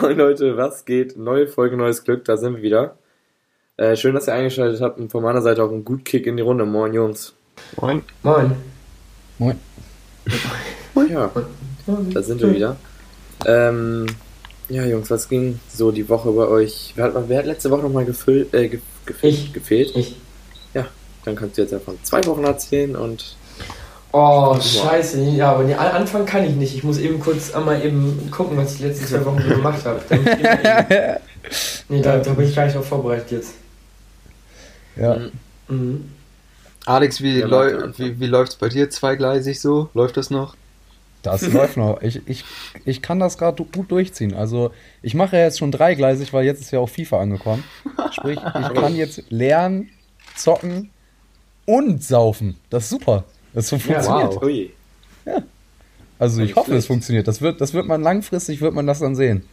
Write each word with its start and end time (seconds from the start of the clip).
Moin 0.00 0.16
Leute, 0.16 0.56
was 0.56 0.84
geht? 0.84 1.16
Neue 1.16 1.46
Folge, 1.46 1.76
neues 1.76 2.04
Glück, 2.04 2.24
da 2.24 2.36
sind 2.36 2.56
wir 2.56 2.62
wieder. 2.62 2.96
Äh, 3.76 3.96
schön, 3.96 4.14
dass 4.14 4.26
ihr 4.28 4.34
eingeschaltet 4.34 4.80
habt 4.80 4.98
und 4.98 5.10
von 5.10 5.22
meiner 5.22 5.42
Seite 5.42 5.62
auch 5.62 5.70
ein 5.70 5.84
gut 5.84 6.04
Kick 6.04 6.26
in 6.26 6.36
die 6.36 6.42
Runde. 6.42 6.64
Moin 6.64 6.94
Jungs. 6.94 7.34
Moin. 7.80 8.02
Moin. 8.22 8.52
Moin. 9.38 9.58
Ja, 11.10 11.30
da 12.12 12.22
sind 12.22 12.40
wir 12.40 12.54
wieder. 12.54 12.76
Ähm, 13.44 14.06
ja 14.68 14.84
Jungs, 14.86 15.10
was 15.10 15.28
ging 15.28 15.58
so 15.68 15.90
die 15.90 16.08
Woche 16.08 16.30
bei 16.30 16.46
euch? 16.46 16.92
Wer 16.96 17.04
hat, 17.06 17.28
wer 17.28 17.38
hat 17.38 17.46
letzte 17.46 17.70
Woche 17.70 17.82
nochmal 17.82 18.04
gefüllt, 18.04 18.54
äh, 18.54 18.68
ge, 18.68 18.80
gefüllt, 19.04 19.34
Ich. 19.34 19.52
gefehlt? 19.52 19.92
Ich. 19.96 20.16
Ja, 20.74 20.86
dann 21.24 21.34
kannst 21.34 21.58
du 21.58 21.62
jetzt 21.62 21.72
ja 21.72 21.80
von 21.80 21.98
zwei 22.02 22.24
Wochen 22.26 22.44
erzählen 22.44 22.94
und 22.96 23.36
Oh, 24.12 24.58
scheiße. 24.60 25.22
Ja, 25.22 25.52
aber 25.52 25.64
den 25.64 25.78
Anfang 25.78 26.26
kann 26.26 26.44
ich 26.44 26.54
nicht. 26.54 26.74
Ich 26.76 26.84
muss 26.84 26.98
eben 26.98 27.18
kurz 27.18 27.54
einmal 27.54 27.82
eben 27.84 28.30
gucken, 28.30 28.56
was 28.58 28.72
ich 28.72 28.78
die 28.80 28.84
letzten 28.84 29.06
zwei 29.06 29.24
Wochen 29.24 29.40
so 29.42 29.48
gemacht 29.48 29.84
habe. 29.84 30.00
Dann- 30.08 30.24
Nee, 31.88 32.00
da, 32.02 32.18
da 32.18 32.32
bin 32.34 32.46
ich 32.48 32.54
gar 32.54 32.64
nicht 32.64 32.76
drauf 32.76 32.86
vorbereitet 32.86 33.30
jetzt. 33.32 33.54
Ja. 34.96 35.18
Mhm. 35.68 36.10
Alex, 36.86 37.20
wie, 37.20 37.40
läu 37.40 37.90
wie, 37.96 38.18
wie 38.20 38.26
läuft's 38.26 38.56
bei 38.56 38.68
dir 38.68 38.88
zweigleisig 38.90 39.60
so? 39.60 39.88
Läuft 39.94 40.16
das 40.16 40.30
noch? 40.30 40.56
Das 41.22 41.42
läuft 41.42 41.76
noch. 41.76 42.00
Ich, 42.02 42.20
ich, 42.26 42.44
ich 42.84 43.02
kann 43.02 43.18
das 43.20 43.38
gerade 43.38 43.62
gut 43.64 43.90
durchziehen. 43.90 44.34
Also 44.34 44.70
ich 45.02 45.14
mache 45.14 45.36
ja 45.36 45.44
jetzt 45.44 45.58
schon 45.58 45.70
dreigleisig, 45.72 46.32
weil 46.32 46.44
jetzt 46.44 46.60
ist 46.60 46.70
ja 46.72 46.78
auch 46.80 46.88
FIFA 46.88 47.20
angekommen. 47.20 47.64
Sprich, 48.12 48.38
ich 48.38 48.74
kann 48.74 48.96
jetzt 48.96 49.22
lernen, 49.30 49.90
zocken 50.36 50.90
und 51.66 52.02
saufen. 52.02 52.56
Das 52.70 52.84
ist 52.84 52.90
super. 52.90 53.24
Das 53.54 53.68
so 53.68 53.76
Ja, 53.76 53.82
funktioniert. 54.02 54.34
wow. 54.36 54.42
ui. 54.42 54.70
Also 56.18 56.42
ich 56.42 56.54
hoffe, 56.56 56.74
es 56.74 56.86
funktioniert. 56.86 57.26
Das 57.28 57.40
wird, 57.40 57.60
das 57.60 57.74
wird 57.74 57.86
man 57.86 58.02
langfristig, 58.02 58.60
wird 58.60 58.74
man 58.74 58.86
das 58.86 59.00
dann 59.00 59.14
sehen. 59.16 59.44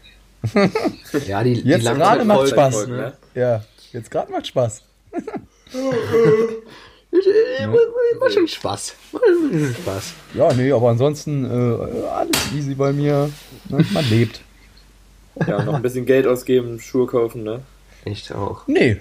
Ja, 1.27 1.43
die, 1.43 1.53
Jetzt 1.53 1.83
gerade 1.85 2.23
macht 2.23 2.51
Langzeitfolgen, 2.51 2.77
Spaß. 2.79 2.87
ne? 2.87 3.13
Ja, 3.35 3.63
jetzt 3.91 4.09
gerade 4.11 4.31
macht 4.31 4.47
Spaß. 4.47 4.83
Macht 8.19 8.33
schon 8.33 8.47
Spaß. 8.47 8.95
Macht 9.11 9.23
schon 9.25 9.75
Spaß. 9.81 10.13
Ja, 10.35 10.53
nee, 10.53 10.71
aber 10.71 10.89
ansonsten 10.89 11.45
äh, 11.45 12.07
alles 12.09 12.51
easy 12.55 12.75
bei 12.75 12.91
mir. 12.93 13.29
Ne? 13.69 13.85
Man 13.91 14.09
lebt. 14.09 14.41
Ja, 15.47 15.63
noch 15.63 15.73
ein 15.73 15.81
bisschen 15.81 16.05
Geld 16.05 16.27
ausgeben, 16.27 16.79
Schuhe 16.79 17.07
kaufen, 17.07 17.43
ne? 17.43 17.61
Echt 18.05 18.33
auch. 18.33 18.67
Nee. 18.67 18.97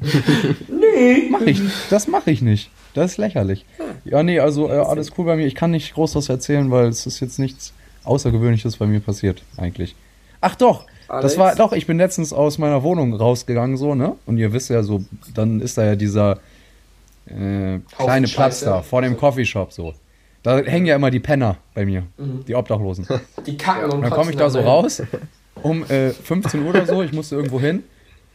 nee. 0.00 1.28
Mach 1.30 1.40
ich, 1.42 1.60
das 1.90 2.06
mache 2.08 2.30
ich 2.30 2.42
nicht. 2.42 2.70
Das 2.94 3.12
ist 3.12 3.16
lächerlich. 3.16 3.64
Ja, 4.04 4.22
nee, 4.22 4.38
also 4.38 4.68
äh, 4.68 4.72
alles 4.72 5.12
cool 5.16 5.24
bei 5.24 5.36
mir. 5.36 5.46
Ich 5.46 5.54
kann 5.54 5.70
nicht 5.70 5.94
groß 5.94 6.14
was 6.14 6.28
erzählen, 6.28 6.70
weil 6.70 6.86
es 6.86 7.06
ist 7.06 7.20
jetzt 7.20 7.38
nichts 7.38 7.72
Außergewöhnliches 8.04 8.76
bei 8.76 8.86
mir 8.86 9.00
passiert, 9.00 9.42
eigentlich. 9.56 9.94
Ach 10.40 10.56
doch, 10.56 10.86
Alex? 11.08 11.22
das 11.22 11.38
war, 11.38 11.54
doch, 11.54 11.72
ich 11.72 11.86
bin 11.86 11.98
letztens 11.98 12.32
aus 12.32 12.58
meiner 12.58 12.82
Wohnung 12.82 13.14
rausgegangen, 13.14 13.76
so, 13.76 13.94
ne? 13.94 14.16
Und 14.26 14.38
ihr 14.38 14.52
wisst 14.52 14.70
ja 14.70 14.82
so, 14.82 15.04
dann 15.34 15.60
ist 15.60 15.78
da 15.78 15.84
ja 15.84 15.94
dieser 15.94 16.40
äh, 17.26 17.78
kleine 17.96 18.26
Platz 18.26 18.60
da, 18.60 18.82
vor 18.82 19.02
dem 19.02 19.16
Coffeeshop, 19.16 19.72
so. 19.72 19.94
Da 20.42 20.58
hängen 20.58 20.86
ja 20.86 20.96
immer 20.96 21.12
die 21.12 21.20
Penner 21.20 21.58
bei 21.72 21.86
mir, 21.86 22.02
die 22.48 22.56
Obdachlosen. 22.56 23.06
Die 23.46 23.56
kacken 23.56 23.90
und 23.90 24.02
dann 24.02 24.10
komme 24.10 24.32
ich 24.32 24.36
da 24.36 24.50
so 24.50 24.58
raus, 24.58 25.00
um 25.62 25.84
äh, 25.84 26.10
15 26.10 26.62
Uhr 26.62 26.70
oder 26.70 26.84
so, 26.84 27.02
ich 27.02 27.12
musste 27.12 27.36
irgendwo 27.36 27.60
hin. 27.60 27.84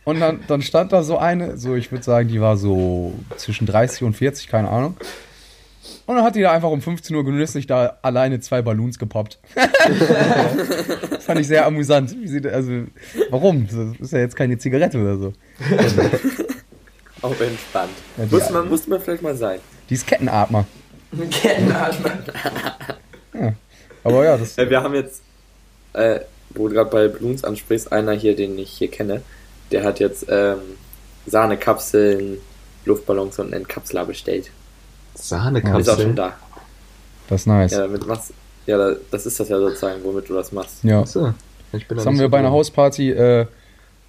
Und 0.08 0.22
dann, 0.22 0.40
dann 0.48 0.62
stand 0.62 0.94
da 0.94 1.04
so 1.04 1.18
eine, 1.18 1.58
so 1.58 1.76
ich 1.76 1.92
würde 1.92 2.02
sagen, 2.02 2.30
die 2.30 2.40
war 2.40 2.56
so 2.56 3.14
zwischen 3.36 3.68
30 3.68 4.04
und 4.04 4.14
40, 4.14 4.48
keine 4.48 4.70
Ahnung. 4.70 4.96
Und 6.06 6.16
dann 6.16 6.24
hat 6.24 6.36
die 6.36 6.42
da 6.44 6.54
einfach 6.54 6.70
um 6.70 6.82
15 6.82 7.14
Uhr 7.14 7.26
genüsslich 7.26 7.68
da 7.68 7.98
alleine 8.04 8.40
zwei 8.40 8.62
Ballons 8.62 9.00
gepoppt. 9.00 9.38
das 9.54 11.26
fand 11.26 11.42
ich 11.42 11.48
sehr 11.48 11.66
amüsant. 11.66 12.16
Wie 12.22 12.26
sie, 12.26 12.42
also, 12.48 12.84
warum? 13.32 13.68
Das 13.68 14.00
ist 14.00 14.14
ja 14.14 14.20
jetzt 14.20 14.38
keine 14.38 14.58
Zigarette 14.58 14.98
oder 14.98 15.18
so. 15.18 15.34
Auch 17.22 17.42
entspannt. 17.42 17.92
Ja, 18.16 18.26
muss, 18.32 18.50
man, 18.50 18.70
muss 18.70 18.88
man 18.88 19.02
vielleicht 19.02 19.24
mal 19.24 19.36
sein. 19.36 19.60
Die 19.90 19.96
ist 19.96 20.08
Kettenatmer. 20.08 20.66
Kettenatmer. 21.32 22.12
Aber 24.06 24.24
ja, 24.24 24.38
das. 24.38 24.58
Äh, 24.58 24.70
wir 24.70 24.82
haben 24.82 24.96
jetzt, 24.96 25.22
äh, 25.92 26.22
wo 26.52 26.70
du 26.70 26.76
gerade 26.76 26.90
bei 26.90 27.10
Balloons 27.10 27.44
ansprichst, 27.44 27.92
einer 27.92 28.14
hier, 28.14 28.38
den 28.38 28.58
ich 28.58 28.70
hier 28.70 28.90
kenne, 28.90 29.22
der 29.72 29.84
hat 29.84 30.00
jetzt 30.00 30.26
ähm, 30.30 30.58
Sahnekapseln, 31.26 32.38
Luftballons 32.86 33.38
und 33.40 33.54
einen 33.54 33.68
Kapsler 33.68 34.06
bestellt. 34.06 34.50
Ist 35.16 35.34
auch 35.34 36.00
schon 36.00 36.16
da. 36.16 36.34
Das 37.30 37.42
ist 37.42 37.48
nice. 37.48 37.72
Ja, 37.72 37.80
damit 37.82 38.08
machst 38.08 38.34
ja, 38.66 38.78
da- 38.78 38.96
das 39.12 39.26
ist 39.26 39.40
das 39.40 39.50
ja 39.50 39.58
sozusagen, 39.60 40.04
womit 40.04 40.30
du 40.30 40.34
das 40.34 40.52
machst. 40.52 40.84
Ja. 40.84 41.02
Achso. 41.02 41.34
Ich 41.74 41.88
bin 41.88 41.90
da 41.90 41.96
Das 41.96 42.06
haben 42.06 42.14
nicht 42.14 42.22
wir 42.22 42.28
so 42.28 42.32
bei 42.32 42.40
einer. 42.40 42.52
Hausparty 42.52 43.12
äh, 43.12 43.46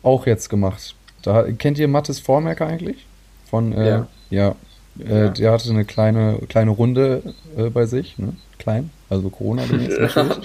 auch 0.02 0.26
jetzt 0.26 0.48
gemacht. 0.48 0.94
Da, 1.22 1.44
kennt 1.52 1.78
ihr 1.78 1.88
Mattes 1.88 2.20
Vormerker 2.20 2.66
eigentlich? 2.66 3.06
Von, 3.50 3.72
äh, 3.72 3.88
Ja. 3.88 4.06
ja. 4.30 4.54
Äh, 5.00 5.20
Ja. 5.24 5.28
Der 5.28 5.52
hatte 5.52 5.70
eine 5.70 5.84
kleine, 5.84 6.38
kleine 6.48 6.70
Runde 6.70 7.22
äh, 7.56 7.70
bei 7.70 7.86
sich, 7.86 8.18
ne? 8.18 8.34
Klein, 8.58 8.90
also 9.10 9.28
Corona-gemäß 9.30 9.98
natürlich. 10.14 10.38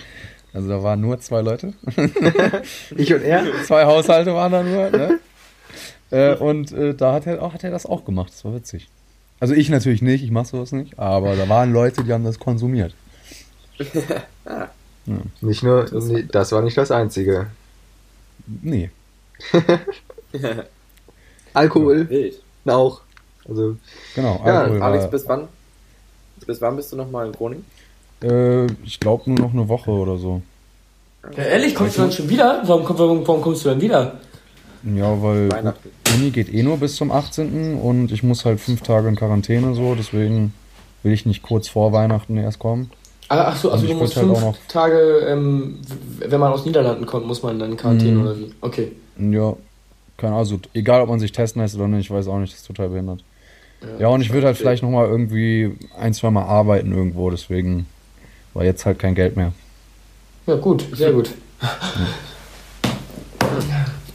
Also 0.53 0.69
da 0.69 0.83
waren 0.83 1.01
nur 1.01 1.19
zwei 1.19 1.41
Leute. 1.41 1.73
Ich 2.95 3.13
und 3.13 3.23
er? 3.23 3.43
zwei 3.65 3.85
Haushalte 3.85 4.33
waren 4.33 4.51
da 4.51 4.63
nur, 4.63 4.89
ne? 4.91 5.19
äh, 6.11 6.35
und 6.35 6.71
äh, 6.71 6.93
da 6.93 7.13
hat 7.13 7.25
er, 7.25 7.41
auch, 7.41 7.53
hat 7.53 7.63
er 7.63 7.71
das 7.71 7.85
auch 7.85 8.05
gemacht. 8.05 8.31
Das 8.31 8.45
war 8.45 8.53
witzig. 8.53 8.87
Also 9.39 9.53
ich 9.55 9.69
natürlich 9.69 10.01
nicht, 10.01 10.23
ich 10.23 10.31
mach 10.31 10.45
sowas 10.45 10.71
nicht, 10.71 10.97
aber 10.99 11.35
da 11.35 11.49
waren 11.49 11.73
Leute, 11.73 12.03
die 12.03 12.13
haben 12.13 12.23
das 12.23 12.39
konsumiert. 12.39 12.93
Nicht 15.41 15.63
nur, 15.63 15.83
das 16.31 16.51
war 16.53 16.61
nicht 16.61 16.77
das 16.77 16.91
Einzige. 16.91 17.47
Nee. 18.47 18.89
Alkohol 21.53 22.09
Wild. 22.09 22.41
auch. 22.65 23.01
Also, 23.47 23.75
Genau. 24.15 24.41
Ja, 24.45 24.61
Alkohol 24.61 24.79
war- 24.79 24.87
Alex, 24.91 25.09
bis 25.09 25.27
wann? 25.27 25.47
Bis 26.45 26.61
wann 26.61 26.75
bist 26.75 26.91
du 26.91 26.95
nochmal 26.95 27.27
in 27.27 27.31
Groningen? 27.33 27.65
Äh, 28.23 28.65
ich 28.85 28.99
glaube 28.99 29.29
nur 29.29 29.39
noch 29.39 29.53
eine 29.53 29.67
Woche 29.67 29.91
oder 29.91 30.17
so. 30.17 30.41
Ja, 31.37 31.43
ehrlich, 31.43 31.73
kommst 31.75 31.97
du 31.97 32.01
dann 32.01 32.11
schon 32.11 32.29
wieder? 32.29 32.61
Warum, 32.65 32.83
warum, 32.97 33.27
warum 33.27 33.41
kommst 33.41 33.63
du 33.65 33.69
dann 33.69 33.81
wieder? 33.81 34.19
Ja, 34.83 35.21
weil 35.21 35.49
Weihnachten. 35.51 35.89
Uni 36.15 36.31
geht 36.31 36.53
eh 36.53 36.61
nur 36.63 36.77
bis 36.77 36.95
zum 36.97 37.11
18. 37.11 37.75
und 37.79 38.11
ich 38.11 38.21
muss 38.23 38.43
halt 38.45 38.59
fünf 38.59 38.81
Tage 38.81 39.07
in 39.07 39.15
Quarantäne 39.15 39.73
so, 39.75 39.95
deswegen 39.95 40.53
will 41.03 41.13
ich 41.13 41.25
nicht 41.25 41.41
kurz 41.41 41.69
vor 41.69 41.93
Weihnachten 41.93 42.35
erst 42.37 42.59
kommen. 42.59 42.91
Ah, 43.29 43.45
Ach 43.47 43.55
so, 43.55 43.71
also 43.71 43.83
Und 43.83 43.87
du 43.89 43.93
ich 43.95 43.99
musst 43.99 44.15
halt 44.17 44.27
fünf 44.27 44.37
auch 44.37 44.41
noch- 44.47 44.57
Tage, 44.67 44.99
ähm, 45.29 45.79
wenn 46.19 46.39
man 46.39 46.51
aus 46.51 46.65
Niederlanden 46.65 47.05
kommt, 47.05 47.25
muss 47.25 47.41
man 47.41 47.57
dann 47.57 47.71
in 47.71 47.77
Quarantäne 47.77 48.11
Mhm. 48.17 48.21
oder 48.21 48.37
wie? 48.37 48.51
Okay. 48.59 48.91
Ja, 49.17 49.55
keine 50.17 50.33
Ahnung, 50.33 50.39
also 50.39 50.59
egal 50.73 51.01
ob 51.01 51.09
man 51.09 51.19
sich 51.21 51.31
testen 51.31 51.61
lässt 51.61 51.75
oder 51.75 51.87
nicht, 51.87 52.05
ich 52.05 52.11
weiß 52.11 52.27
auch 52.27 52.37
nicht, 52.39 52.51
das 52.51 52.59
ist 52.59 52.67
total 52.67 52.89
behindert. 52.89 53.23
Ja, 53.99 54.09
und 54.09 54.21
ich 54.21 54.31
würde 54.33 54.47
halt 54.47 54.57
vielleicht 54.57 54.83
nochmal 54.83 55.07
irgendwie 55.07 55.71
ein, 55.97 56.13
zwei 56.13 56.29
Mal 56.29 56.43
arbeiten 56.43 56.91
irgendwo, 56.93 57.29
deswegen 57.29 57.85
war 58.53 58.63
jetzt 58.63 58.85
halt 58.85 58.99
kein 58.99 59.15
Geld 59.15 59.35
mehr. 59.35 59.53
Ja, 60.45 60.55
gut, 60.55 60.85
sehr 60.93 61.11
gut. 61.11 61.29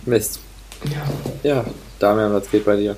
Mist. 0.05 0.41
Ja. 0.85 1.07
Ja, 1.43 1.65
Damian, 1.99 2.33
was 2.33 2.51
geht 2.51 2.65
bei 2.65 2.77
dir? 2.77 2.97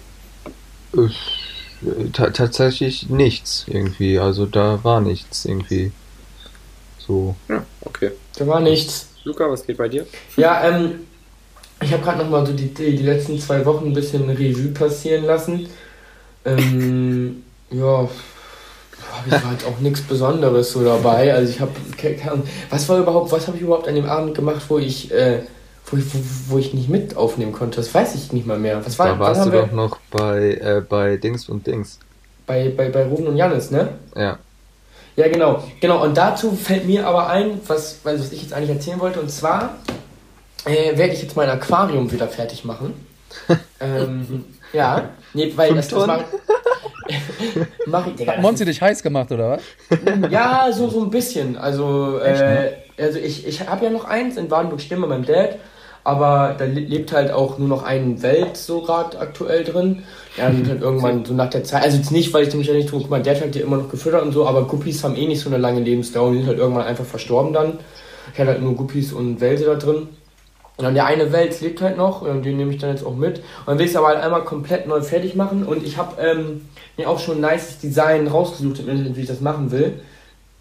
ta 2.12 2.30
tatsächlich 2.30 3.08
nichts 3.08 3.64
irgendwie. 3.68 4.18
Also 4.18 4.46
da 4.46 4.82
war 4.82 5.00
nichts 5.00 5.44
irgendwie. 5.44 5.92
So. 6.98 7.36
Ja, 7.48 7.64
okay. 7.82 8.12
Da 8.36 8.46
war 8.46 8.60
nichts. 8.60 9.08
Luca, 9.24 9.50
was 9.50 9.66
geht 9.66 9.76
bei 9.76 9.88
dir? 9.88 10.06
Ja, 10.36 10.68
ähm, 10.68 11.06
ich 11.82 11.92
habe 11.92 12.02
gerade 12.02 12.18
nochmal 12.18 12.46
so 12.46 12.52
die, 12.52 12.72
die, 12.72 12.96
die 12.96 13.02
letzten 13.02 13.38
zwei 13.38 13.64
Wochen 13.64 13.86
ein 13.86 13.92
bisschen 13.94 14.28
Revue 14.28 14.72
passieren 14.72 15.24
lassen. 15.24 15.68
Ähm, 16.44 17.42
ja, 17.70 18.08
ich 19.26 19.32
halt 19.32 19.64
auch 19.66 19.78
nichts 19.80 20.02
Besonderes 20.02 20.72
so 20.72 20.84
dabei. 20.84 21.34
Also 21.34 21.50
ich 21.50 21.60
habe, 21.60 21.72
was 22.70 22.88
war 22.88 22.98
überhaupt, 22.98 23.32
was 23.32 23.46
habe 23.46 23.56
ich 23.56 23.62
überhaupt 23.62 23.88
an 23.88 23.94
dem 23.94 24.06
Abend 24.06 24.34
gemacht, 24.34 24.62
wo 24.68 24.78
ich, 24.78 25.12
äh, 25.12 25.42
wo 25.86 25.96
ich, 25.96 26.04
wo, 26.48 26.58
ich 26.58 26.74
nicht 26.74 26.88
mit 26.88 27.16
aufnehmen 27.16 27.52
konnte? 27.52 27.76
Das 27.76 27.92
weiß 27.92 28.14
ich 28.14 28.32
nicht 28.32 28.46
mal 28.46 28.58
mehr. 28.58 28.84
Was 28.84 28.98
war, 28.98 29.08
Da 29.08 29.18
warst 29.18 29.46
du 29.46 29.52
wir 29.52 29.62
doch 29.62 29.72
noch 29.72 29.98
bei, 30.10 30.54
äh, 30.54 30.82
bei 30.86 31.16
Dings 31.16 31.48
und 31.48 31.66
Dings. 31.66 31.98
bei, 32.46 32.72
bei, 32.76 32.88
bei 32.88 33.04
Ruben 33.04 33.26
und 33.26 33.36
Janis, 33.36 33.70
ne? 33.70 33.88
Ja. 34.16 34.38
Ja, 35.16 35.28
genau. 35.28 35.62
Genau, 35.80 36.02
und 36.04 36.16
dazu 36.16 36.52
fällt 36.52 36.86
mir 36.86 37.06
aber 37.06 37.28
ein, 37.28 37.60
was, 37.66 37.98
was 38.04 38.32
ich 38.32 38.42
jetzt 38.42 38.52
eigentlich 38.52 38.70
erzählen 38.70 39.00
wollte, 39.00 39.20
und 39.20 39.30
zwar 39.30 39.76
äh, 40.64 40.96
werde 40.96 41.12
ich 41.12 41.22
jetzt 41.22 41.36
mein 41.36 41.50
Aquarium 41.50 42.10
wieder 42.10 42.28
fertig 42.28 42.64
machen. 42.64 42.94
ähm, 43.80 44.44
ja, 44.72 45.10
nee, 45.34 45.52
weil 45.56 45.74
das, 45.74 45.88
das 45.88 45.98
Tonnen? 45.98 46.24
mach 47.86 48.06
ich, 48.06 48.14
Digga, 48.16 48.32
Hat 48.32 48.42
Monzi 48.42 48.64
dich 48.64 48.80
heiß 48.80 49.02
gemacht, 49.02 49.30
oder 49.32 49.50
was? 49.50 49.62
ja, 50.30 50.68
so, 50.72 50.88
so 50.88 51.02
ein 51.02 51.10
bisschen. 51.10 51.56
Also, 51.58 52.18
äh, 52.18 52.72
also 52.98 53.18
ich, 53.18 53.46
ich 53.46 53.66
habe 53.68 53.84
ja 53.84 53.90
noch 53.90 54.04
eins 54.04 54.36
in 54.36 54.48
Badenburg-Stimme 54.48 55.02
bei 55.02 55.08
meinem 55.14 55.24
Dad, 55.26 55.56
aber 56.04 56.54
da 56.58 56.64
le- 56.64 56.80
lebt 56.80 57.12
halt 57.12 57.30
auch 57.32 57.58
nur 57.58 57.68
noch 57.68 57.82
ein 57.82 58.22
Welt 58.22 58.56
so 58.56 58.82
gerade 58.82 59.18
aktuell 59.18 59.64
drin. 59.64 60.04
Ja, 60.36 60.48
und 60.48 60.68
halt 60.68 60.80
irgendwann 60.82 61.24
so 61.24 61.34
nach 61.34 61.50
der 61.50 61.64
Zeit, 61.64 61.82
also 61.82 61.96
jetzt 61.96 62.10
nicht, 62.12 62.32
weil 62.32 62.44
ich 62.44 62.48
dem 62.50 62.62
ja 62.62 62.72
nicht 62.72 62.88
tue, 62.88 63.00
guck 63.00 63.10
mal, 63.10 63.22
Dad 63.22 63.40
hat 63.40 63.54
ja 63.56 63.62
immer 63.62 63.76
noch 63.78 63.90
gefüttert 63.90 64.22
und 64.22 64.32
so, 64.32 64.46
aber 64.46 64.64
Guppies 64.66 65.02
haben 65.04 65.16
eh 65.16 65.26
nicht 65.26 65.40
so 65.40 65.48
eine 65.50 65.58
lange 65.58 65.80
Lebensdauer 65.80 66.28
und 66.28 66.34
die 66.34 66.38
sind 66.40 66.48
halt 66.48 66.58
irgendwann 66.58 66.86
einfach 66.86 67.04
verstorben 67.04 67.52
dann. 67.52 67.78
Ich 68.32 68.38
hatte 68.38 68.50
halt 68.52 68.62
nur 68.62 68.74
Guppies 68.76 69.12
und 69.12 69.40
Wälse 69.40 69.64
da 69.64 69.74
drin. 69.74 70.08
Und 70.80 70.84
dann 70.84 70.94
der 70.94 71.04
eine 71.04 71.30
Wels 71.30 71.60
lebt 71.60 71.82
halt 71.82 71.98
noch 71.98 72.22
und 72.22 72.42
den 72.42 72.56
nehme 72.56 72.72
ich 72.72 72.80
dann 72.80 72.88
jetzt 72.88 73.04
auch 73.04 73.14
mit. 73.14 73.40
Und 73.40 73.44
dann 73.66 73.78
will 73.78 73.84
ich 73.84 73.90
es 73.90 73.96
aber 73.98 74.06
halt 74.06 74.22
einmal 74.22 74.44
komplett 74.44 74.86
neu 74.86 75.02
fertig 75.02 75.34
machen. 75.34 75.66
Und 75.66 75.84
ich 75.84 75.98
habe 75.98 76.18
ähm, 76.22 76.62
mir 76.96 77.06
auch 77.06 77.18
schon 77.18 77.36
ein 77.36 77.40
nice 77.42 77.78
Design 77.80 78.26
rausgesucht 78.26 78.80
im 78.80 78.88
Internet, 78.88 79.14
wie 79.14 79.20
ich 79.20 79.26
das 79.26 79.42
machen 79.42 79.70
will. 79.72 80.00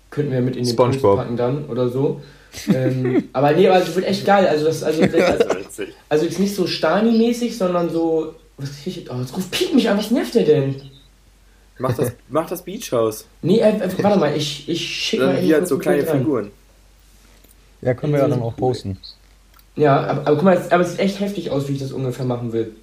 Könnten 0.10 0.33
wir 0.33 0.42
mit 0.42 0.57
in 0.57 0.66
den 0.66 0.74
SpongeBob. 0.74 1.19
packen 1.19 1.38
dann 1.38 1.68
oder 1.69 1.88
so. 1.88 2.19
ähm, 2.68 3.30
aber 3.33 3.54
nee, 3.54 3.69
also 3.69 3.95
wird 3.95 4.07
echt 4.07 4.25
geil. 4.25 4.45
Also 4.45 4.66
das, 4.66 4.83
also, 4.83 5.06
das, 5.06 5.12
Das 5.12 5.39
ist 5.39 5.56
witzig. 5.56 5.95
also 6.10 6.25
jetzt 6.25 6.39
nicht 6.39 6.54
so 6.54 6.68
Stani-mäßig, 6.68 7.57
sondern 7.57 7.89
so. 7.89 8.33
Was 8.57 8.72
krieg 8.72 8.88
ich 8.88 8.95
jetzt? 8.98 9.12
Oh, 9.12 9.15
jetzt 9.22 9.33
ruft 9.38 9.51
Piep 9.51 9.74
mich 9.74 9.89
an, 9.89 9.98
was 9.98 10.12
nervt 10.12 10.36
der 10.36 10.44
denn? 10.44 10.81
Mach 11.77 11.95
das, 11.95 12.12
mach 12.30 12.50
das 12.50 12.62
Beach 12.62 12.92
House. 12.92 13.24
Nee, 13.42 13.60
äh, 13.60 13.69
äh, 13.69 14.04
warte 14.04 14.19
mal, 14.19 14.36
ich, 14.36 14.68
ich 14.68 14.86
schicke 14.86 15.27
mal 15.27 15.38
hier 15.38 15.60
kurz 15.60 15.69
so 15.69 15.75
ein 15.75 15.81
kleine. 15.81 16.06
Figuren. 16.06 16.51
Ja, 17.81 17.94
können 17.94 18.12
wir 18.12 18.19
ja 18.19 18.27
dann 18.27 18.42
auch 18.42 18.57
posten. 18.57 18.98
Ja, 19.79 19.97
aber, 20.01 20.21
aber 20.21 20.35
guck 20.35 20.43
mal, 20.43 20.57
es- 20.57 20.71
aber 20.71 20.83
es 20.83 20.91
sieht 20.91 20.99
echt 20.99 21.19
heftig 21.19 21.51
aus, 21.51 21.67
wie 21.67 21.73
ich 21.73 21.79
das 21.79 21.91
ungefähr 21.91 22.25
machen 22.25 22.51
will. 22.53 22.75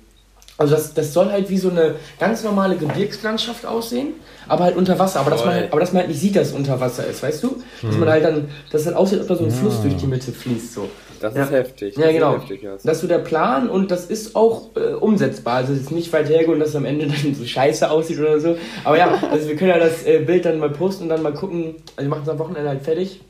Also 0.59 0.75
das, 0.75 0.95
das 0.95 1.13
soll 1.13 1.31
halt 1.31 1.51
wie 1.51 1.59
so 1.59 1.69
eine 1.69 1.97
ganz 2.19 2.43
normale 2.43 2.77
Gebirgslandschaft 2.77 3.67
aussehen, 3.67 4.15
aber 4.49 4.65
halt 4.65 4.77
unter 4.77 4.99
Wasser. 4.99 5.21
Aber 5.21 5.31
dass, 5.31 5.45
man 5.45 5.53
halt, 5.55 5.71
aber 5.71 5.81
dass 5.81 5.93
man 5.93 6.01
halt 6.01 6.09
nicht 6.09 6.21
sieht, 6.21 6.35
dass 6.35 6.49
es 6.49 6.53
unter 6.55 6.81
Wasser 6.81 7.07
ist, 7.07 7.23
weißt 7.23 7.43
du? 7.43 7.63
Dass 7.83 7.97
man 7.99 8.09
halt 8.09 8.25
dann, 8.25 8.49
dass 8.73 8.81
es 8.81 8.87
halt 8.87 8.97
aussieht, 8.97 9.19
als 9.21 9.29
ob 9.31 9.37
da 9.37 9.45
so 9.45 9.45
ein 9.45 9.51
Ja. 9.51 9.57
Fluss 9.59 9.83
durch 9.83 9.97
die 9.97 10.07
Mitte 10.07 10.33
fließt. 10.33 10.73
So. 10.73 10.89
Das 11.21 11.35
Ja. 11.35 11.45
ist 11.45 11.51
heftig. 11.51 11.97
Ja, 11.99 12.05
Das 12.07 12.13
genau. 12.15 12.33
Sieht 12.33 12.41
heftig 12.43 12.69
aus. 12.71 12.83
Das 12.85 12.95
ist 12.97 13.01
so 13.03 13.07
der 13.07 13.19
Plan 13.19 13.69
und 13.69 13.91
das 13.91 14.07
ist 14.07 14.35
auch 14.35 14.71
äh, 14.77 14.95
umsetzbar. 14.95 15.57
Also 15.57 15.75
es 15.75 15.81
ist 15.81 15.91
nicht 15.91 16.11
weit 16.15 16.31
hergeholt, 16.31 16.59
dass 16.63 16.71
es 16.71 16.77
am 16.77 16.87
Ende 16.87 17.07
dann 17.23 17.35
so 17.35 17.45
scheiße 17.45 17.91
aussieht 17.91 18.19
oder 18.19 18.41
so. 18.41 18.57
Aber 18.85 18.97
ja, 18.97 19.13
also 19.31 19.47
wir 19.49 19.57
können 19.57 19.71
ja 19.73 19.79
das 19.79 20.05
äh, 20.07 20.21
Bild 20.21 20.47
dann 20.47 20.59
mal 20.59 20.71
posten 20.71 21.03
und 21.05 21.09
dann 21.11 21.21
mal 21.23 21.35
gucken. 21.35 21.75
Also 21.97 22.09
wir 22.09 22.09
machen 22.09 22.23
es 22.23 22.29
am 22.31 22.39
Wochenende 22.39 22.71
halt 22.71 22.81
fertig. 22.83 23.21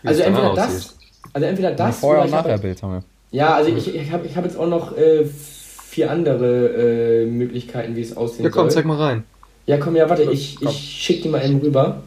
Wie 0.00 0.08
Also 0.08 0.22
entweder 0.22 0.52
aussieht. 0.52 0.92
Also 1.36 1.46
entweder 1.48 1.72
das 1.72 1.98
Vorher- 1.98 2.20
oder 2.20 2.22
und 2.24 2.28
ich 2.30 2.34
hab 2.34 2.44
halt- 2.44 2.54
Nachher-Bild 2.56 2.82
haben 2.82 2.92
wir. 2.94 3.02
Ja, 3.30 3.54
also 3.54 3.70
ich, 3.70 3.94
ich 3.94 4.10
habe 4.10 4.26
ich 4.26 4.36
hab 4.36 4.44
jetzt 4.44 4.56
auch 4.58 4.66
noch 4.68 4.96
äh, 4.96 5.24
vier 5.26 6.10
andere 6.10 6.68
äh, 6.68 7.26
Möglichkeiten, 7.26 7.94
wie 7.94 8.00
es 8.00 8.16
aussehen 8.16 8.44
Ja, 8.44 8.50
komm, 8.50 8.64
soll. 8.70 8.70
zeig 8.72 8.84
mal 8.86 8.96
rein. 8.96 9.24
Ja, 9.66 9.76
komm, 9.76 9.96
ja, 9.96 10.08
warte, 10.08 10.22
ich, 10.22 10.56
Komm. 10.56 10.68
ich 10.68 10.76
schick 11.02 11.22
die 11.22 11.28
mal 11.28 11.44
eben 11.44 11.60
rüber. 11.60 12.02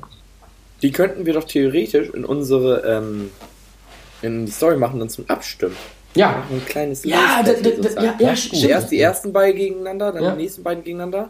Die 0.81 0.91
könnten 0.91 1.25
wir 1.25 1.33
doch 1.33 1.43
theoretisch 1.43 2.09
in 2.09 2.25
unsere 2.25 2.81
ähm, 2.87 3.29
in 4.21 4.45
die 4.47 4.51
Story 4.51 4.77
machen 4.77 5.01
und 5.01 5.09
zum 5.11 5.25
Abstimmen. 5.29 5.75
Ja, 6.15 6.43
ein 6.49 6.65
kleines 6.65 7.03
Ja, 7.03 7.43
da- 7.45 7.51
da- 7.53 7.91
da- 7.93 8.03
ja, 8.03 8.15
ja, 8.19 8.35
stimmt. 8.35 8.63
Erst 8.63 8.91
die 8.91 8.99
ersten 8.99 9.31
beiden 9.31 9.57
gegeneinander, 9.59 10.11
dann 10.11 10.23
Ja. 10.23 10.31
die 10.31 10.41
nächsten 10.41 10.63
beiden 10.63 10.83
gegeneinander 10.83 11.29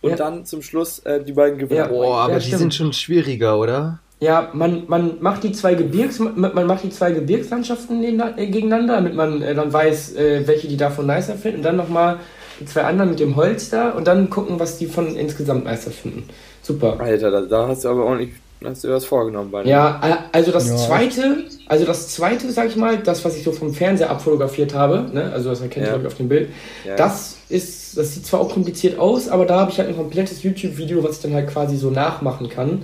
und 0.00 0.10
Ja. 0.10 0.16
dann 0.16 0.44
zum 0.44 0.62
Schluss 0.62 0.98
äh, 1.00 1.22
die 1.22 1.32
beiden 1.32 1.58
Gewinner. 1.58 1.82
Ja. 1.82 1.88
Boah, 1.88 2.16
aber 2.22 2.32
Ja, 2.32 2.38
die 2.40 2.46
stimmt. 2.46 2.60
sind 2.60 2.74
schon 2.74 2.92
schwieriger, 2.92 3.58
oder? 3.58 4.00
Ja, 4.20 4.48
man, 4.52 4.84
man 4.88 5.18
macht 5.20 5.44
die 5.44 5.52
zwei 5.52 5.74
Gebirgs, 5.74 6.18
man, 6.18 6.38
man 6.40 6.66
macht 6.66 6.82
die 6.82 6.90
zwei 6.90 7.12
Gebirgslandschaften 7.12 8.02
äh, 8.36 8.46
gegeneinander, 8.46 8.96
damit 8.96 9.14
man 9.14 9.42
äh, 9.42 9.54
dann 9.54 9.72
weiß, 9.72 10.16
äh, 10.16 10.46
welche 10.46 10.66
die 10.68 10.76
davon 10.76 11.06
nicer 11.06 11.34
finden. 11.34 11.58
Und 11.58 11.62
dann 11.64 11.76
nochmal 11.76 12.16
die 12.60 12.64
zwei 12.66 12.82
anderen 12.82 13.10
mit 13.10 13.20
dem 13.20 13.36
Holz 13.36 13.70
da 13.70 13.90
und 13.90 14.06
dann 14.08 14.28
gucken, 14.30 14.58
was 14.58 14.78
die 14.78 14.86
von 14.86 15.14
insgesamt 15.16 15.64
nicer 15.64 15.92
finden. 15.92 16.24
Super. 16.62 16.96
Alter, 16.98 17.30
da, 17.30 17.40
da 17.42 17.68
hast 17.68 17.84
du 17.84 17.88
aber 17.88 18.04
ordentlich 18.04 18.30
hast 18.64 18.82
du 18.82 18.88
was 18.88 19.04
vorgenommen 19.04 19.52
bei 19.52 19.62
dem. 19.62 19.70
Ja, 19.70 20.00
also 20.32 20.50
das 20.50 20.68
Ja. 20.68 20.76
zweite, 20.76 21.44
also 21.66 21.84
das 21.84 22.08
zweite, 22.08 22.50
sag 22.50 22.66
ich 22.66 22.74
mal, 22.74 22.98
das, 22.98 23.24
was 23.24 23.36
ich 23.36 23.44
so 23.44 23.52
vom 23.52 23.72
Fernseher 23.72 24.10
abfotografiert 24.10 24.74
habe, 24.74 25.06
ne, 25.12 25.30
also 25.32 25.50
das 25.50 25.60
erkennt 25.60 25.86
ihr 25.86 25.92
Ja. 25.92 25.92
glaube 25.92 26.08
ich 26.08 26.12
auf 26.12 26.16
dem 26.18 26.28
Bild, 26.28 26.48
Ja. 26.84 26.96
das 26.96 27.36
ist, 27.48 27.96
das 27.96 28.14
sieht 28.14 28.26
zwar 28.26 28.40
auch 28.40 28.52
kompliziert 28.52 28.98
aus, 28.98 29.28
aber 29.28 29.46
da 29.46 29.60
habe 29.60 29.70
ich 29.70 29.78
halt 29.78 29.88
ein 29.88 29.96
komplettes 29.96 30.42
YouTube-Video, 30.42 31.04
was 31.04 31.16
ich 31.18 31.22
dann 31.22 31.34
halt 31.34 31.48
quasi 31.48 31.76
so 31.76 31.90
nachmachen 31.90 32.48
kann. 32.48 32.82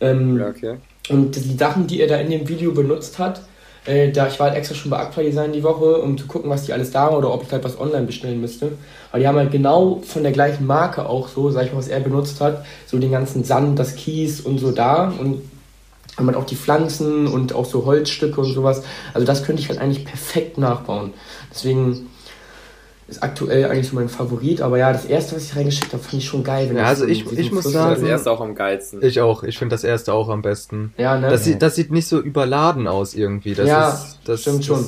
Ähm, 0.00 0.42
okay. 0.48 0.76
Und 1.08 1.34
die 1.36 1.56
Sachen, 1.56 1.86
die 1.86 2.00
er 2.00 2.08
da 2.08 2.16
in 2.16 2.30
dem 2.30 2.48
Video 2.48 2.72
benutzt 2.72 3.18
hat, 3.18 3.42
äh, 3.86 4.12
da 4.12 4.26
ich 4.28 4.38
war 4.38 4.48
halt 4.48 4.58
extra 4.58 4.74
schon 4.74 4.90
bei 4.90 4.98
Aqua 4.98 5.22
Design 5.22 5.52
die 5.52 5.62
Woche, 5.62 6.02
um 6.02 6.18
zu 6.18 6.26
gucken, 6.26 6.50
was 6.50 6.64
die 6.64 6.72
alles 6.72 6.90
da 6.90 7.02
haben 7.02 7.16
oder 7.16 7.32
ob 7.32 7.42
ich 7.42 7.50
halt 7.50 7.64
was 7.64 7.80
online 7.80 8.06
bestellen 8.06 8.40
müsste. 8.40 8.72
Aber 9.10 9.18
die 9.18 9.26
haben 9.26 9.38
halt 9.38 9.50
genau 9.50 10.02
von 10.04 10.22
der 10.22 10.32
gleichen 10.32 10.66
Marke 10.66 11.06
auch 11.06 11.28
so, 11.28 11.50
sag 11.50 11.64
ich 11.64 11.72
mal, 11.72 11.78
was 11.78 11.88
er 11.88 12.00
benutzt 12.00 12.40
hat, 12.40 12.66
so 12.86 12.98
den 12.98 13.10
ganzen 13.10 13.44
Sand, 13.44 13.78
das 13.78 13.96
Kies 13.96 14.40
und 14.40 14.58
so 14.58 14.72
da 14.72 15.08
und 15.18 15.40
haben 16.18 16.26
halt 16.26 16.36
auch 16.36 16.44
die 16.44 16.56
Pflanzen 16.56 17.26
und 17.26 17.54
auch 17.54 17.64
so 17.64 17.86
Holzstücke 17.86 18.40
und 18.40 18.52
sowas. 18.52 18.82
Also 19.14 19.26
das 19.26 19.44
könnte 19.44 19.62
ich 19.62 19.68
halt 19.68 19.80
eigentlich 19.80 20.04
perfekt 20.04 20.58
nachbauen. 20.58 21.14
Deswegen 21.50 22.08
ist 23.08 23.22
aktuell 23.22 23.64
eigentlich 23.70 23.88
so 23.88 23.94
mein 23.96 24.08
Favorit. 24.08 24.60
Aber 24.60 24.76
ja, 24.78 24.92
das 24.92 25.06
erste, 25.06 25.34
was 25.36 25.44
ich 25.44 25.56
reingeschickt 25.56 25.92
habe, 25.92 26.02
fand 26.02 26.14
ich 26.22 26.26
schon 26.28 26.44
geil. 26.44 26.68
wenn 26.68 26.76
Ja, 26.76 26.84
also 26.84 27.04
so- 27.04 27.10
ich- 27.10 27.20
ich 27.38 27.50
muss 27.50 27.62
Fluss 27.62 27.72
sagen- 27.74 27.94
Das 27.94 28.02
ist. 28.02 28.08
erste 28.08 28.30
auch 28.30 28.40
am 28.40 28.54
geilsten. 28.54 29.02
Ich 29.02 29.20
auch. 29.20 29.42
Ich 29.44 29.58
finde 29.58 29.74
das 29.74 29.82
erste 29.84 30.12
auch 30.12 30.28
am 30.28 30.42
besten. 30.42 30.92
Ja, 30.98 31.18
ne? 31.18 31.28
Das 31.30 31.44
sieht, 31.44 31.62
das 31.62 31.74
sieht 31.74 31.90
nicht 31.90 32.06
so 32.06 32.20
überladen 32.20 32.86
aus 32.86 33.14
irgendwie. 33.14 33.54
Das 33.54 33.66
Ja, 33.66 33.88
ist, 33.88 34.18
das, 34.24 34.42
stimmt 34.42 34.58
das, 34.60 34.66
schon. 34.66 34.84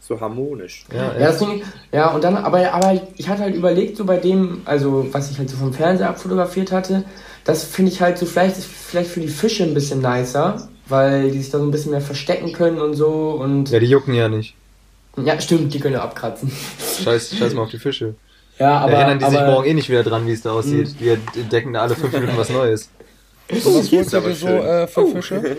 so 0.00 0.20
harmonisch. 0.20 0.84
Ja, 0.92 1.12
Ja, 1.18 1.26
das 1.28 1.38
Ding, 1.38 1.62
ja, 1.92 2.10
und 2.14 2.22
dann, 2.24 2.36
aber, 2.36 2.72
aber 2.72 3.00
ich 3.16 3.28
hatte 3.28 3.42
halt 3.42 3.54
überlegt, 3.54 3.96
so 3.96 4.04
bei 4.04 4.16
dem, 4.18 4.62
also 4.64 5.06
was 5.12 5.30
ich 5.30 5.38
halt 5.38 5.48
so 5.50 5.56
vom 5.56 5.72
Fernseher 5.72 6.08
abfotografiert 6.10 6.70
hatte, 6.72 7.04
das 7.44 7.64
finde 7.64 7.90
ich 7.92 8.00
halt 8.02 8.18
so, 8.18 8.26
vielleicht 8.26 8.58
ist 8.58 8.66
vielleicht 8.66 9.10
für 9.10 9.20
die 9.20 9.28
Fische 9.28 9.64
ein 9.64 9.72
bisschen 9.74 10.00
nicer, 10.02 10.68
weil 10.86 11.30
die 11.30 11.38
sich 11.40 11.50
da 11.50 11.58
so 11.58 11.64
ein 11.64 11.70
bisschen 11.70 11.90
mehr 11.92 12.00
verstecken 12.02 12.52
können 12.52 12.80
und 12.80 12.94
so 12.94 13.38
und 13.40 13.70
ja, 13.70 13.78
die 13.80 13.86
jucken 13.86 14.12
ja 14.14 14.28
nicht. 14.28 14.54
Ja, 15.24 15.40
stimmt, 15.40 15.72
die 15.74 15.80
können 15.80 15.94
ja 15.94 16.02
abkratzen. 16.02 16.50
Scheiß, 17.02 17.36
scheiß 17.36 17.54
mal 17.54 17.62
auf 17.62 17.70
die 17.70 17.78
Fische. 17.78 18.14
Ja, 18.58 18.78
aber, 18.78 18.92
Erinnern 18.94 19.18
die 19.20 19.24
sich 19.26 19.38
aber, 19.38 19.52
morgen 19.52 19.66
eh 19.68 19.74
nicht 19.74 19.88
wieder 19.88 20.02
dran, 20.02 20.26
wie 20.26 20.32
es 20.32 20.42
da 20.42 20.52
aussieht. 20.52 20.96
Wir 20.98 21.18
entdecken 21.36 21.72
da 21.72 21.82
alle 21.82 21.94
fünf 21.94 22.12
Minuten 22.12 22.36
was 22.36 22.50
Neues. 22.50 22.90
So, 23.50 23.70
was 23.70 23.90
holst 23.90 23.92
ist 23.94 24.12
du 24.12 24.16
aber 24.18 24.28
dir 24.28 24.34
so 24.34 24.46
schön. 24.46 24.62
äh, 24.66 24.86
für 24.86 25.06
Fische? 25.06 25.56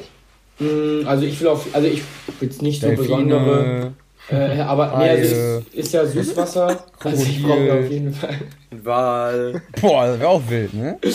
mh, 0.59 1.09
also 1.09 1.25
ich 1.25 1.41
will 1.41 1.47
auf, 1.47 1.65
also 1.73 1.87
ich 1.87 2.03
will 2.39 2.49
jetzt 2.49 2.61
nicht 2.61 2.81
so 2.81 2.91
besondere, 2.91 3.93
äh, 4.29 4.59
aber 4.61 4.95
nee, 4.99 5.09
also 5.09 5.35
ist, 5.35 5.73
ist 5.73 5.93
ja 5.93 6.05
Süßwasser, 6.05 6.83
also 7.03 7.23
ich 7.23 7.41
brauche 7.41 7.79
auf 7.79 7.89
jeden 7.89 8.13
Fall. 8.13 8.35
Wal. 8.83 9.61
Boah, 9.81 10.05
das 10.05 10.19
wäre 10.19 10.29
auch 10.29 10.43
wild, 10.47 10.73
ne? 10.75 10.99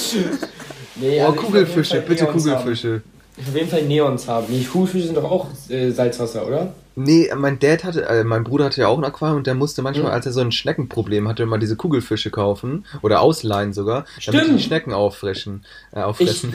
Nee, 0.96 1.20
Oh, 1.20 1.26
also 1.26 1.32
jeden 1.32 1.44
Kugelfische, 1.46 2.00
bitte 2.00 2.24
Neons 2.24 2.46
haben. 2.48 2.56
Kugelfische. 2.58 3.02
Ich 3.36 3.46
will 3.46 3.50
auf 3.52 3.56
jeden 3.56 3.70
Fall 3.70 3.82
Neons 3.82 4.26
haben. 4.28 4.46
Die 4.48 4.64
Kugelfische 4.64 5.06
sind 5.06 5.16
doch 5.16 5.30
auch 5.30 5.46
äh, 5.68 5.90
Salzwasser, 5.90 6.44
oder? 6.46 6.72
Nee, 6.96 7.28
mein 7.36 7.58
Dad 7.58 7.82
hatte, 7.82 8.04
äh, 8.06 8.22
mein 8.22 8.44
Bruder 8.44 8.66
hatte 8.66 8.80
ja 8.80 8.88
auch 8.88 8.98
ein 8.98 9.04
Aquarium 9.04 9.38
und 9.38 9.46
der 9.46 9.54
musste 9.54 9.82
manchmal, 9.82 10.06
Mhm. 10.08 10.14
als 10.14 10.26
er 10.26 10.32
so 10.32 10.40
ein 10.40 10.52
Schneckenproblem 10.52 11.26
hatte, 11.26 11.44
mal 11.46 11.58
diese 11.58 11.74
Kugelfische 11.76 12.30
kaufen 12.30 12.84
oder 13.02 13.20
ausleihen 13.20 13.72
sogar, 13.72 14.04
damit 14.26 14.42
Stimmt. 14.42 14.46
die 14.58 14.62
die 14.62 14.62
Schnecken 14.62 14.92
auffrischen, 14.92 15.64
äh, 15.92 16.00
auffressen. 16.00 16.52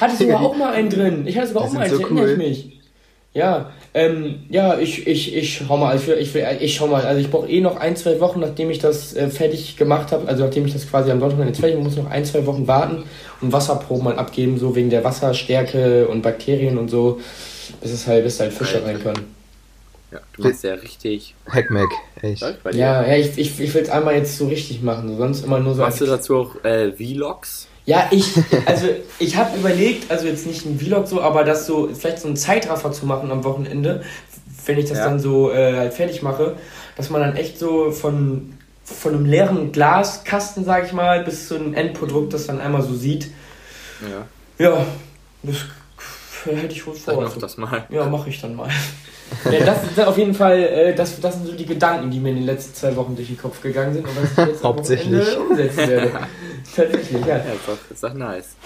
Hatte 0.00 0.16
sogar 0.16 0.40
auch 0.40 0.56
mal 0.56 0.72
einen 0.72 0.90
drin. 0.90 1.26
Ich 1.26 1.36
hatte 1.38 1.48
sogar 1.48 1.62
auch 1.64 1.72
mal 1.72 1.80
einen, 1.80 1.92
ich 1.92 1.98
so 1.98 2.02
erinnere 2.04 2.24
cool. 2.24 2.30
ich 2.32 2.38
mich. 2.38 2.78
Ja, 3.34 3.70
ähm, 3.94 4.40
ja, 4.50 4.78
ich, 4.78 5.06
ich, 5.06 5.34
ich 5.34 5.54
schau 5.66 5.78
mal, 5.78 5.96
ich 5.96 6.06
will, 6.06 6.18
ich 6.18 6.34
will, 6.34 6.44
ich 6.60 6.74
schau 6.74 6.86
mal, 6.86 7.02
also 7.06 7.18
ich 7.18 7.30
brauche 7.30 7.48
eh 7.48 7.62
noch 7.62 7.76
ein, 7.78 7.96
zwei 7.96 8.20
Wochen, 8.20 8.40
nachdem 8.40 8.68
ich 8.68 8.78
das 8.78 9.14
äh, 9.16 9.30
fertig 9.30 9.78
gemacht 9.78 10.12
habe, 10.12 10.28
also 10.28 10.44
nachdem 10.44 10.66
ich 10.66 10.74
das 10.74 10.86
quasi 10.86 11.10
am 11.10 11.18
Sonntag 11.20 11.46
jetzt 11.46 11.60
fertig, 11.60 11.78
muss 11.82 11.96
noch 11.96 12.10
ein, 12.10 12.26
zwei 12.26 12.44
Wochen 12.44 12.66
warten 12.66 13.04
und 13.40 13.50
Wasserproben 13.54 14.04
mal 14.04 14.18
abgeben, 14.18 14.58
so 14.58 14.76
wegen 14.76 14.90
der 14.90 15.02
Wasserstärke 15.02 16.08
und 16.08 16.20
Bakterien 16.20 16.76
und 16.76 16.90
so, 16.90 17.20
bis 17.80 17.92
es 17.92 18.06
halt, 18.06 18.24
bis 18.24 18.38
halt 18.38 18.52
Fische 18.52 18.84
rein 18.84 19.02
können. 19.02 19.24
Ja, 20.12 20.20
du 20.34 20.42
machst 20.42 20.62
ja 20.62 20.74
richtig. 20.74 21.34
Hackmack, 21.48 21.90
echt. 22.20 22.42
Ja, 22.72 23.06
ja, 23.06 23.16
ich, 23.16 23.38
ich, 23.38 23.58
ich 23.58 23.74
will 23.74 23.82
es 23.82 23.88
einmal 23.88 24.14
jetzt 24.14 24.36
so 24.36 24.46
richtig 24.48 24.82
machen, 24.82 25.08
so 25.08 25.16
sonst 25.16 25.44
immer 25.44 25.58
nur 25.58 25.74
so. 25.74 25.82
Machst 25.82 26.00
du 26.00 26.06
dazu 26.06 26.36
auch 26.36 26.64
äh, 26.64 26.92
Vlogs? 26.92 27.68
Ja, 27.86 28.08
ich, 28.10 28.32
also 28.66 28.88
ich 29.18 29.36
habe 29.36 29.56
überlegt, 29.58 30.10
also 30.10 30.26
jetzt 30.26 30.46
nicht 30.46 30.66
ein 30.66 30.78
Vlog 30.78 31.08
so, 31.08 31.20
aber 31.22 31.44
das 31.44 31.66
so, 31.66 31.88
vielleicht 31.92 32.20
so 32.20 32.28
einen 32.28 32.36
Zeitraffer 32.36 32.92
zu 32.92 33.06
machen 33.06 33.30
am 33.30 33.42
Wochenende, 33.44 34.02
wenn 34.66 34.78
ich 34.78 34.84
das 34.88 34.98
Ja. 34.98 35.06
dann 35.06 35.18
so 35.18 35.50
äh, 35.50 35.76
halt 35.76 35.94
fertig 35.94 36.22
mache, 36.22 36.56
dass 36.96 37.08
man 37.10 37.22
dann 37.22 37.34
echt 37.36 37.58
so 37.58 37.90
von, 37.90 38.52
von 38.84 39.14
einem 39.14 39.24
leeren 39.24 39.72
Glaskasten, 39.72 40.64
sag 40.64 40.84
ich 40.86 40.92
mal, 40.92 41.24
bis 41.24 41.48
zu 41.48 41.56
einem 41.56 41.74
Endprodukt 41.74 42.34
das 42.34 42.46
dann 42.46 42.60
einmal 42.60 42.82
so 42.82 42.94
sieht. 42.94 43.28
Ja. 44.02 44.26
Ja, 44.64 44.86
das 45.42 45.56
hätte 46.50 46.72
ich 46.74 46.86
wohl 46.86 46.94
Dann 47.06 47.14
vor. 47.14 47.24
mach 47.24 47.36
das 47.36 47.56
mal. 47.56 47.86
Ja, 47.90 48.06
mache 48.06 48.28
ich 48.30 48.40
dann 48.40 48.54
mal. 48.56 48.68
ja, 49.50 49.64
das 49.64 49.84
ist 49.84 50.00
auf 50.00 50.18
jeden 50.18 50.34
Fall, 50.34 50.58
äh, 50.58 50.94
das, 50.94 51.20
das 51.20 51.34
sind 51.34 51.46
so 51.46 51.52
die 51.52 51.66
Gedanken, 51.66 52.10
die 52.10 52.18
mir 52.20 52.30
in 52.30 52.36
den 52.36 52.46
letzten 52.46 52.74
zwei 52.74 52.94
Wochen 52.96 53.14
durch 53.16 53.28
den 53.28 53.38
Kopf 53.38 53.60
gegangen 53.62 53.94
sind 53.94 54.06
und 54.06 54.16
was 54.22 54.30
ich 54.32 54.52
jetzt 54.52 54.64
Hauptsächlich. 54.64 55.38
Umsetzen 55.38 55.88
werde. 55.88 56.10
Tatsächlich, 56.76 57.20
ja. 57.22 57.28
Ja, 57.28 57.36
ist 57.38 57.66
doch, 57.66 57.78
ist 57.90 58.02
doch 58.04 58.14
nice. 58.14 58.56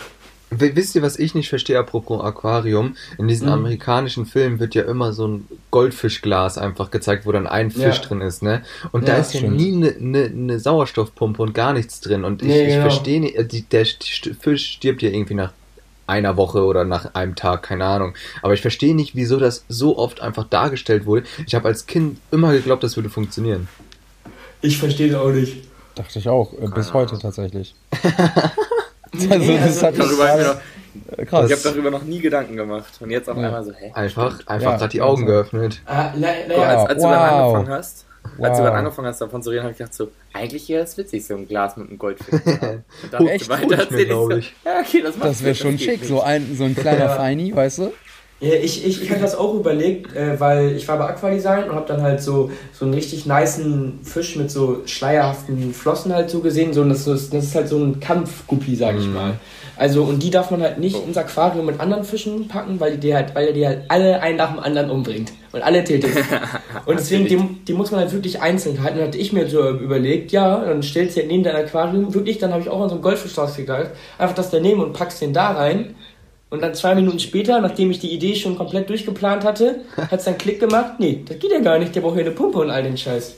Wisst 0.50 0.95
ihr, 0.95 1.02
was 1.02 1.18
ich 1.18 1.35
nicht 1.35 1.49
verstehe, 1.49 1.76
apropos 1.76 2.23
Aquarium? 2.23 2.97
In 3.18 3.26
diesen 3.26 3.49
Mhm. 3.49 3.54
amerikanischen 3.54 4.26
Filmen 4.26 4.61
wird 4.61 4.76
ja 4.76 4.83
immer 4.85 5.12
so 5.12 5.26
ein 5.26 5.49
Goldfischglas 5.73 6.56
einfach 6.56 6.92
gezeigt, 6.92 7.26
wo 7.26 7.33
dann 7.33 7.49
ein 7.49 7.71
Ja. 7.71 7.90
Fisch 7.90 8.00
drin 8.02 8.21
ist, 8.21 8.42
ne? 8.45 8.62
Und 8.92 9.09
da 9.09 9.14
Ja, 9.14 9.18
ist 9.18 9.35
ja 9.35 9.40
stimmt. 9.40 9.56
nie 9.56 9.73
eine 9.75 9.95
ne, 9.99 10.30
ne 10.30 10.59
Sauerstoffpumpe 10.61 11.42
und 11.42 11.52
gar 11.52 11.73
nichts 11.73 12.00
drin. 12.00 12.25
Und 12.25 12.42
ich, 12.42 12.49
Nee, 12.49 12.62
ich 12.62 12.68
genau. 12.75 12.83
verstehe 12.83 13.21
nicht, 13.21 13.35
äh, 13.37 13.45
der 13.45 13.87
Fisch 14.40 14.66
stirbt 14.66 15.02
ja 15.02 15.11
irgendwie 15.11 15.35
nach 15.35 15.52
einer 16.07 16.37
Woche 16.37 16.65
oder 16.65 16.85
nach 16.85 17.15
einem 17.15 17.35
Tag, 17.35 17.63
keine 17.65 17.85
Ahnung. 17.85 18.15
Aber 18.43 18.55
ich 18.55 18.61
verstehe 18.63 18.95
nicht, 18.95 19.15
wieso 19.17 19.39
das 19.39 19.65
so 19.69 19.99
oft 19.99 20.21
einfach 20.21 20.45
dargestellt 20.45 21.07
wurde. 21.07 21.25
Ich 21.47 21.55
habe 21.55 21.69
als 21.69 21.87
Kind 21.87 22.19
immer 22.31 22.53
geglaubt, 22.53 22.83
das 22.83 22.97
würde 22.97 23.11
funktionieren. 23.11 23.69
Ich 24.63 24.79
verstehe 24.79 25.09
es 25.11 25.15
auch 25.15 25.31
nicht. 25.31 25.67
Dachte 25.95 26.19
ich 26.19 26.29
auch, 26.29 26.53
äh, 26.55 26.67
bis 26.75 26.93
heute 26.93 27.19
tatsächlich. 27.19 27.75
Nee, 29.13 29.29
Also, 29.31 29.53
das 29.53 29.63
also- 29.63 29.87
hat 29.87 29.99
Darüber 29.99 30.27
gerade- 30.27 30.45
noch 30.45 30.57
Äh, 31.19 31.27
Krass. 31.27 31.51
Ich 31.51 31.53
habe 31.57 31.63
darüber 31.75 31.91
noch 31.91 32.05
nie 32.05 32.21
Gedanken 32.21 32.57
gemacht. 32.57 32.87
Und 33.01 33.11
jetzt 33.11 33.29
auf 33.29 33.37
Ja. 33.37 33.45
einmal 33.49 33.63
so, 33.65 33.73
hä? 33.73 33.93
Einfach, 33.95 34.41
einfach 34.47 34.71
Ja, 34.73 34.77
gerade 34.79 34.89
die 34.93 35.03
also. 35.03 35.13
Augen 35.13 35.27
geöffnet. 35.27 35.83
Ah, 35.85 36.11
na, 36.17 36.29
Ja, 36.29 36.49
naja, 36.49 36.63
als, 36.63 36.89
als 36.91 37.03
du 37.03 37.09
dann 37.09 37.21
wow. 37.21 37.55
angefangen 37.57 37.69
hast, 37.79 38.06
als 38.40 38.59
du 38.59 38.62
Wow. 38.62 38.69
dann 38.71 38.76
angefangen 38.76 39.09
hast, 39.09 39.21
davon 39.21 39.43
zu 39.43 39.50
reden, 39.50 39.62
habe 39.62 39.73
ich 39.73 39.78
gedacht 39.78 39.95
so, 39.95 40.09
eigentlich 40.33 40.69
wäre 40.69 40.85
es 40.85 40.97
witzig, 40.97 41.26
so 41.26 41.35
ein 41.35 41.47
Glas 41.49 41.76
mit 41.76 41.88
einem 41.88 41.99
Goldfisch 41.99 42.43
zu 42.43 42.61
haben. 42.61 42.85
Und 43.02 43.12
dann 43.12 43.26
Echt 43.26 43.49
weiter 43.49 43.76
erzähl 43.78 44.00
ich 44.00 44.09
so, 44.09 44.31
ja, 44.31 44.81
okay, 44.81 45.02
das 45.02 45.19
Das 45.19 45.43
wäre 45.43 45.55
schon 45.55 45.76
geht 45.76 45.81
schick, 45.81 46.00
nicht. 46.00 46.09
so 46.09 46.21
ein, 46.21 46.55
so 46.57 46.64
ein 46.64 46.75
kleiner. 46.75 47.09
Feini, 47.11 47.55
weißt 47.55 47.78
du? 47.78 47.93
Ja, 48.38 48.52
ich, 48.52 48.85
ich, 48.85 49.02
ich 49.02 49.11
hatte 49.11 49.23
das 49.23 49.35
auch 49.35 49.55
überlegt, 49.55 50.14
äh, 50.14 50.38
weil 50.38 50.76
ich 50.76 50.87
war 50.88 50.99
bei 50.99 51.07
Aquadesign 51.09 51.71
und 51.71 51.75
habe 51.75 51.88
dann 51.88 52.02
halt 52.02 52.21
so, 52.21 52.50
so 52.71 52.85
einen 52.85 52.93
richtig 52.93 53.25
nicen 53.25 54.00
Fisch 54.02 54.37
mit 54.37 54.50
so 54.50 54.83
schleierhaften 54.85 55.73
Flossen 55.73 56.12
halt 56.14 56.28
so 56.28 56.40
gesehen. 56.40 56.75
So, 56.75 56.83
und 56.83 56.90
das, 56.90 57.07
ist, 57.07 57.33
das 57.33 57.45
ist 57.45 57.55
halt 57.55 57.69
so 57.69 57.78
ein 57.78 57.99
Kampfguppi, 57.99 58.76
sag 58.76 58.97
ich 58.99 59.07
Mhm. 59.07 59.14
mal. 59.14 59.40
Also, 59.78 60.04
und 60.04 60.23
die 60.23 60.30
darf 60.30 60.50
man 60.50 60.62
halt 60.62 60.78
nicht 60.78 60.97
ins 60.97 61.18
Aquarium 61.18 61.66
mit 61.66 61.80
anderen 61.80 62.04
Fischen 62.04 62.49
packen, 62.49 62.80
weil 62.80 62.97
die 62.97 63.14
halt, 63.14 63.35
weil 63.35 63.52
die 63.52 63.66
halt 63.66 63.83
alle 63.88 64.21
einen 64.23 64.38
nach 64.38 64.50
dem 64.50 64.61
anderen 64.61 64.90
umbringt 64.90 65.33
und 65.52 65.62
alle 65.62 65.85
tötet. 65.85 66.11
Und 66.87 66.99
deswegen, 66.99 67.26
die, 67.26 67.64
die 67.64 67.73
muss 67.73 67.90
man 67.90 68.00
halt 68.00 68.12
wirklich 68.12 68.40
einzeln 68.40 68.83
halten. 68.83 68.99
Und 68.99 69.06
hatte 69.06 69.18
ich 69.18 69.33
mir 69.33 69.49
so 69.49 69.68
überlegt, 69.71 70.30
ja, 70.30 70.64
dann 70.64 70.83
stellst 70.83 71.16
du 71.16 71.21
halt 71.21 71.30
neben 71.30 71.42
dein 71.42 71.56
Aquarium, 71.56 72.14
wirklich, 72.14 72.38
dann 72.38 72.52
habe 72.52 72.62
ich 72.62 72.68
auch 72.68 72.80
an 72.80 72.88
so 72.88 72.95
einen 72.95 73.02
Goldfischstrauß 73.02 73.56
gedacht, 73.56 73.90
einfach 74.18 74.35
das 74.35 74.50
daneben 74.50 74.80
und 74.80 74.92
packst 74.92 75.21
den 75.21 75.33
da 75.33 75.52
rein. 75.52 75.95
Und 76.49 76.62
dann 76.62 76.75
zwei 76.75 76.95
Minuten 76.95 77.18
später, 77.18 77.61
nachdem 77.61 77.90
ich 77.90 77.99
die 77.99 78.12
Idee 78.12 78.37
schon 78.37 78.56
komplett 78.56 78.88
durchgeplant 78.88 79.45
hatte, 79.45 79.80
hat 79.97 80.12
es 80.12 80.25
dann 80.25 80.38
Klick 80.38 80.61
gemacht. 80.61 80.92
Nee, 80.99 81.23
das 81.26 81.38
geht 81.38 81.50
ja 81.50 81.61
gar 81.61 81.78
nicht, 81.78 81.95
der 81.95 82.02
braucht 82.02 82.16
ja 82.16 82.23
eine 82.23 82.30
Pumpe 82.30 82.59
und 82.59 82.71
all 82.71 82.83
den 82.83 82.97
Scheiß. 82.97 83.35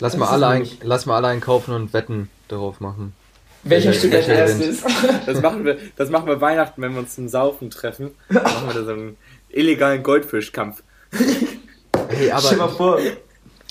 Lass 0.00 0.12
Das 0.12 0.20
mal, 0.20 0.28
alle 0.28 0.46
ein, 0.48 0.68
lass 0.82 1.06
mal 1.06 1.16
alle 1.16 1.28
einkaufen 1.28 1.74
und 1.74 1.92
Wetten 1.92 2.28
darauf 2.48 2.80
machen. 2.80 3.14
Welcher 3.68 3.90
als 3.90 4.10
welcher 4.10 4.34
erstes? 4.34 4.82
Das 5.26 5.40
machen, 5.42 5.64
wir, 5.64 5.76
das 5.96 6.10
machen 6.10 6.26
wir 6.26 6.40
Weihnachten, 6.40 6.80
wenn 6.82 6.92
wir 6.92 7.00
uns 7.00 7.14
zum 7.14 7.28
Saufen 7.28 7.70
treffen. 7.70 8.10
Dann 8.28 8.42
machen 8.42 8.66
wir 8.68 8.74
da 8.74 8.84
so 8.84 8.92
einen 8.92 9.16
illegalen 9.50 10.02
Goldfischkampf. 10.02 10.82
Hey, 12.10 12.32
Stell 12.38 12.56
mal 12.56 12.64
aber 12.64 12.72
vor. 12.72 12.98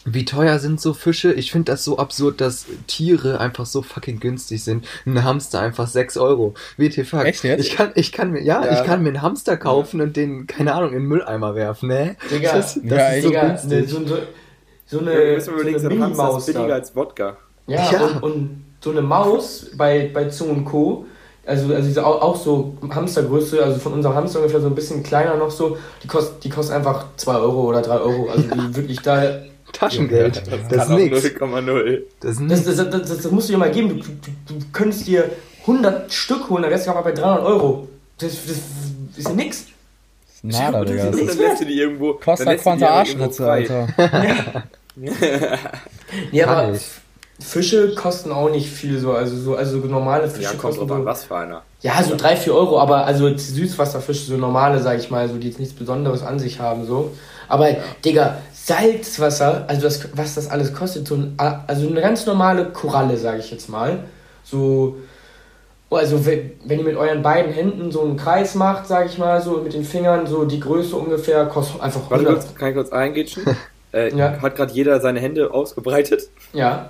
wie 0.06 0.24
teuer 0.26 0.60
sind 0.60 0.80
so 0.80 0.94
Fische? 0.94 1.34
Ich 1.34 1.52
finde 1.52 1.72
das 1.72 1.84
so 1.84 1.98
absurd, 1.98 2.40
dass 2.40 2.66
Tiere 2.86 3.40
einfach 3.40 3.66
so 3.66 3.82
fucking 3.82 4.20
günstig 4.20 4.64
sind. 4.64 4.86
Ein 5.08 5.24
Hamster 5.24 5.60
einfach 5.62 5.88
6 5.88 6.18
Euro. 6.18 6.54
WTF. 6.78 7.14
Echt 7.14 7.44
jetzt? 7.44 7.66
Ich 7.66 7.76
kann, 7.76 7.92
ich 7.96 8.12
kann 8.12 8.32
mir, 8.32 8.44
ja, 8.44 8.64
Ja. 8.64 8.74
ich 8.80 8.86
kann 8.86 9.02
mir 9.02 9.10
einen 9.10 9.22
Hamster 9.24 9.58
kaufen 9.58 10.02
und 10.02 10.16
den, 10.16 10.46
keine 10.46 10.74
Ahnung, 10.76 10.90
in 10.90 11.00
den 11.00 11.08
Mülleimer 11.08 11.56
werfen, 11.56 11.90
ne? 11.90 12.16
Digga, 12.30 12.54
das, 12.58 12.76
das 12.76 12.84
Ja, 12.84 13.10
ist 13.10 13.24
so 13.24 13.30
Digga, 13.30 13.48
günstig. 13.48 13.70
ne, 13.72 13.88
so, 13.88 14.06
so, 14.06 14.18
so 14.86 15.00
eine, 15.00 15.12
Wir 15.18 15.34
müssen 15.34 15.46
so 15.46 15.52
überlegen, 15.54 15.80
so 15.80 15.88
eine 15.90 15.96
Mini-Maus 16.00 16.48
ist 16.48 16.54
billiger 16.54 16.74
als 16.76 16.96
Wodka. 16.96 17.38
Ja, 17.66 17.92
Ja. 17.92 18.02
Und, 18.22 18.24
und 18.24 18.66
so 18.82 18.92
eine 18.92 19.02
Maus 19.02 19.68
bei, 19.76 20.10
bei 20.14 20.30
Zoo 20.30 20.46
und 20.46 20.66
Co., 20.66 21.06
also, 21.46 21.74
also 21.74 21.88
diese 21.88 22.06
auch, 22.06 22.22
auch 22.22 22.36
so 22.36 22.74
Hamstergröße, 22.90 23.64
also 23.64 23.80
von 23.80 23.94
unserem 23.94 24.16
Hamster 24.16 24.40
ungefähr 24.40 24.60
so 24.60 24.68
ein 24.68 24.76
bisschen 24.76 25.02
kleiner 25.02 25.36
noch 25.38 25.50
so, 25.50 25.78
die 26.04 26.08
kostet, 26.08 26.44
die 26.44 26.50
kostet 26.50 26.76
einfach 26.76 27.06
2 27.16 27.36
Euro 27.36 27.62
oder 27.70 27.82
3 27.82 28.00
Euro. 28.00 28.30
Also 28.30 28.44
die 28.54 28.76
wirklich 28.76 29.00
da. 29.00 29.40
Taschengeld. 29.72 30.44
Ja, 30.46 30.58
das, 30.70 30.84
ist 30.84 30.90
nix. 30.90 31.26
0,0. 31.26 32.02
Das 32.20 32.32
ist 32.32 32.40
Das, 32.40 32.40
nix. 32.40 32.64
das, 32.66 32.76
das, 32.76 32.90
das, 32.90 33.22
das 33.22 33.32
musst 33.32 33.48
du 33.48 33.54
dir 33.54 33.60
mal 33.60 33.72
geben. 33.72 33.90
Du, 33.90 33.96
du, 33.96 34.60
du 34.60 34.66
könntest 34.74 35.08
dir 35.08 35.30
100 35.62 36.12
Stück 36.12 36.50
holen, 36.50 36.64
der 36.64 36.72
Rest 36.72 36.88
aber 36.90 37.02
bei 37.04 37.14
300 37.14 37.46
Euro. 37.46 37.88
Das, 38.18 38.32
das 38.46 38.58
ist 39.16 39.28
ja 39.28 39.34
nix. 39.34 39.66
Nada, 40.42 40.84
Digga. 40.84 41.06
Das 41.06 41.16
nichts 41.16 41.38
dann 41.38 41.46
lässt 41.48 41.62
du 41.62 41.66
die 41.66 41.80
irgendwo. 41.80 42.14
kostet 42.14 42.48
halt 42.48 42.60
du 42.60 42.64
die 42.64 42.64
Quanta 42.64 42.88
Arschritze. 42.90 43.50
Alter. 43.50 43.88
Ja, 46.32 46.46
Kann 46.46 46.56
aber 46.56 46.74
ich. 46.76 46.82
Fische 47.40 47.94
kosten 47.94 48.32
auch 48.32 48.50
nicht 48.50 48.70
viel 48.70 49.00
so. 49.00 49.12
Also 49.14 49.38
so 49.38 49.56
also 49.56 49.78
normale 49.78 50.28
Fische 50.28 50.44
Ja, 50.44 50.50
kommt 50.52 50.62
kosten 50.78 50.88
so. 50.88 51.06
was 51.06 51.26
für 51.26 51.36
einer. 51.36 51.62
Ja, 51.82 52.02
so 52.04 52.16
3, 52.16 52.36
4 52.36 52.56
Euro, 52.56 52.80
aber 52.80 53.06
also 53.06 53.30
Süßwasserfische, 53.38 54.26
so 54.26 54.38
normale, 54.38 54.80
sag 54.82 54.98
ich 55.00 55.12
mal, 55.12 55.30
so 55.30 55.38
die 55.38 55.48
jetzt 55.48 55.60
nichts 55.60 55.76
Besonderes 55.76 56.24
an 56.24 56.40
sich 56.40 56.60
haben, 56.60 56.86
so. 56.88 57.12
Aber, 57.48 57.70
Digga, 58.04 58.38
Salzwasser, 58.54 59.66
also 59.68 59.84
das, 59.84 60.10
was 60.14 60.36
das 60.36 60.50
alles 60.50 60.74
kostet, 60.74 61.08
so 61.08 61.16
ein, 61.16 61.36
also 61.38 61.88
eine 61.88 62.02
ganz 62.02 62.26
normale 62.26 62.66
Koralle, 62.66 63.16
sag 63.18 63.40
ich 63.40 63.52
jetzt 63.52 63.70
mal. 63.70 64.00
So, 64.44 64.98
also 65.92 66.26
wenn, 66.26 66.52
wenn 66.66 66.80
ihr 66.80 66.86
mit 66.86 66.98
euren 66.98 67.22
beiden 67.22 67.54
Händen 67.54 67.92
so 67.92 68.02
einen 68.02 68.18
Kreis 68.18 68.56
macht, 68.56 68.88
sag 68.88 69.06
ich 69.06 69.18
mal, 69.18 69.42
so 69.42 69.58
mit 69.58 69.74
den 69.74 69.86
Fingern, 69.86 70.26
so 70.28 70.44
die 70.46 70.60
Größe 70.60 70.96
ungefähr, 70.96 71.46
kostet 71.46 71.80
einfach 71.82 72.02
Warte 72.10 72.26
100. 72.26 72.34
kurz, 72.44 72.56
kann 72.56 72.70
ich 72.70 72.76
kurz 72.76 72.90
eingitschen? 72.92 73.44
Äh, 73.94 74.14
Ja. 74.18 74.42
Hat 74.42 74.58
gerade 74.58 74.74
jeder 74.74 75.00
seine 75.00 75.22
Hände 75.22 75.54
ausgebreitet? 75.54 76.24
Ja. 76.52 76.90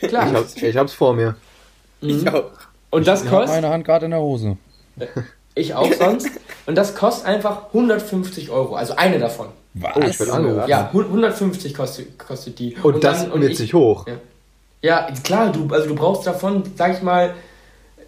Klar. 0.00 0.28
Ich 0.28 0.34
hab's, 0.34 0.56
ich 0.56 0.76
hab's 0.76 0.92
vor 0.92 1.14
mir. 1.14 1.36
Ich 2.00 2.22
Mhm. 2.22 2.28
auch. 2.28 2.44
Und 2.90 3.06
das 3.06 3.24
Ich 3.24 3.30
hab 3.30 3.40
kostet, 3.40 3.56
meine 3.62 3.68
Hand 3.72 3.84
gerade 3.84 4.04
in 4.04 4.10
der 4.12 4.20
Hose. 4.20 4.56
ich 5.54 5.74
auch 5.74 5.92
sonst, 5.92 6.28
und 6.66 6.76
das 6.76 6.94
kostet 6.94 7.26
einfach 7.26 7.68
150 7.72 8.50
Euro, 8.50 8.76
also 8.76 8.94
eine 8.96 9.18
davon. 9.18 9.48
Was? 9.74 9.96
Oh, 9.96 10.00
ich 10.00 10.20
werd 10.20 10.30
angerufen. 10.30 10.68
Ja, 10.68 10.88
150 10.92 11.74
kostet, 11.74 12.16
kostet 12.18 12.58
die. 12.60 12.76
Und, 12.82 13.02
das 13.02 13.22
dann- 13.22 13.32
und 13.32 13.42
ich- 13.42 13.58
sich 13.58 13.74
hoch. 13.74 14.06
Ja, 14.82 15.08
klar, 15.24 15.50
du, 15.50 15.66
also 15.74 15.88
du 15.88 15.94
brauchst 15.94 16.26
davon, 16.26 16.62
sag 16.76 16.92
ich 16.94 17.02
mal, 17.02 17.34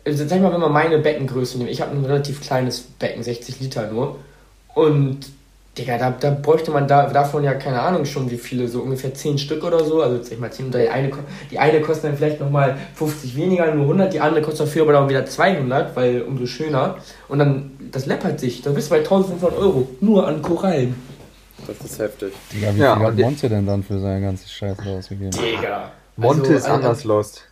also 0.05 0.27
sag 0.29 0.37
ich 0.37 0.43
mal, 0.43 0.53
wenn 0.53 0.61
man 0.61 0.73
meine 0.73 0.99
Beckengröße 0.99 1.59
nimmt, 1.59 1.71
ich 1.71 1.81
habe 1.81 1.93
ein 1.97 2.05
relativ 2.05 2.41
kleines 2.43 2.83
Becken, 2.83 3.23
60 3.23 3.59
Liter 3.61 3.91
nur. 3.91 4.19
Und, 4.75 5.21
Digga, 5.77 5.99
da, 5.99 6.11
da 6.11 6.31
bräuchte 6.31 6.71
man 6.71 6.89
da, 6.89 7.07
davon 7.09 7.45
ja, 7.45 7.53
keine 7.53 7.83
Ahnung 7.83 8.07
schon, 8.07 8.31
wie 8.31 8.39
viele, 8.39 8.67
so 8.67 8.81
ungefähr 8.81 9.13
10 9.13 9.37
Stück 9.37 9.63
oder 9.63 9.85
so. 9.85 10.01
Also, 10.03 10.23
sag 10.23 10.33
ich 10.33 10.39
mal, 10.39 10.51
10, 10.51 10.67
und 10.67 10.75
die 10.75 10.89
eine, 10.89 11.11
die 11.51 11.59
eine 11.59 11.83
kostet 11.83 12.05
dann 12.07 12.17
vielleicht 12.17 12.41
nochmal 12.41 12.79
50 12.95 13.37
weniger, 13.37 13.75
nur 13.75 13.85
100, 13.85 14.13
die 14.15 14.21
andere 14.21 14.41
kostet 14.41 14.67
dafür 14.69 14.83
aber 14.85 14.93
dann 14.95 15.09
wieder 15.11 15.27
200, 15.27 15.95
weil 15.95 16.23
umso 16.23 16.47
schöner. 16.47 16.97
Und 17.29 17.41
dann, 17.41 17.73
das 17.93 18.07
läppert 18.07 18.41
sich, 18.41 18.63
da 18.63 18.71
bist 18.71 18.89
du 18.89 18.95
bei 18.95 18.99
1500 19.01 19.59
Euro, 19.59 19.87
nur 20.01 20.27
an 20.27 20.41
Korallen. 20.41 20.95
Das 21.67 21.79
ist 21.91 21.99
heftig. 21.99 22.33
Digga, 22.53 22.75
wie 22.75 22.79
Ja, 22.81 22.97
viel 22.97 23.07
hat 23.07 23.17
Monte 23.17 23.49
denn 23.49 23.67
dann 23.67 23.83
für 23.83 23.99
seine 23.99 24.21
ganze 24.23 24.49
Scheiße 24.49 24.83
ausgegeben? 24.89 25.31
Digga. 25.33 25.91
Monte 26.17 26.41
Also, 26.43 26.55
ist 26.55 26.65
also- 26.65 26.75
anders 26.77 27.05
lost. 27.05 27.43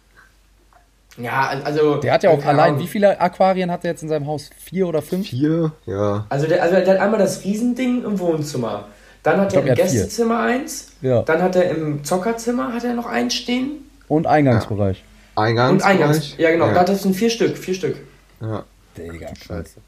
Ja, 1.17 1.53
also. 1.65 1.97
Der 1.97 2.13
hat 2.13 2.23
ja 2.23 2.31
auch 2.31 2.39
keine 2.39 2.61
allein, 2.61 2.75
Ahnung. 2.75 2.81
wie 2.81 2.89
viele 2.89 3.21
Aquarien 3.21 3.71
hat 3.71 3.85
er 3.85 3.91
jetzt 3.91 4.03
in 4.03 4.09
seinem 4.09 4.27
Haus? 4.27 4.51
Vier 4.59 4.89
oder 4.89 5.01
fünf? 5.01 5.29
Vier? 5.29 5.73
Ja. 5.87 6.27
Also 6.29 6.47
der, 6.47 6.63
also 6.63 6.75
der 6.75 6.95
hat 6.95 7.01
einmal 7.01 7.21
das 7.21 7.45
Riesending 7.45 8.05
im 8.05 8.19
Wohnzimmer. 8.19 8.89
Dann 9.23 9.41
hat 9.41 9.51
glaub, 9.51 9.65
er 9.65 9.73
im 9.73 9.79
er 9.79 9.85
hat 9.85 9.91
vier. 9.91 10.01
Gästezimmer 10.01 10.41
eins. 10.41 10.89
Ja. 11.01 11.23
Dann 11.23 11.43
hat 11.43 11.57
er 11.57 11.71
im 11.71 12.05
Zockerzimmer 12.05 12.73
hat 12.75 12.85
er 12.85 12.95
noch 12.95 13.07
eins 13.07 13.35
stehen. 13.35 13.91
Und 14.09 14.27
Eingangsbereich. 14.27 15.03
Eingangs. 15.37 15.73
Und 15.73 15.89
Eingangs. 15.89 16.35
Ja, 16.37 16.51
genau. 16.51 16.67
Ja. 16.67 16.75
Da 16.75 16.85
das 16.85 17.03
sind 17.03 17.15
vier 17.15 17.31
Stück. 17.31 17.57
Vier 17.57 17.75
Stück. 17.75 17.97
ja. 18.41 18.65
Digga. 18.97 19.29
Scheiße. 19.35 19.81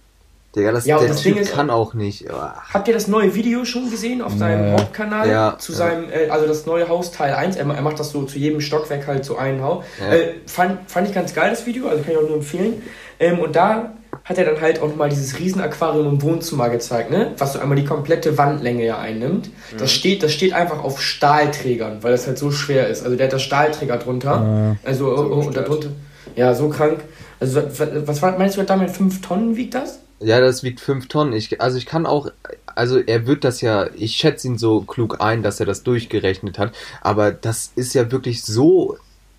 Digga, 0.56 0.72
das, 0.72 0.86
Ja, 0.86 0.98
der 0.98 1.08
das 1.08 1.22
Ding 1.22 1.36
ist- 1.36 1.52
kann 1.52 1.68
auch 1.68 1.92
nicht. 1.94 2.30
Ah. 2.30 2.54
Habt 2.72 2.88
ihr 2.88 2.94
das 2.94 3.08
neue 3.08 3.34
Video 3.34 3.64
schon 3.66 3.90
gesehen 3.90 4.22
auf 4.22 4.32
seinem 4.34 4.70
Nee. 4.72 4.78
Hauptkanal? 4.78 5.28
Ja, 5.28 5.56
zu 5.58 5.72
ja. 5.72 5.78
seinem, 5.78 6.04
äh, 6.10 6.28
also 6.30 6.46
das 6.46 6.64
neue 6.64 6.88
Haus 6.88 7.12
Teil 7.12 7.34
1. 7.34 7.56
Er, 7.56 7.66
er 7.66 7.82
macht 7.82 8.00
das 8.00 8.10
so 8.10 8.22
zu 8.24 8.38
jedem 8.38 8.60
Stockwerk 8.62 9.06
halt 9.06 9.24
so 9.24 9.36
einen 9.36 9.62
Hau. 9.62 9.82
Ja. 10.00 10.14
Äh, 10.16 10.34
fand, 10.46 10.90
fand 10.90 11.08
ich 11.08 11.14
ganz 11.14 11.34
geil, 11.34 11.50
das 11.50 11.66
Video, 11.66 11.88
also 11.88 12.02
kann 12.02 12.12
ich 12.12 12.18
auch 12.18 12.22
nur 12.22 12.36
empfehlen. 12.36 12.82
Ähm, 13.20 13.38
und 13.40 13.54
da 13.54 13.92
hat 14.24 14.38
er 14.38 14.44
dann 14.46 14.60
halt 14.60 14.80
auch 14.80 14.88
nochmal 14.88 15.08
dieses 15.10 15.38
Riesenaquarium 15.38 16.06
im 16.08 16.22
Wohnzimmer 16.22 16.68
gezeigt, 16.70 17.10
ne? 17.10 17.32
Was 17.38 17.52
so 17.52 17.58
einmal 17.60 17.76
die 17.76 17.84
komplette 17.84 18.36
Wandlänge 18.38 18.84
ja 18.84 18.98
einnimmt. 18.98 19.50
Das, 19.78 19.92
steht, 19.92 20.22
das 20.22 20.32
steht 20.32 20.52
einfach 20.54 20.82
auf 20.82 21.00
Stahlträgern, 21.02 21.98
weil 22.02 22.12
das 22.12 22.26
halt 22.26 22.38
so 22.38 22.50
schwer 22.50 22.88
ist. 22.88 23.04
Also 23.04 23.16
der 23.16 23.26
hat 23.26 23.32
da 23.34 23.38
Stahlträger 23.38 23.98
drunter. 23.98 24.76
Äh, 24.84 24.88
Also 24.88 25.14
So 25.14 25.22
oh, 25.22 25.26
und 25.34 25.46
gestört. 25.48 25.68
darunter. 25.68 25.88
Ja, 26.34 26.54
so 26.54 26.68
krank. 26.70 27.00
Also 27.40 27.62
was, 28.06 28.22
was 28.22 28.38
meinst 28.38 28.56
du, 28.56 28.62
damit 28.62 28.90
5 28.90 29.20
Tonnen 29.20 29.56
wiegt 29.56 29.74
das? 29.74 30.00
Ja, 30.20 30.40
das 30.40 30.62
wiegt 30.62 30.80
5 30.80 31.08
Tonnen. 31.08 31.32
Ich, 31.34 31.60
also 31.60 31.76
ich 31.76 31.84
kann 31.86 32.06
auch, 32.06 32.28
also 32.74 32.98
er 32.98 33.26
wird 33.26 33.44
das 33.44 33.60
ja, 33.60 33.88
ich 33.94 34.16
schätze 34.16 34.46
ihn 34.48 34.56
so 34.58 34.80
klug 34.80 35.20
ein, 35.20 35.42
dass 35.42 35.60
er 35.60 35.66
das 35.66 35.82
durchgerechnet 35.82 36.58
hat, 36.58 36.72
aber 37.02 37.32
das 37.32 37.72
ist 37.76 37.94
ja 37.94 38.10
wirklich 38.10 38.42
so 38.42 38.96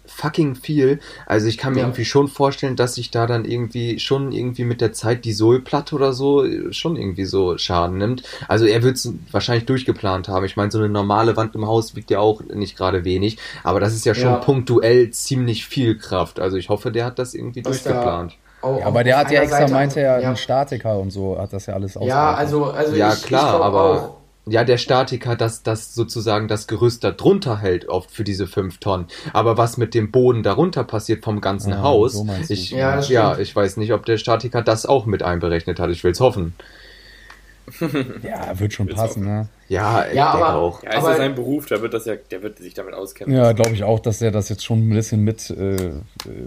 fucking 0.10 0.56
viel. 0.56 1.00
Also 1.26 1.48
ich 1.48 1.58
kann 1.58 1.74
mir 1.74 1.80
Ja. 1.82 1.86
irgendwie 1.88 2.06
schon 2.06 2.28
vorstellen, 2.30 2.76
dass 2.78 2.96
sich 2.96 3.12
da 3.12 3.28
dann 3.28 3.44
irgendwie 3.44 4.00
schon 4.00 4.32
irgendwie 4.32 4.64
mit 4.64 4.80
der 4.80 4.94
Zeit 4.94 5.26
die 5.26 5.34
Sohlplatte 5.34 5.96
oder 5.96 6.14
so 6.14 6.46
schon 6.72 6.96
irgendwie 6.96 7.26
so 7.26 7.58
Schaden 7.58 7.98
nimmt. 7.98 8.24
Also 8.48 8.66
er 8.66 8.84
wird 8.84 8.96
es 8.96 9.12
wahrscheinlich 9.32 9.66
durchgeplant 9.66 10.30
haben. 10.30 10.46
Ich 10.46 10.56
meine, 10.56 10.72
so 10.72 10.78
eine 10.78 10.90
normale 10.90 11.36
Wand 11.36 11.56
im 11.56 11.68
Haus 11.68 11.96
wiegt 11.96 12.10
ja 12.10 12.20
auch 12.20 12.42
nicht 12.42 12.78
gerade 12.78 13.04
wenig, 13.04 13.38
aber 13.64 13.80
das 13.82 13.94
ist 13.96 14.06
ja 14.06 14.16
schon 14.16 14.24
Ja. 14.32 14.36
punktuell 14.38 15.10
ziemlich 15.12 15.66
viel 15.66 15.98
Kraft. 15.98 16.40
Also 16.40 16.56
ich 16.56 16.70
hoffe, 16.70 16.92
der 16.92 17.04
hat 17.06 17.20
das 17.20 17.34
irgendwie 17.34 17.66
Was 17.66 17.84
da- 17.84 17.90
durchgeplant. 17.92 18.36
Auch- 18.62 18.80
ja, 18.80 18.86
aber 18.88 19.04
der 19.04 19.18
hat 19.18 19.32
ja 19.32 19.42
extra, 19.42 19.60
Seite- 19.60 19.74
meinte 19.74 20.00
er, 20.02 20.20
ja. 20.20 20.30
ein 20.30 20.38
Statiker 20.38 20.98
und 21.00 21.12
so, 21.12 21.38
hat 21.40 21.54
das 21.54 21.66
ja 21.68 21.74
alles 21.76 21.94
Ja, 21.94 22.00
ausgerechnet. 22.02 22.38
also, 22.40 22.64
also 22.66 22.96
Ja, 22.96 23.14
ich, 23.14 23.24
klar, 23.24 23.60
ich 23.60 23.64
aber 23.66 23.84
auch. 23.92 24.18
ja, 24.52 24.64
der 24.64 24.78
Statiker, 24.78 25.36
das, 25.36 25.62
das 25.64 25.94
sozusagen 25.94 26.48
das 26.48 26.68
Gerüst 26.68 27.04
da 27.04 27.12
drunter 27.12 27.60
hält, 27.60 27.88
oft 27.90 28.10
für 28.12 28.24
diese 28.24 28.48
5 28.48 28.80
Tonnen. 28.80 29.06
Aber 29.34 29.58
was 29.58 29.78
mit 29.78 29.94
dem 29.94 30.12
Boden 30.12 30.42
darunter 30.42 30.84
passiert 30.84 31.24
vom 31.24 31.40
ganzen 31.42 31.74
Ah, 31.74 31.82
Haus, 31.84 32.14
so 32.14 32.26
ich, 32.50 32.72
Ja, 32.72 33.00
ja, 33.02 33.38
ich 33.38 33.56
weiß 33.56 33.78
nicht, 33.78 33.94
ob 33.94 34.06
der 34.06 34.18
Statiker 34.18 34.62
das 34.62 34.86
auch 34.86 35.06
mit 35.06 35.22
einberechnet 35.22 35.80
hat. 35.80 35.90
Ich 35.92 36.04
will's 36.04 36.20
hoffen. 36.20 36.56
Ja, 38.24 38.58
wird 38.60 38.74
schon 38.74 38.88
passen, 38.88 39.26
ne? 39.26 39.50
Ja, 39.68 40.06
ich 40.08 40.16
Ja, 40.16 40.32
denke 40.32 40.46
aber- 40.48 40.56
auch. 40.56 40.84
Ja, 40.84 40.92
ist 40.92 40.96
Aber- 40.98 41.12
ja 41.12 41.18
sein 41.18 41.36
Beruf, 41.36 41.66
der 41.66 41.82
wird 41.82 41.94
das 41.94 42.06
ja, 42.06 42.16
der 42.16 42.42
wird 42.42 42.60
sich 42.60 42.74
damit 42.74 42.94
auskennen. 42.94 43.36
Ja, 43.36 43.52
glaube 43.52 43.72
ich 43.72 43.84
auch, 43.84 44.00
dass 44.00 44.22
er 44.22 44.32
das 44.32 44.48
jetzt 44.50 44.64
schon 44.64 44.88
ein 44.88 44.94
bisschen 44.94 45.22
mit 45.24 45.50
äh, 45.50 45.92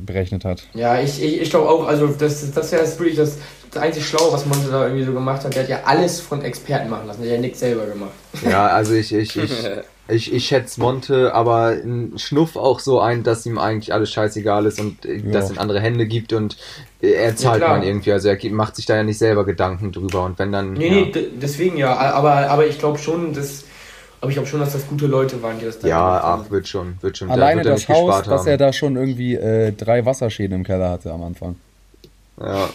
berechnet 0.01 0.45
hat. 0.45 0.63
Ja, 0.75 1.01
ich, 1.01 1.23
ich, 1.23 1.43
ich 1.43 1.51
glaube 1.51 1.69
auch, 1.69 1.87
also 1.87 2.07
das, 2.07 2.51
das 2.53 2.73
wäre 2.73 2.87
wirklich 2.99 3.17
das, 3.17 3.37
das 3.71 3.83
einzig 3.83 4.07
Schlaue, 4.07 4.33
was 4.33 4.47
Monte 4.47 4.71
da 4.71 4.85
irgendwie 4.87 5.05
so 5.05 5.13
gemacht 5.13 5.45
hat. 5.45 5.55
Der 5.55 5.63
hat 5.65 5.69
ja 5.71 5.81
alles 5.85 6.21
von 6.21 6.43
Experten 6.43 6.89
machen 6.89 7.07
lassen, 7.07 7.23
der 7.23 7.31
hat 7.33 7.37
ja 7.37 7.41
nichts 7.43 7.61
selber 7.61 7.85
gemacht. 7.87 8.13
Ja, 8.49 8.69
also 8.69 8.95
ich, 8.95 9.13
ich, 9.13 9.37
ich, 9.37 9.51
ich, 10.11 10.33
ich 10.33 10.47
schätze 10.47 10.81
Monte, 10.81 11.35
aber 11.35 11.69
ein 11.71 12.13
Schnuff 12.17 12.57
auch 12.57 12.81
so 12.81 13.01
ein, 13.01 13.23
dass 13.23 13.47
ihm 13.47 13.59
eigentlich 13.59 13.93
alles 13.93 14.11
scheißegal 14.11 14.67
ist 14.67 14.81
und 14.81 15.05
äh, 15.05 15.17
Ja. 15.17 15.31
das 15.33 15.51
in 15.51 15.59
andere 15.59 15.81
Hände 15.81 16.07
gibt 16.07 16.33
und 16.33 16.57
äh, 17.03 17.13
er 17.13 17.37
zahlt 17.37 17.59
klar. 17.63 17.77
man 17.79 17.83
irgendwie. 17.87 18.13
Also 18.13 18.29
er 18.29 18.39
macht 18.51 18.77
sich 18.77 18.87
da 18.87 18.97
ja 18.97 19.03
nicht 19.03 19.19
selber 19.19 19.45
Gedanken 19.45 19.93
drüber 19.93 20.25
und 20.25 20.39
wenn 20.39 20.53
dann. 20.53 20.73
Nee, 20.75 20.89
ja. 20.89 20.95
nee, 21.07 21.27
deswegen 21.41 21.77
ja, 21.77 21.95
aber, 21.97 22.33
aber 22.51 22.67
ich 22.67 22.79
glaube 22.79 22.99
schon, 22.99 23.33
dass, 23.33 23.65
aber 24.21 24.31
ich 24.31 24.35
glaube 24.37 24.49
schon, 24.49 24.61
dass 24.61 24.73
das 24.73 24.87
gute 24.87 25.07
Leute 25.07 25.43
waren, 25.43 25.59
die 25.59 25.65
das 25.65 25.79
da 25.79 25.89
Ja, 25.89 25.99
gemacht 26.09 26.23
haben. 26.25 26.43
ach, 26.47 26.51
wird 26.51 26.69
schon, 26.69 26.95
wird 27.01 27.17
schon. 27.19 27.29
Da 27.29 27.35
Alleine 27.35 27.57
wird 27.59 27.67
er 27.67 27.73
das 27.73 27.81
nicht 27.81 27.89
Haus, 27.89 28.07
gespart 28.07 28.27
dass 28.29 28.41
haben. 28.43 28.49
er 28.49 28.57
da 28.59 28.73
schon 28.73 28.97
irgendwie 28.97 29.35
äh, 29.35 29.73
drei 29.73 30.05
Wasserschäden 30.05 30.57
im 30.57 30.65
Keller 30.65 30.91
hatte 30.91 31.13
am 31.13 31.23
Anfang. 31.23 31.57
ja. 32.41 32.69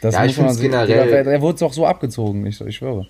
Das 0.00 0.16
Ja, 0.16 0.24
ich 0.24 0.34
find's 0.34 0.56
sehen. 0.56 0.72
generell- 0.72 1.08
Der, 1.08 1.22
der 1.22 1.40
wurde 1.40 1.60
doch 1.60 1.72
so 1.72 1.86
abgezogen, 1.86 2.44
ich, 2.44 2.60
ich 2.60 2.76
schwöre. 2.76 3.06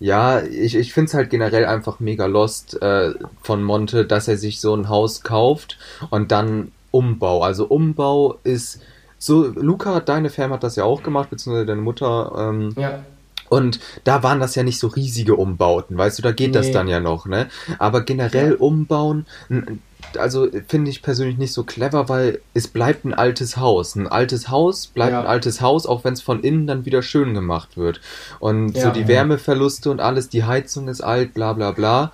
Ja, 0.00 0.40
ich, 0.42 0.76
ich 0.76 0.92
finde 0.92 1.08
es 1.08 1.14
halt 1.14 1.30
generell 1.30 1.66
einfach 1.66 1.98
mega 2.00 2.26
lost 2.26 2.80
äh, 2.80 3.14
von 3.42 3.62
Monte, 3.62 4.04
dass 4.04 4.28
er 4.28 4.36
sich 4.36 4.60
so 4.60 4.74
ein 4.74 4.88
Haus 4.88 5.22
kauft 5.22 5.78
und 6.10 6.30
dann 6.30 6.72
Umbau. 6.90 7.42
Also 7.42 7.66
Umbau 7.66 8.38
ist 8.44 8.80
so, 9.18 9.46
Luca, 9.46 10.00
deine 10.00 10.30
Fam 10.30 10.52
hat 10.52 10.62
das 10.62 10.76
ja 10.76 10.84
auch 10.84 11.02
gemacht, 11.02 11.30
beziehungsweise 11.30 11.66
deine 11.66 11.80
Mutter. 11.80 12.32
Ähm, 12.38 12.74
Ja, 12.76 13.00
und 13.48 13.80
da 14.04 14.22
waren 14.22 14.40
das 14.40 14.54
ja 14.54 14.62
nicht 14.62 14.78
so 14.78 14.86
riesige 14.88 15.36
Umbauten, 15.36 15.96
weißt 15.96 16.18
du, 16.18 16.22
da 16.22 16.32
geht 16.32 16.54
das 16.54 16.66
Nee. 16.68 16.72
dann 16.72 16.88
ja 16.88 17.00
noch, 17.00 17.26
ne? 17.26 17.48
Aber 17.78 18.02
generell 18.02 18.54
umbauen, 18.54 19.26
n- 19.50 19.80
also 20.16 20.48
finde 20.68 20.90
ich 20.90 21.02
persönlich 21.02 21.36
nicht 21.38 21.52
so 21.52 21.64
clever, 21.64 22.08
weil 22.08 22.40
es 22.54 22.68
bleibt 22.68 23.04
ein 23.04 23.12
altes 23.12 23.56
Haus. 23.58 23.94
Ein 23.94 24.06
altes 24.06 24.48
Haus 24.48 24.86
bleibt 24.86 25.12
Ja. 25.12 25.20
ein 25.20 25.26
altes 25.26 25.60
Haus, 25.60 25.86
auch 25.86 26.04
wenn 26.04 26.14
es 26.14 26.22
von 26.22 26.42
innen 26.42 26.66
dann 26.66 26.86
wieder 26.86 27.02
schön 27.02 27.34
gemacht 27.34 27.76
wird. 27.76 28.00
Und 28.38 28.74
so 28.74 28.80
Ja. 28.86 28.90
die 28.90 29.06
Wärmeverluste 29.08 29.90
und 29.90 30.00
alles, 30.00 30.28
die 30.30 30.44
Heizung 30.44 30.88
ist 30.88 31.00
alt, 31.02 31.34
bla 31.34 31.52
bla 31.52 31.72
bla. 31.72 32.12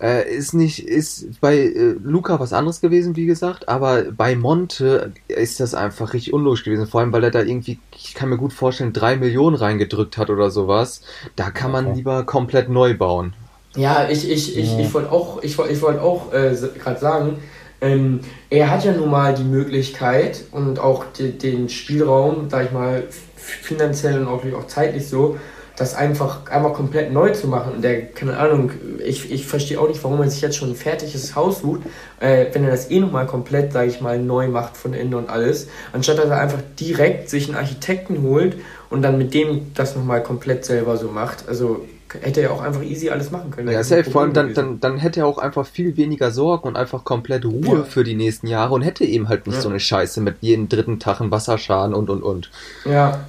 Äh, 0.00 0.30
ist 0.34 0.52
nicht, 0.52 0.86
ist 0.86 1.40
bei 1.40 1.56
äh, 1.56 1.94
Luca 2.02 2.38
was 2.38 2.52
anderes 2.52 2.82
gewesen, 2.82 3.16
wie 3.16 3.24
gesagt, 3.24 3.68
aber 3.68 4.04
bei 4.12 4.36
Monte 4.36 5.12
ist 5.28 5.58
das 5.58 5.74
einfach 5.74 6.12
richtig 6.12 6.34
unlogisch 6.34 6.64
gewesen, 6.64 6.86
vor 6.86 7.00
allem 7.00 7.12
weil 7.12 7.24
er 7.24 7.30
da 7.30 7.40
irgendwie, 7.42 7.78
ich 7.96 8.12
kann 8.14 8.28
mir 8.28 8.36
gut 8.36 8.52
vorstellen, 8.52 8.92
drei 8.92 9.16
Millionen 9.16 9.56
reingedrückt 9.56 10.18
hat 10.18 10.28
oder 10.28 10.50
sowas. 10.50 11.00
Da 11.34 11.50
kann 11.50 11.72
man 11.72 11.86
Ja. 11.88 11.92
lieber 11.94 12.24
komplett 12.24 12.68
neu 12.68 12.94
bauen. 12.94 13.32
ja 13.74 14.08
ich, 14.08 14.30
ich, 14.30 14.56
ich, 14.58 14.72
Ja. 14.72 14.78
ich 14.80 14.92
wollte 14.94 15.10
auch, 15.12 15.42
ich, 15.42 15.56
wollt- 15.58 15.70
ich 15.70 15.80
wollte 15.82 16.02
auch 16.02 16.32
äh, 16.32 16.54
gerade 16.78 17.00
sagen, 17.00 17.38
ähm, 17.80 18.20
er 18.50 18.70
hat 18.70 18.84
ja 18.84 18.92
nun 18.92 19.10
mal 19.10 19.34
die 19.34 19.44
Möglichkeit 19.44 20.44
und 20.50 20.78
auch 20.78 21.04
die, 21.18 21.36
den 21.38 21.68
Spielraum, 21.68 22.48
sag 22.50 22.66
ich 22.66 22.72
mal, 22.72 23.04
finanziell 23.36 24.18
und 24.20 24.28
auch, 24.28 24.42
auch 24.58 24.66
zeitlich 24.66 25.08
so, 25.08 25.36
das 25.76 25.94
einfach 25.94 26.50
einmal 26.50 26.72
komplett 26.72 27.12
neu 27.12 27.30
zu 27.32 27.48
machen. 27.48 27.74
Und 27.74 27.82
der, 27.82 28.06
keine 28.06 28.38
Ahnung, 28.38 28.70
ich, 29.04 29.30
ich 29.30 29.46
verstehe 29.46 29.78
auch 29.80 29.88
nicht, 29.88 30.02
warum 30.02 30.20
er 30.22 30.30
sich 30.30 30.40
jetzt 30.40 30.56
schon 30.56 30.70
ein 30.70 30.74
fertiges 30.76 31.34
Haus 31.36 31.60
sucht, 31.60 31.82
äh, 32.20 32.46
wenn 32.52 32.64
er 32.64 32.70
das 32.70 32.90
eh 32.90 32.98
nochmal 32.98 33.26
komplett, 33.26 33.72
sag 33.72 33.86
ich 33.86 34.00
mal, 34.00 34.18
neu 34.18 34.48
macht 34.48 34.76
von 34.76 34.94
innen 34.94 35.14
und 35.14 35.28
alles, 35.28 35.68
anstatt 35.92 36.18
dass 36.18 36.30
er 36.30 36.40
einfach 36.40 36.60
direkt 36.80 37.28
sich 37.28 37.48
einen 37.48 37.56
Architekten 37.56 38.22
holt 38.22 38.56
und 38.88 39.02
dann 39.02 39.18
mit 39.18 39.34
dem 39.34 39.72
das 39.74 39.94
nochmal 39.96 40.22
komplett 40.22 40.64
selber 40.64 40.96
so 40.96 41.08
macht. 41.08 41.46
Also 41.48 41.84
hätte 42.22 42.40
er 42.40 42.52
auch 42.52 42.62
einfach 42.62 42.82
easy 42.82 43.10
alles 43.10 43.30
machen 43.30 43.50
können. 43.50 43.70
Ja, 43.70 43.84
safe. 43.84 44.10
Vor 44.10 44.22
allem 44.22 44.32
dann, 44.32 44.54
dann, 44.54 44.80
dann 44.80 44.96
hätte 44.96 45.20
er 45.20 45.26
auch 45.26 45.36
einfach 45.36 45.66
viel 45.66 45.98
weniger 45.98 46.30
Sorgen 46.30 46.68
und 46.68 46.76
einfach 46.76 47.04
komplett 47.04 47.44
Ruhe 47.44 47.78
Ja. 47.78 47.84
für 47.84 48.04
die 48.04 48.14
nächsten 48.14 48.46
Jahre 48.46 48.72
und 48.72 48.80
hätte 48.80 49.04
eben 49.04 49.28
halt 49.28 49.46
nicht 49.46 49.56
Ja. 49.56 49.60
so 49.60 49.68
eine 49.68 49.80
Scheiße 49.80 50.22
mit 50.22 50.36
jedem 50.40 50.70
dritten 50.70 50.98
Tag 51.00 51.20
einen 51.20 51.30
Wasserschaden 51.30 51.94
und 51.94 52.08
und 52.08 52.22
und. 52.22 52.50
Ja, 52.86 53.26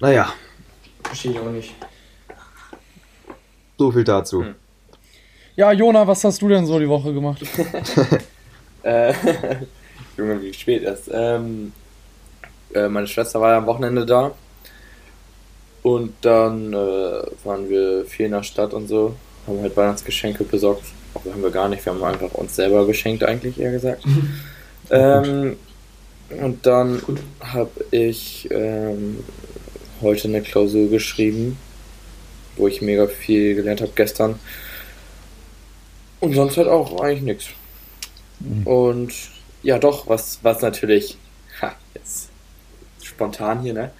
Naja, 0.00 0.32
verstehe 1.10 1.32
ich 1.32 1.38
auch 1.40 1.50
nicht. 1.50 1.74
so 3.76 3.90
viel 3.90 4.04
dazu. 4.04 4.44
Hm. 4.44 4.54
Ja, 5.56 5.72
Jona, 5.72 6.06
was 6.06 6.22
hast 6.22 6.40
du 6.40 6.48
denn 6.48 6.64
so 6.66 6.78
die 6.78 6.88
Woche 6.88 7.12
gemacht? 7.12 7.42
Äh, 8.82 9.12
Junge, 10.16 10.40
wie 10.40 10.54
spät 10.54 10.82
ist. 10.84 11.10
Ähm, 11.12 11.72
äh, 12.74 12.88
meine 12.88 13.06
Schwester 13.06 13.42
war 13.42 13.50
ja 13.50 13.58
am 13.58 13.66
Wochenende 13.66 14.06
da. 14.06 14.32
Und 15.82 16.14
dann 16.22 16.72
äh, 16.72 17.22
waren 17.44 17.68
wir 17.68 18.06
viel 18.06 18.24
in 18.24 18.32
der 18.32 18.42
Stadt 18.42 18.72
und 18.72 18.88
so. 18.88 19.14
Haben 19.46 19.60
halt 19.60 19.76
Weihnachtsgeschenke 19.76 20.44
besorgt. 20.44 20.84
Auch 21.12 21.26
haben 21.30 21.42
wir 21.42 21.50
gar 21.50 21.68
nicht. 21.68 21.84
Wir 21.84 21.92
haben 21.92 22.02
einfach 22.02 22.32
uns 22.32 22.56
selber 22.56 22.86
geschenkt, 22.86 23.22
eigentlich, 23.22 23.60
eher 23.60 23.72
gesagt. 23.72 24.02
ähm, 24.90 25.56
und 26.40 26.64
dann 26.64 27.02
habe 27.40 27.70
ich 27.90 28.48
ähm, 28.50 29.24
heute 30.00 30.28
eine 30.28 30.42
Klausur 30.42 30.88
geschrieben, 30.90 31.58
wo 32.56 32.68
ich 32.68 32.80
mega 32.82 33.06
viel 33.06 33.54
gelernt 33.54 33.80
habe 33.80 33.92
gestern. 33.94 34.38
Und 36.20 36.34
sonst 36.34 36.56
halt 36.56 36.68
auch 36.68 37.00
eigentlich 37.00 37.22
nichts. 37.22 37.46
Mhm. 38.40 38.66
Und 38.66 39.12
ja, 39.62 39.78
doch, 39.78 40.08
was, 40.08 40.38
was 40.42 40.60
natürlich, 40.62 41.16
ha, 41.60 41.72
jetzt 41.94 42.28
spontan 43.02 43.60
hier, 43.60 43.72
ne? 43.74 43.90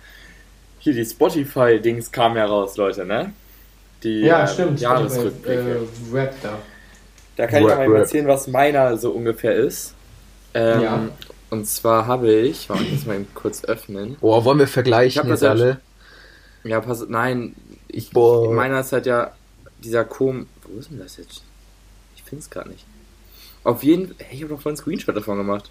Hier 0.79 0.95
die 0.95 1.05
Spotify-Dings 1.05 2.11
kamen 2.11 2.37
ja 2.37 2.47
raus, 2.47 2.77
Leute, 2.77 3.05
ne? 3.05 3.33
Die 4.03 4.21
Ja, 4.21 4.43
ähm, 4.43 4.49
stimmt. 4.49 4.81
Jahresrückblicke. 4.81 5.87
Äh, 6.13 6.15
Rap 6.17 6.35
da. 6.43 6.59
Da 7.37 7.47
kann 7.47 7.63
ich 7.63 7.69
Rap, 7.69 7.77
mal 7.79 7.85
eben 7.85 7.93
Rap. 7.93 8.03
erzählen, 8.03 8.27
was 8.27 8.47
meiner 8.47 8.97
so 8.97 9.11
ungefähr 9.11 9.55
ist. 9.55 9.95
Ähm, 10.55 10.81
Ja. 10.83 11.09
Und 11.51 11.67
zwar 11.67 12.07
habe 12.07 12.33
ich, 12.33 12.69
warte, 12.69 12.85
ich 12.85 12.93
muss 12.93 13.07
mal 13.07 13.17
eben 13.17 13.27
kurz 13.35 13.65
öffnen. 13.65 14.17
Boah, 14.21 14.45
wollen 14.45 14.61
wir 14.61 14.69
vergleichen 14.69 15.25
Ich 15.25 15.31
jetzt 15.31 15.43
alle? 15.43 15.81
Ja, 16.65 16.81
pass, 16.81 17.05
nein, 17.09 17.55
ich, 17.89 18.11
Boah. 18.11 18.53
meiner 18.53 18.81
ist 18.81 18.93
halt 18.93 19.07
ja 19.07 19.33
dieser 19.83 20.05
Kom. 20.05 20.47
Wo 20.63 20.79
ist 20.79 20.91
denn 20.91 20.99
das 20.99 21.17
jetzt? 21.17 21.43
Ich 22.17 22.23
finde 22.23 22.43
es 22.43 22.51
gerade 22.51 22.71
nicht. 22.71 22.85
Auf 23.65 23.83
jeden 23.83 24.09
Fall, 24.09 24.17
hey, 24.19 24.37
ich 24.37 24.43
habe 24.43 24.55
doch 24.55 24.61
vorhin 24.61 24.79
einen 24.79 24.83
Screenshot 24.83 25.17
davon 25.17 25.39
gemacht. 25.39 25.71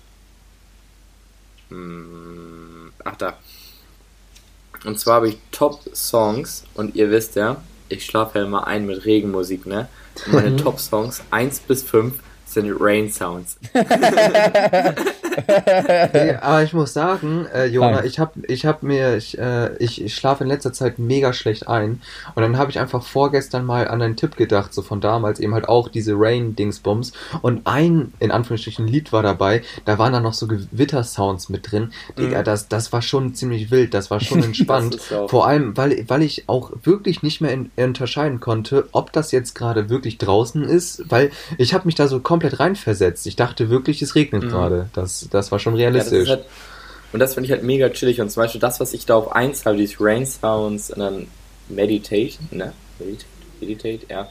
Hm, 1.70 2.92
ach, 3.04 3.16
da. 3.16 3.38
Und 4.86 5.00
zwar 5.00 5.16
habe 5.16 5.30
ich 5.30 5.38
Top-Songs 5.52 6.64
und 6.74 6.96
ihr 6.96 7.12
wisst 7.12 7.36
ja, 7.36 7.62
ich 7.90 8.06
schlafe 8.06 8.40
ja 8.40 8.46
immer 8.46 8.68
ein 8.68 8.86
mit 8.86 9.06
Regenmusik, 9.06 9.66
ne? 9.66 9.90
Und 10.26 10.34
meine 10.34 10.56
Top-Songs 10.56 11.22
1 11.32 11.60
bis 11.62 11.84
5 11.84 12.22
sind 12.46 12.72
Rain-Sounds. 12.80 13.58
Nee, 15.48 16.34
aber 16.42 16.64
ich 16.64 16.74
muss 16.74 16.94
sagen, 16.94 17.46
äh, 17.54 17.66
Jona, 17.66 17.92
Nein. 17.98 18.06
ich 18.06 18.20
hab, 18.20 18.34
ich 18.48 18.66
hab 18.66 18.84
mir, 18.84 19.16
ich, 19.16 19.38
äh, 19.38 19.76
ich, 19.78 20.04
ich 20.04 20.16
schlafe 20.16 20.44
in 20.44 20.50
letzter 20.50 20.74
Zeit 20.74 21.00
mega 21.00 21.34
schlecht 21.34 21.68
ein. 21.68 22.02
Und 22.36 22.42
dann 22.44 22.58
habe 22.58 22.72
ich 22.72 22.80
einfach 22.80 23.04
vorgestern 23.04 23.66
mal 23.66 23.88
an 23.88 24.02
einen 24.02 24.16
Tipp 24.16 24.36
gedacht, 24.36 24.74
so 24.74 24.82
von 24.82 25.02
damals, 25.02 25.40
eben 25.40 25.54
halt 25.54 25.68
auch 25.70 25.88
diese 25.90 26.14
Rain-Dingsbums. 26.16 27.14
Und 27.42 27.66
ein, 27.68 28.14
in 28.20 28.32
Anführungsstrichen, 28.32 28.88
Lied 28.88 29.12
war 29.14 29.24
dabei, 29.24 29.62
da 29.86 29.98
waren 29.98 30.14
dann 30.14 30.24
noch 30.24 30.34
so 30.34 30.48
Gewitter-Sounds 30.48 31.50
mit 31.50 31.72
drin. 31.72 31.92
Digga, 32.18 32.40
Mhm. 32.40 32.44
das, 32.44 32.68
das 32.68 32.92
war 32.94 33.02
schon 33.02 33.34
ziemlich 33.34 33.72
wild, 33.72 33.94
das 33.94 34.10
war 34.12 34.20
schon 34.20 34.44
entspannt. 34.44 35.00
Vor 35.28 35.48
allem, 35.48 35.76
weil, 35.78 36.04
weil 36.08 36.22
ich 36.24 36.48
auch 36.48 36.72
wirklich 36.84 37.24
nicht 37.24 37.42
mehr 37.42 37.52
in, 37.52 37.72
unterscheiden 37.78 38.40
konnte, 38.40 38.88
ob 38.92 39.12
das 39.14 39.32
jetzt 39.32 39.56
gerade 39.56 39.90
wirklich 39.90 40.18
draußen 40.18 40.64
ist, 40.64 41.04
weil 41.10 41.32
ich 41.58 41.74
habe 41.74 41.86
mich 41.86 41.96
da 41.96 42.08
so 42.08 42.20
komplett 42.20 42.60
reinversetzt. 42.60 43.28
Ich 43.28 43.36
dachte 43.36 43.70
wirklich, 43.70 44.02
es 44.02 44.16
regnet 44.16 44.44
Mhm. 44.44 44.50
gerade. 44.50 44.90
Das, 44.94 45.28
das 45.30 45.52
war 45.52 45.60
schon 45.60 45.76
Ja, 45.78 45.90
das 45.92 46.12
realistisch. 46.12 46.30
halt, 46.30 46.46
und 47.12 47.20
das 47.20 47.34
finde 47.34 47.46
ich 47.48 47.52
halt 47.52 47.64
mega 47.64 47.90
chillig. 47.90 48.22
Und 48.22 48.30
zum 48.30 48.44
Beispiel 48.44 48.62
das, 48.62 48.80
was 48.80 48.94
ich 48.94 49.06
da 49.06 49.16
auf 49.16 49.32
1 49.32 49.66
habe, 49.66 49.78
dieses 49.78 49.98
Rain 50.00 50.26
Sounds 50.26 50.92
und 50.92 51.00
dann 51.00 51.28
Meditate, 51.70 52.38
ne? 52.52 52.74
Meditate, 53.00 53.26
Meditate 53.62 54.00
ja. 54.10 54.28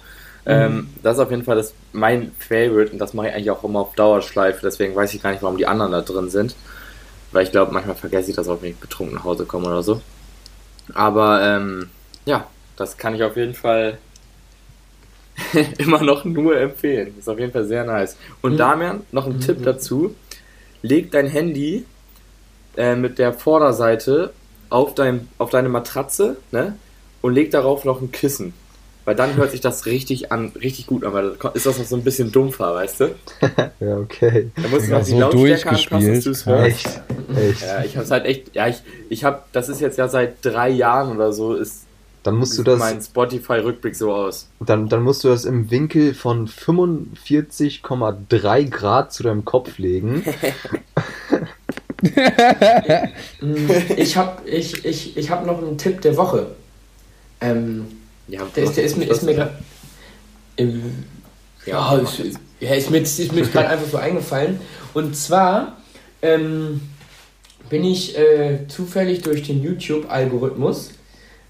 Ähm, 0.46 0.88
das 1.02 1.16
ist 1.16 1.22
auf 1.22 1.30
jeden 1.30 1.44
Fall 1.44 1.56
das, 1.56 1.74
mein 1.92 2.32
Favorite 2.38 2.92
und 2.92 2.98
das 2.98 3.12
mache 3.12 3.28
ich 3.28 3.34
eigentlich 3.34 3.50
auch 3.50 3.62
immer 3.64 3.80
auf 3.80 3.94
Dauerschleife. 3.96 4.60
Deswegen 4.62 4.94
weiß 4.96 5.12
ich 5.12 5.22
gar 5.22 5.30
nicht, 5.32 5.42
warum 5.42 5.58
die 5.58 5.66
anderen 5.66 5.92
da 5.92 6.00
drin 6.00 6.30
sind. 6.30 6.54
Weil 7.32 7.44
ich 7.44 7.50
glaube, 7.50 7.72
manchmal 7.72 7.96
vergesse 7.96 8.30
ich 8.30 8.36
das 8.36 8.48
auch, 8.48 8.62
wenn 8.62 8.70
ich 8.70 8.76
betrunken 8.76 9.16
nach 9.16 9.24
Hause 9.24 9.44
komme 9.44 9.66
oder 9.66 9.82
so. 9.82 10.00
Aber 10.94 11.42
ähm, 11.42 11.90
ja, 12.24 12.46
das 12.76 12.96
kann 12.96 13.14
ich 13.14 13.22
auf 13.22 13.36
jeden 13.36 13.52
Fall 13.54 13.98
immer 15.78 16.02
noch 16.02 16.24
nur 16.24 16.56
empfehlen. 16.58 17.14
Ist 17.18 17.28
auf 17.28 17.38
jeden 17.38 17.52
Fall 17.52 17.66
sehr 17.66 17.84
nice. 17.84 18.16
Und 18.40 18.52
Mhm. 18.54 18.56
Damian, 18.58 19.00
noch 19.12 19.26
ein 19.26 19.36
Mhm. 19.36 19.40
Tipp 19.40 19.62
dazu. 19.64 20.14
Leg 20.82 21.10
dein 21.10 21.26
Handy 21.26 21.84
äh, 22.76 22.94
mit 22.94 23.18
der 23.18 23.32
Vorderseite 23.32 24.32
auf, 24.70 24.94
dein, 24.94 25.28
auf 25.38 25.50
deine 25.50 25.68
Matratze 25.68 26.36
ne? 26.52 26.76
und 27.20 27.34
leg 27.34 27.50
darauf 27.50 27.84
noch 27.84 28.00
ein 28.00 28.12
Kissen. 28.12 28.54
Weil 29.04 29.14
dann 29.16 29.36
hört 29.36 29.52
sich 29.52 29.62
das 29.62 29.86
richtig 29.86 30.32
an, 30.32 30.52
richtig 30.60 30.86
gut 30.86 31.02
an, 31.02 31.14
weil 31.14 31.30
dann 31.40 31.52
ist 31.54 31.64
das 31.64 31.78
noch 31.78 31.86
so 31.86 31.96
ein 31.96 32.04
bisschen 32.04 32.30
dumpfer, 32.30 32.74
weißt 32.74 33.00
du? 33.00 33.14
Ja, 33.80 33.96
okay. 33.96 34.50
Da 34.54 34.68
musst 34.68 34.86
du 34.86 34.90
Ja, 34.90 34.98
noch 34.98 35.04
die 35.06 35.10
so 35.12 35.18
Lautstärke 35.20 35.68
anpassen, 35.70 36.14
dass 36.14 36.24
du 36.24 36.30
es 36.30 36.46
hörst. 36.46 36.66
Echt. 36.66 37.00
Echt. 37.36 37.62
Ja, 37.62 37.84
ich 37.84 37.96
hab's 37.96 38.10
halt 38.10 38.26
echt, 38.26 38.54
ja, 38.54 38.68
ich, 38.68 38.82
ich 39.08 39.24
hab, 39.24 39.50
das 39.52 39.70
ist 39.70 39.80
jetzt 39.80 39.96
ja 39.96 40.08
seit 40.08 40.44
drei 40.44 40.68
Jahren 40.68 41.16
oder 41.16 41.32
so, 41.32 41.54
ist 41.54 41.86
Dann 42.22 42.36
musst 42.36 42.58
du 42.58 42.62
Sieht 42.62 42.64
das, 42.64 42.78
mein 42.78 43.00
Spotify-Rückblick 43.00 43.94
so 43.96 44.12
aus. 44.14 44.48
dann, 44.60 44.88
dann 44.88 45.02
musst 45.02 45.24
du 45.24 45.28
das 45.28 45.44
im 45.44 45.70
Winkel 45.70 46.14
von 46.14 46.48
45,3 46.48 48.68
Grad 48.70 49.12
zu 49.12 49.22
deinem 49.22 49.44
Kopf 49.44 49.76
legen. 49.78 50.24
Mm, 53.40 53.70
Ich 53.96 54.16
habe 54.16 54.48
ich, 54.48 54.84
ich, 54.84 55.16
ich 55.16 55.30
hab 55.30 55.46
noch 55.46 55.58
einen 55.58 55.78
Tipp 55.78 56.00
der 56.00 56.16
Woche. 56.16 56.54
Ähm, 57.40 57.86
Ja, 58.28 58.44
der 58.54 58.64
ist, 58.64 58.76
der 58.76 58.84
ist 58.84 58.96
mir, 58.96 59.06
ist 59.10 59.22
mir 59.22 59.34
gerade. 59.34 59.58
Ja, 61.66 61.96
ist, 61.96 62.20
ja, 62.60 62.74
ist 62.74 62.90
mir, 62.90 62.98
ist 63.00 63.32
mir 63.32 63.42
gerade 63.46 63.68
einfach 63.68 63.88
so 63.88 63.96
eingefallen. 63.98 64.60
Und 64.94 65.16
zwar 65.16 65.76
ähm, 66.22 66.80
bin 67.68 67.84
ich 67.84 68.16
äh, 68.18 68.66
zufällig 68.68 69.22
durch 69.22 69.42
den 69.44 69.62
YouTube-Algorithmus 69.62 70.90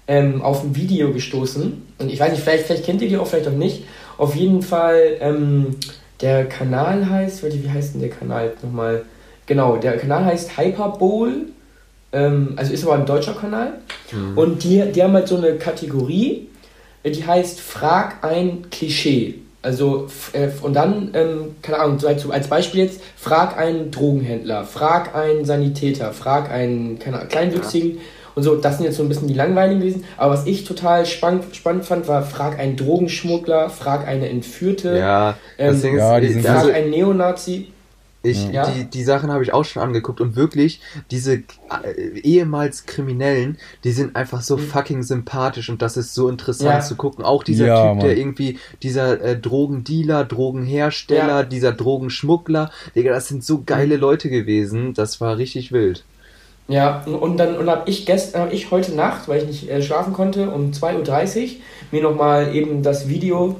ähm, 0.09 0.41
auf 0.41 0.63
ein 0.63 0.75
Video 0.75 1.13
gestoßen. 1.13 1.83
Und 1.99 2.11
ich 2.11 2.19
weiß 2.19 2.31
nicht, 2.31 2.41
vielleicht, 2.41 2.65
vielleicht 2.65 2.83
kennt 2.83 3.01
ihr 3.01 3.07
die 3.07 3.17
auch, 3.17 3.27
vielleicht 3.27 3.47
auch 3.47 3.53
nicht. 3.53 3.83
Auf 4.17 4.35
jeden 4.35 4.63
Fall, 4.63 5.17
ähm, 5.21 5.75
der 6.19 6.45
Kanal 6.45 7.07
heißt, 7.07 7.43
wie 7.43 7.69
heißt 7.69 7.93
denn 7.93 8.01
der 8.01 8.09
Kanal 8.09 8.53
nochmal? 8.63 9.03
Genau, 9.45 9.77
der 9.77 9.97
Kanal 9.97 10.25
heißt 10.25 10.57
Hyperbowl. 10.57 11.45
Ähm, 12.11 12.53
also 12.55 12.73
ist 12.73 12.83
aber 12.83 12.95
ein 12.95 13.05
deutscher 13.05 13.35
Kanal. 13.35 13.73
Und 14.35 14.63
die, 14.63 14.83
die 14.91 15.03
haben 15.03 15.13
halt 15.13 15.27
so 15.27 15.37
eine 15.37 15.53
Kategorie, 15.53 16.47
die 17.05 17.25
heißt 17.25 17.59
Frag 17.59 18.23
ein 18.23 18.65
Klischee. 18.71 19.35
Also, 19.61 20.07
äh, 20.33 20.47
und 20.61 20.73
dann, 20.73 21.11
ähm, 21.13 21.55
keine 21.61 21.79
Ahnung, 21.79 21.99
als, 22.03 22.47
Beispiel 22.47 22.85
jetzt, 22.85 23.01
frag 23.15 23.57
einen 23.57 23.91
Drogenhändler, 23.91 24.63
frag 24.63 25.13
einen 25.13 25.45
Sanitäter, 25.45 26.13
frag 26.13 26.49
einen, 26.49 26.97
keine 26.97 27.17
Ahnung, 27.17 27.29
Kleinwüchsigen 27.29 27.99
und 28.35 28.43
so. 28.43 28.55
Das 28.55 28.77
sind 28.77 28.85
jetzt 28.85 28.97
so 28.97 29.03
ein 29.03 29.09
bisschen 29.09 29.27
die 29.27 29.33
langweiligen 29.33 29.79
gewesen. 29.81 30.03
Aber 30.17 30.33
was 30.33 30.45
ich 30.45 30.63
total 30.63 31.05
spannend, 31.05 31.55
spannend 31.55 31.85
fand, 31.85 32.07
war, 32.07 32.23
frag 32.23 32.57
einen 32.59 32.75
Drogenschmuggler, 32.77 33.69
frag 33.69 34.07
eine 34.07 34.29
Entführte, 34.29 34.97
Ja, 34.97 35.37
das 35.57 35.75
Ähm, 35.77 35.81
Ding 35.81 35.93
ist, 35.95 35.99
ja, 35.99 36.19
die 36.19 36.27
sind 36.29 36.45
frag 36.45 36.57
also 36.57 36.71
einen 36.71 36.89
Neonazi. 36.89 37.67
ich, 38.21 38.49
Ja. 38.49 38.69
die, 38.69 38.83
die 38.83 39.03
Sachen 39.03 39.31
habe 39.31 39.43
ich 39.43 39.53
auch 39.53 39.63
schon 39.63 39.81
angeguckt 39.81 40.19
und 40.19 40.35
wirklich, 40.35 40.81
diese 41.09 41.35
äh, 41.35 42.19
ehemals 42.21 42.85
Kriminellen, 42.85 43.57
die 43.85 43.91
sind 43.91 44.15
einfach 44.17 44.41
so 44.41 44.57
fucking 44.57 45.03
sympathisch 45.03 45.69
und 45.69 45.81
das 45.81 45.95
ist 45.95 46.13
so 46.13 46.27
interessant 46.27 46.69
Mhm. 46.69 46.75
Ja. 46.79 46.81
zu 46.81 46.95
gucken. 46.95 47.23
Auch 47.23 47.43
dieser 47.45 47.67
Ja, 47.67 47.91
Typ, 47.93 48.01
der 48.01 48.09
Mann. 48.09 48.17
irgendwie, 48.17 48.59
dieser 48.83 49.21
äh, 49.21 49.37
Drogendealer, 49.39 50.25
Drogenhersteller, 50.25 51.27
Ja. 51.39 51.43
dieser 51.43 51.71
Drogenschmuggler, 51.71 52.71
Digga, 52.95 53.11
das 53.13 53.27
sind 53.29 53.43
so 53.43 53.63
geile 53.65 53.95
Mhm. 53.95 54.01
Leute 54.01 54.29
gewesen, 54.29 54.93
das 54.93 55.21
war 55.21 55.37
richtig 55.37 55.71
wild. 55.71 56.03
Ja, 56.69 57.03
und 57.03 57.37
dann 57.37 57.57
und 57.57 57.67
habe 57.67 57.89
ich 57.89 58.05
gestern, 58.05 58.43
hab 58.43 58.53
ich 58.53 58.69
heute 58.69 58.93
Nacht, 58.93 59.27
weil 59.27 59.41
ich 59.41 59.47
nicht 59.47 59.69
äh, 59.69 59.81
schlafen 59.81 60.13
konnte, 60.13 60.51
um 60.51 60.71
2.30 60.71 61.41
Uhr 61.41 61.49
mir 61.91 62.03
nochmal 62.03 62.55
eben 62.55 62.83
das 62.83 63.09
Video 63.09 63.55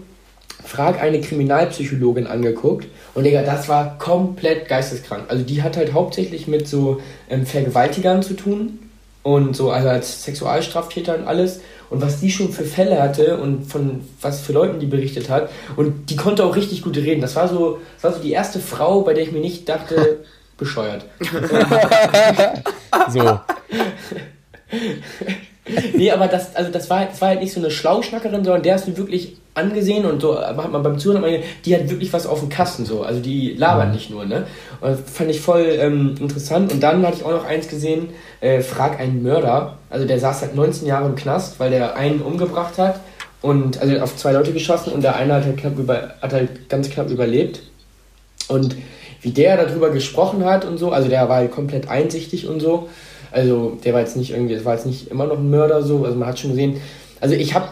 Frag 0.63 1.01
eine 1.01 1.19
Kriminalpsychologin 1.19 2.27
angeguckt. 2.27 2.87
Und 3.15 3.23
Digga, 3.23 3.41
das 3.41 3.67
war 3.67 3.97
komplett 3.97 4.67
geisteskrank. 4.67 5.23
Also 5.27 5.43
die 5.43 5.63
hat 5.63 5.75
halt 5.75 5.93
hauptsächlich 5.93 6.47
mit 6.47 6.67
so 6.67 7.01
ähm, 7.31 7.47
Vergewaltigern 7.47 8.21
zu 8.21 8.35
tun 8.35 8.77
und 9.23 9.55
so, 9.55 9.71
also 9.71 9.89
als 9.89 10.23
Sexualstraftäter 10.23 11.17
und 11.17 11.27
alles. 11.27 11.61
Und 11.89 12.03
was 12.03 12.19
die 12.19 12.29
schon 12.29 12.51
für 12.51 12.63
Fälle 12.63 13.01
hatte 13.01 13.37
und 13.37 13.65
von 13.65 14.01
was 14.21 14.41
für 14.41 14.53
Leuten 14.53 14.79
die 14.79 14.85
berichtet 14.85 15.29
hat. 15.29 15.49
Und 15.75 16.11
die 16.11 16.15
konnte 16.15 16.45
auch 16.45 16.55
richtig 16.55 16.83
gut 16.83 16.97
reden. 16.97 17.21
Das 17.21 17.35
war 17.35 17.47
so, 17.47 17.79
das 17.95 18.03
war 18.03 18.13
so 18.13 18.21
die 18.21 18.33
erste 18.33 18.59
Frau, 18.59 19.01
bei 19.01 19.15
der 19.15 19.23
ich 19.23 19.31
mir 19.31 19.41
nicht 19.41 19.67
dachte, 19.67 20.19
bescheuert. 20.59 21.05
So. 23.11 23.39
Nee, 25.93 26.11
aber 26.11 26.27
das, 26.27 26.55
also 26.55 26.71
das, 26.71 26.89
war, 26.89 27.05
das 27.05 27.21
war 27.21 27.29
halt 27.29 27.41
nicht 27.41 27.53
so 27.53 27.59
eine 27.59 27.69
Schlauschnackerin, 27.69 28.43
sondern 28.43 28.63
der 28.63 28.73
hast 28.75 28.87
du 28.87 28.97
wirklich 28.97 29.37
angesehen 29.53 30.05
und 30.05 30.21
so, 30.21 30.39
hat 30.39 30.71
man 30.71 30.83
beim 30.83 30.97
Zuhören, 30.97 31.23
die 31.65 31.75
hat 31.75 31.89
wirklich 31.89 32.11
was 32.13 32.25
auf 32.25 32.39
dem 32.39 32.49
Kasten, 32.49 32.85
so. 32.85 33.03
Also 33.03 33.19
die 33.19 33.53
labert 33.53 33.93
nicht 33.93 34.09
nur, 34.09 34.25
ne? 34.25 34.47
Und 34.81 34.91
das 34.91 34.99
fand 35.11 35.29
ich 35.29 35.41
voll 35.41 35.65
ähm, 35.79 36.15
interessant. 36.19 36.71
Und 36.71 36.81
dann 36.81 37.05
hatte 37.05 37.17
ich 37.17 37.23
auch 37.23 37.31
noch 37.31 37.45
eins 37.45 37.67
gesehen, 37.67 38.09
äh, 38.41 38.61
Frag 38.61 38.99
einen 38.99 39.21
Mörder. 39.21 39.77
Also 39.89 40.05
der 40.05 40.19
saß 40.19 40.41
halt 40.41 40.55
19 40.55 40.87
Jahre 40.87 41.07
im 41.07 41.15
Knast, 41.15 41.59
weil 41.59 41.71
der 41.71 41.95
einen 41.95 42.21
umgebracht 42.21 42.77
hat 42.77 42.99
und 43.41 43.79
also 43.81 43.99
auf 43.99 44.15
zwei 44.15 44.31
Leute 44.31 44.53
geschossen 44.53 44.91
und 44.93 45.01
der 45.01 45.15
eine 45.15 45.33
hat 45.33 45.45
halt, 45.45 45.57
knapp 45.57 45.77
über, 45.77 46.13
hat 46.21 46.33
halt 46.33 46.69
ganz 46.69 46.89
knapp 46.89 47.09
überlebt. 47.09 47.61
Und 48.47 48.75
wie 49.21 49.31
der 49.31 49.57
darüber 49.63 49.89
gesprochen 49.89 50.45
hat 50.45 50.65
und 50.65 50.77
so, 50.77 50.91
also 50.91 51.09
der 51.09 51.27
war 51.29 51.37
halt 51.37 51.51
komplett 51.51 51.89
einsichtig 51.89 52.47
und 52.47 52.59
so. 52.59 52.89
Also 53.31 53.77
der 53.83 53.93
war 53.93 53.99
jetzt 54.01 54.17
nicht 54.17 54.31
irgendwie, 54.31 54.55
das 54.55 54.65
war 54.65 54.73
jetzt 54.73 54.85
nicht 54.85 55.09
immer 55.11 55.25
noch 55.25 55.37
ein 55.37 55.49
Mörder 55.49 55.83
so, 55.83 56.03
also 56.05 56.17
man 56.17 56.27
hat 56.27 56.39
schon 56.39 56.51
gesehen. 56.51 56.81
Also 57.21 57.35
ich 57.35 57.53
habe, 57.53 57.67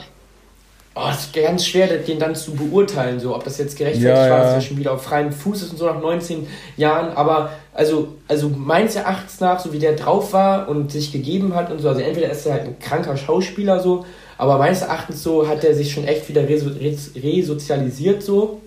oh, 0.95 1.07
es 1.11 1.21
ist 1.21 1.33
ganz 1.33 1.65
schwer, 1.65 1.87
den 1.87 2.19
dann 2.19 2.35
zu 2.35 2.53
beurteilen, 2.53 3.19
so, 3.19 3.35
ob 3.35 3.43
das 3.43 3.57
jetzt 3.57 3.77
gerechtfertigt 3.77 4.15
Ja, 4.15 4.29
war, 4.29 4.37
ja. 4.37 4.43
dass 4.43 4.53
er 4.55 4.61
schon 4.61 4.77
wieder 4.77 4.93
auf 4.93 5.03
freiem 5.03 5.31
Fuß 5.31 5.63
ist 5.63 5.71
und 5.71 5.77
so 5.77 5.85
nach 5.85 5.99
19 5.99 6.47
Jahren. 6.75 7.15
Aber 7.15 7.51
also, 7.73 8.09
also 8.27 8.49
meines 8.49 8.95
Erachtens 8.95 9.39
nach, 9.39 9.59
so 9.59 9.73
wie 9.73 9.79
der 9.79 9.93
drauf 9.93 10.33
war 10.33 10.67
und 10.67 10.91
sich 10.91 11.11
gegeben 11.11 11.55
hat 11.55 11.71
und 11.71 11.79
so, 11.79 11.89
also 11.89 12.01
entweder 12.01 12.29
ist 12.29 12.45
er 12.45 12.53
halt 12.53 12.63
ein 12.65 12.79
kranker 12.79 13.17
Schauspieler 13.17 13.79
so, 13.79 14.05
aber 14.37 14.57
meines 14.57 14.81
Erachtens 14.81 15.23
so 15.23 15.47
hat 15.47 15.63
er 15.63 15.73
sich 15.73 15.91
schon 15.91 16.05
echt 16.05 16.29
wieder 16.29 16.47
reso 16.47 16.69
res 16.69 17.11
resozialisiert 17.15 18.21
so. 18.21 18.61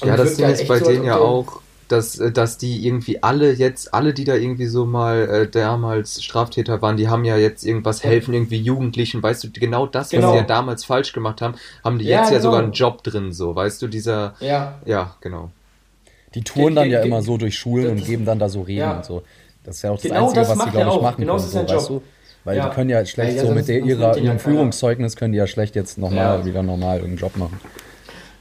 Und 0.00 0.08
Ja, 0.08 0.16
das 0.16 0.36
Ding 0.36 0.46
halt 0.46 0.60
ist 0.60 0.68
bei 0.68 0.78
so, 0.78 0.86
denen 0.86 1.04
ja 1.04 1.18
auch, 1.18 1.60
dass, 1.92 2.18
äh, 2.18 2.32
dass 2.32 2.58
die 2.58 2.86
irgendwie 2.86 3.22
alle 3.22 3.52
jetzt, 3.52 3.92
alle, 3.94 4.12
die 4.14 4.24
da 4.24 4.34
irgendwie 4.34 4.66
so 4.66 4.84
mal 4.86 5.28
äh, 5.28 5.48
damals 5.48 6.22
Straftäter 6.22 6.82
waren, 6.82 6.96
die 6.96 7.08
haben 7.08 7.24
ja 7.24 7.36
jetzt 7.36 7.64
irgendwas 7.64 8.02
helfen, 8.02 8.34
irgendwie 8.34 8.56
Jugendlichen, 8.58 9.22
weißt 9.22 9.44
du, 9.44 9.50
genau 9.52 9.86
das, 9.86 10.06
was 10.06 10.10
Genau. 10.10 10.32
sie 10.32 10.38
ja 10.38 10.42
damals 10.44 10.84
falsch 10.84 11.12
gemacht 11.12 11.40
haben, 11.42 11.54
haben 11.84 11.98
die 11.98 12.06
Ja, 12.06 12.20
jetzt 12.20 12.30
ja 12.30 12.38
genau. 12.38 12.42
sogar 12.50 12.62
einen 12.62 12.72
Job 12.72 13.02
drin, 13.04 13.32
so, 13.32 13.54
weißt 13.54 13.80
du, 13.82 13.86
dieser, 13.88 14.34
Ja, 14.40 14.80
ja, 14.86 15.14
genau. 15.20 15.50
Die 16.34 16.42
touren 16.42 16.74
dann 16.74 16.88
ja 16.90 16.98
Ge- 17.00 17.02
ge- 17.02 17.08
immer 17.08 17.22
so 17.22 17.36
durch 17.36 17.56
Schulen 17.58 17.90
und 17.90 18.04
geben 18.06 18.24
dann 18.24 18.38
da 18.38 18.48
so 18.48 18.62
Reden 18.62 18.78
Ja. 18.80 18.96
und 18.96 19.04
so. 19.04 19.22
Das 19.64 19.76
ist 19.76 19.82
ja 19.82 19.90
auch 19.90 19.94
das 19.96 20.02
Genau 20.02 20.22
Einzige, 20.22 20.40
das 20.40 20.48
was 20.48 20.64
sie, 20.64 20.70
glaube 20.70 20.90
ich, 20.96 21.02
machen 21.02 21.16
Genau 21.20 21.36
können. 21.36 21.38
das 21.38 21.44
ist 21.44 21.52
So, 21.52 21.58
weißt 21.60 21.90
Job. 21.90 22.02
du? 22.02 22.02
Weil 22.44 22.56
Ja. 22.56 22.68
die 22.68 22.74
können 22.74 22.90
ja 22.90 23.04
schlecht 23.06 23.36
Ja, 23.36 23.42
ja, 23.42 23.48
so 23.48 23.54
mit 23.54 23.68
der, 23.68 23.80
ihrer, 23.84 24.16
ja 24.16 24.22
ihrem. 24.24 24.38
Führungszeugnis 24.40 25.14
können 25.14 25.32
die 25.32 25.38
ja 25.38 25.46
schlecht 25.46 25.76
jetzt 25.76 25.98
nochmal 25.98 26.38
Ja. 26.40 26.44
wieder 26.44 26.62
normal 26.62 26.96
irgendeinen 26.96 27.18
Job 27.18 27.36
machen. 27.36 27.60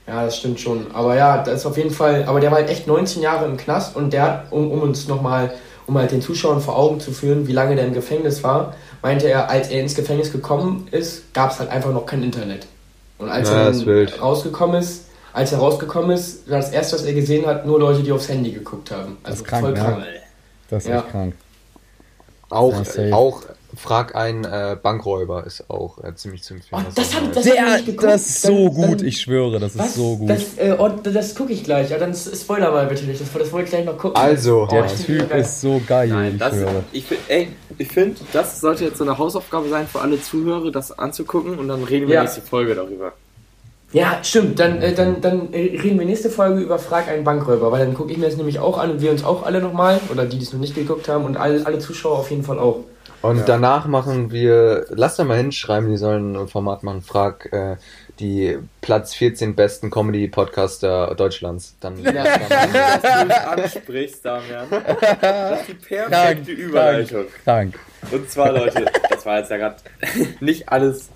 Ja, 0.08 0.26
das 0.26 0.38
stimmt 0.38 0.60
schon. 0.60 0.88
Aber 0.94 1.16
ja, 1.16 1.44
das 1.44 1.62
ist 1.62 1.66
auf 1.66 1.78
jeden 1.78 1.92
Fall. 1.92 2.26
Aber 2.26 2.40
der 2.40 2.52
war 2.52 2.58
halt 2.60 2.70
echt 2.70 2.88
19 2.88 3.22
Jahre 3.22 3.46
im 3.46 3.58
Knast 3.58 3.96
und 3.96 4.12
der 4.14 4.24
hat, 4.24 4.52
um, 4.52 4.72
um 4.72 4.82
uns 4.82 5.08
nochmal, 5.08 5.54
um 5.88 5.98
halt 5.98 6.12
den 6.12 6.22
Zuschauern 6.22 6.60
vor 6.62 6.78
Augen 6.78 7.00
zu 7.00 7.12
führen, 7.12 7.48
wie 7.48 7.54
lange 7.54 7.76
der 7.76 7.86
im 7.86 7.94
Gefängnis 7.94 8.44
war, 8.44 8.76
meinte 9.02 9.28
er, 9.28 9.50
als 9.50 9.70
er 9.70 9.82
ins 9.82 9.96
Gefängnis 9.96 10.32
gekommen 10.32 10.88
ist, 10.92 11.34
gab 11.34 11.52
es 11.52 11.60
halt 11.60 11.70
einfach 11.70 11.92
noch 11.94 12.06
kein 12.06 12.24
Internet. 12.24 12.68
Und 13.18 13.30
als 13.30 13.50
Ja, 13.50 13.66
er 13.68 13.72
das 13.72 14.22
rausgekommen 14.22 14.82
ist, 14.82 15.06
als 15.34 15.52
er 15.52 15.60
rausgekommen 15.60 16.12
ist, 16.12 16.50
war 16.50 16.58
das 16.58 16.72
erste, 16.72 16.96
was 16.96 17.04
er 17.04 17.14
gesehen 17.14 17.46
hat, 17.46 17.66
nur 17.66 17.80
Leute, 17.80 18.04
die 18.04 18.12
aufs 18.12 18.28
Handy 18.28 18.52
geguckt 18.52 18.92
haben. 18.92 19.18
Also 19.24 19.44
ist 19.44 19.48
krank, 19.48 19.62
voll 19.64 19.74
ne? 19.74 19.80
krank. 19.80 20.04
Das 20.70 20.84
ist 20.84 20.90
Ja. 20.90 20.98
echt 21.00 21.10
krank. 21.12 21.36
Auch, 22.50 22.84
Ja, 22.96 23.16
auch, 23.16 23.44
frag 23.76 24.16
ein 24.16 24.44
äh, 24.44 24.76
Bankräuber 24.82 25.46
ist 25.46 25.70
auch 25.70 26.04
äh, 26.04 26.14
ziemlich 26.16 26.44
zu 26.44 26.56
empfehlen. 26.56 26.82
Oh, 26.82 26.86
Das 26.86 26.96
das 26.96 27.08
ist 27.08 27.16
hab- 27.16 27.34
das- 27.34 27.46
hab 27.48 27.88
ich 27.88 27.96
das 27.98 28.26
ist 28.28 28.42
so 28.42 28.66
Dann- 28.68 28.74
gut, 28.76 29.00
dann- 29.02 29.08
ich 29.08 29.22
schwöre, 29.22 29.60
das 29.60 29.74
ist 29.74 29.80
Was? 29.80 29.96
so 29.96 30.18
gut. 30.18 30.30
Das, 30.30 30.58
äh, 30.58 30.76
oh, 30.78 30.90
das 31.04 31.36
gucke 31.36 31.54
ich 31.54 31.64
gleich. 31.64 31.90
Ja, 31.90 31.98
dann 31.98 32.14
spoiler 32.14 32.72
mal 32.72 32.86
bitte 32.88 33.06
nicht. 33.06 33.22
Das, 33.22 33.32
das 33.32 33.52
wollte 33.52 33.66
ich 33.66 33.70
gleich 33.72 33.86
noch 33.86 33.98
gucken. 33.98 34.16
Also, 34.22 34.64
oh, 34.64 34.68
der 34.68 34.88
Typ 34.88 35.34
ist 35.34 35.62
so 35.62 35.82
geil, 35.88 36.10
Nein, 36.10 36.34
ich 36.34 36.40
das, 36.40 36.56
ich, 36.92 37.06
ey, 37.28 37.50
ich 37.78 37.88
finde, 37.88 38.16
das 38.34 38.60
sollte 38.60 38.84
jetzt 38.86 38.98
so 38.98 39.04
eine 39.04 39.18
Hausaufgabe 39.18 39.70
sein 39.70 39.88
für 39.88 40.02
alle 40.02 40.22
Zuhörer, 40.22 40.72
das 40.72 40.98
anzugucken 40.98 41.58
und 41.58 41.68
dann 41.68 41.84
reden 41.84 42.08
wir 42.08 42.16
Ja. 42.16 42.22
nächste 42.24 42.42
Folge 42.42 42.76
darüber. 42.76 43.14
Ja, 43.94 44.20
stimmt. 44.24 44.58
Dann, 44.58 44.82
äh, 44.82 44.94
dann, 44.94 45.20
dann 45.20 45.52
äh, 45.52 45.78
reden 45.82 46.00
wir 46.00 46.06
nächste 46.06 46.30
Folge 46.30 46.62
über 46.62 46.80
Frag 46.80 47.10
einen 47.10 47.26
Bankräuber, 47.26 47.74
weil 47.74 47.86
dann 47.86 47.94
gucke 47.94 48.12
ich 48.12 48.18
mir 48.18 48.26
das 48.28 48.38
nämlich 48.38 48.58
auch 48.60 48.78
an 48.78 48.92
und 48.92 49.02
wir 49.02 49.12
uns 49.12 49.24
auch 49.26 49.44
alle 49.44 49.60
nochmal, 49.60 50.00
oder 50.10 50.26
die, 50.26 50.38
die 50.38 50.46
es 50.46 50.54
noch 50.54 50.62
nicht 50.62 50.76
geguckt 50.76 51.10
haben 51.10 51.26
und 51.26 51.36
alle, 51.36 51.66
alle 51.66 51.80
Zuschauer 51.80 52.20
auf 52.20 52.32
jeden 52.32 52.44
Fall 52.44 52.58
auch. 52.58 52.86
Und 53.22 53.48
danach 53.48 53.86
machen 53.88 54.32
wir, 54.32 54.86
lass 54.90 55.16
da 55.18 55.24
mal 55.24 55.38
hinschreiben, 55.38 55.90
die 55.92 55.98
sollen 55.98 56.36
ein 56.36 56.48
Format 56.48 56.82
machen, 56.84 57.02
frag 57.04 57.52
äh, 57.54 57.76
die 58.20 58.58
Platz 58.82 59.14
14 59.14 59.56
besten 59.56 59.92
Comedy-Podcaster 59.92 61.14
Deutschlands. 61.16 61.76
Dann 61.80 62.00
Ja. 62.04 62.12
Dass 62.50 63.02
du 63.22 63.26
mich 63.28 63.38
ansprichst, 63.38 64.26
Damian. 64.26 64.66
Das 65.22 65.62
ist 65.62 65.68
die 65.70 65.74
perfekte 65.76 66.10
Krank, 66.12 66.48
Überleitung. 66.48 67.26
Krank. 67.44 67.80
Und 68.12 68.30
zwar, 68.30 68.52
Leute, 68.54 68.86
das 69.10 69.26
war 69.26 69.38
jetzt 69.40 69.52
ja 69.52 69.58
gerade 69.58 69.76
nicht 70.40 70.70
alles 70.70 71.10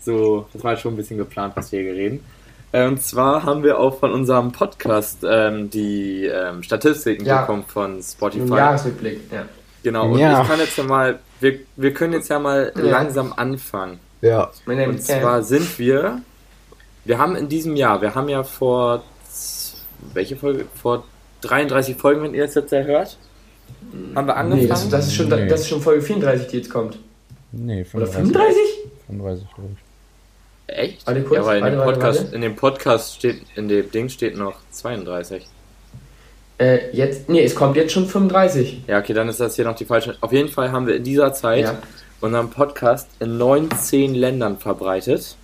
so, 0.00 0.46
das 0.52 0.62
war 0.62 0.72
jetzt 0.72 0.82
schon 0.82 0.94
ein 0.94 0.96
bisschen 0.96 1.18
geplant, 1.18 1.54
was 1.56 1.72
wir 1.72 1.80
hier 1.80 1.94
reden. 1.94 2.24
Äh, 2.72 2.86
Und 2.86 3.02
zwar 3.02 3.44
haben 3.44 3.62
wir 3.62 3.78
auch 3.78 3.98
von 3.98 4.12
unserem 4.12 4.52
Podcast 4.52 5.18
ähm, 5.26 5.70
die 5.70 6.26
ähm, 6.26 6.62
Statistiken 6.62 7.24
Ja. 7.24 7.40
bekommen 7.40 7.64
von 7.66 7.96
Im 7.96 8.02
Spotify. 8.02 8.54
Jahresrückblick, 8.56 9.20
ja. 9.32 9.44
Genau, 9.82 10.10
und 10.12 10.18
Ja. 10.18 10.42
ich 10.42 10.48
kann 10.48 10.58
jetzt 10.60 10.76
ja 10.76 10.84
mal, 10.84 11.18
wir, 11.40 11.60
wir 11.76 11.94
können 11.94 12.12
jetzt 12.14 12.28
ja 12.28 12.38
mal 12.38 12.72
Ja. 12.76 12.82
langsam 12.82 13.32
anfangen. 13.36 13.98
ja. 14.20 14.50
Und 14.66 15.02
zwar 15.02 15.42
sind 15.42 15.78
wir, 15.78 16.20
wir 17.04 17.18
haben 17.18 17.36
in 17.36 17.48
diesem 17.48 17.76
Jahr, 17.76 18.00
wir 18.02 18.14
haben 18.14 18.28
ja 18.28 18.42
vor, 18.42 19.02
welche 20.14 20.36
Folge? 20.36 20.66
Vor 20.74 21.04
33 21.42 21.96
Folgen, 21.96 22.22
wenn 22.22 22.34
ihr 22.34 22.44
das 22.46 22.54
jetzt 22.54 22.72
ja 22.72 22.80
hört, 22.82 23.16
haben 24.14 24.26
wir 24.26 24.36
angefangen. 24.36 24.62
Nee, 24.62 24.66
das, 24.68 24.88
das, 24.88 25.06
ist 25.06 25.14
schon, 25.14 25.28
Nee. 25.28 25.46
das 25.46 25.60
ist 25.60 25.68
schon 25.68 25.80
Folge 25.80 26.02
34, 26.02 26.46
die 26.48 26.56
jetzt 26.58 26.70
kommt. 26.70 26.98
Nee, 27.52 27.86
Oder 27.94 28.06
35. 28.06 28.34
35? 28.36 28.62
35, 29.06 29.54
glaube 29.54 29.70
ich. 29.74 30.74
Echt? 30.76 31.06
Warte 31.06 31.22
kurz, 31.22 31.38
ja, 31.40 31.46
weil 31.46 31.58
in, 31.58 31.62
warte, 31.62 31.76
dem 31.76 31.78
warte, 31.80 31.92
Podcast, 31.92 32.20
warte. 32.24 32.34
in 32.34 32.40
dem 32.42 32.56
Podcast 32.56 33.14
steht, 33.16 33.42
in 33.56 33.68
dem 33.68 33.90
Ding 33.90 34.08
steht 34.10 34.36
noch 34.36 34.56
32. 34.70 35.46
Äh, 36.58 36.90
jetzt, 36.92 37.28
nee, 37.28 37.44
es 37.44 37.54
kommt 37.54 37.76
jetzt 37.76 37.92
schon 37.92 38.06
35. 38.06 38.82
Ja, 38.88 38.98
okay, 38.98 39.12
dann 39.14 39.28
ist 39.28 39.38
das 39.40 39.54
hier 39.56 39.64
noch 39.64 39.76
die 39.76 39.84
falsche. 39.84 40.16
Auf 40.20 40.32
jeden 40.32 40.48
Fall 40.48 40.72
haben 40.72 40.86
wir 40.86 40.96
in 40.96 41.04
dieser 41.04 41.32
Zeit 41.32 41.64
Ja. 41.64 41.78
unseren 42.20 42.50
Podcast 42.50 43.08
in 43.20 43.38
19 43.38 44.14
Ländern 44.14 44.58
verbreitet. 44.58 45.36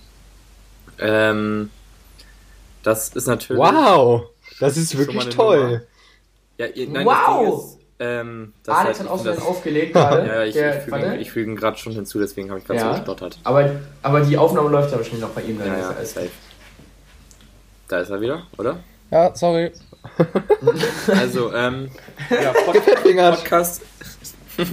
Ähm, 0.99 1.69
das 2.83 3.09
ist 3.09 3.27
natürlich. 3.27 3.61
Wow! 3.61 4.23
Das 4.59 4.77
ist 4.77 4.97
wirklich 4.97 5.29
toll. 5.29 5.85
Ja, 6.57 6.67
ihr, 6.67 6.87
nein, 6.89 7.05
Wow! 7.05 7.15
Das 7.15 7.35
Ding 7.37 7.53
ist, 7.57 7.77
ähm, 7.99 8.53
das 8.63 8.75
Alex 8.75 8.89
heißt, 8.89 8.99
hat 8.99 9.05
ich 9.05 9.11
auch 9.29 9.35
so 9.37 9.41
aufgelegt 9.47 9.93
gerade. 9.93 10.27
Ja, 10.27 10.43
ich, 10.43 10.53
Der- 10.53 10.77
ich 10.77 10.83
füge 10.83 11.05
ihn, 11.15 11.19
ich 11.21 11.31
füge 11.31 11.51
ihn 11.51 11.55
gerade 11.55 11.77
schon 11.77 11.93
hinzu, 11.93 12.19
deswegen 12.19 12.49
habe 12.49 12.59
ich 12.59 12.65
gerade 12.65 12.79
Ja. 12.79 12.91
so 12.91 12.97
gestottert. 12.99 13.39
aber, 13.45 13.71
aber 14.01 14.21
die 14.21 14.37
Aufnahme 14.37 14.69
läuft 14.69 14.91
ja 14.91 14.97
wahrscheinlich 14.97 15.21
noch 15.21 15.29
bei 15.31 15.41
ihm. 15.43 15.57
Dann 15.59 15.67
Ja, 15.67 15.73
ist 15.75 15.81
ja, 15.81 15.89
alles 15.97 16.13
safe. 16.13 16.29
Da 17.87 17.99
ist 17.99 18.09
er 18.09 18.19
wieder, 18.21 18.43
oder? 18.57 18.77
Ja, 19.11 19.33
sorry. 19.35 19.71
Also, 21.19 21.53
ähm, 21.53 21.89
ja, 22.29 22.51
Pod. 22.65 22.75
Podcast. 23.03 23.81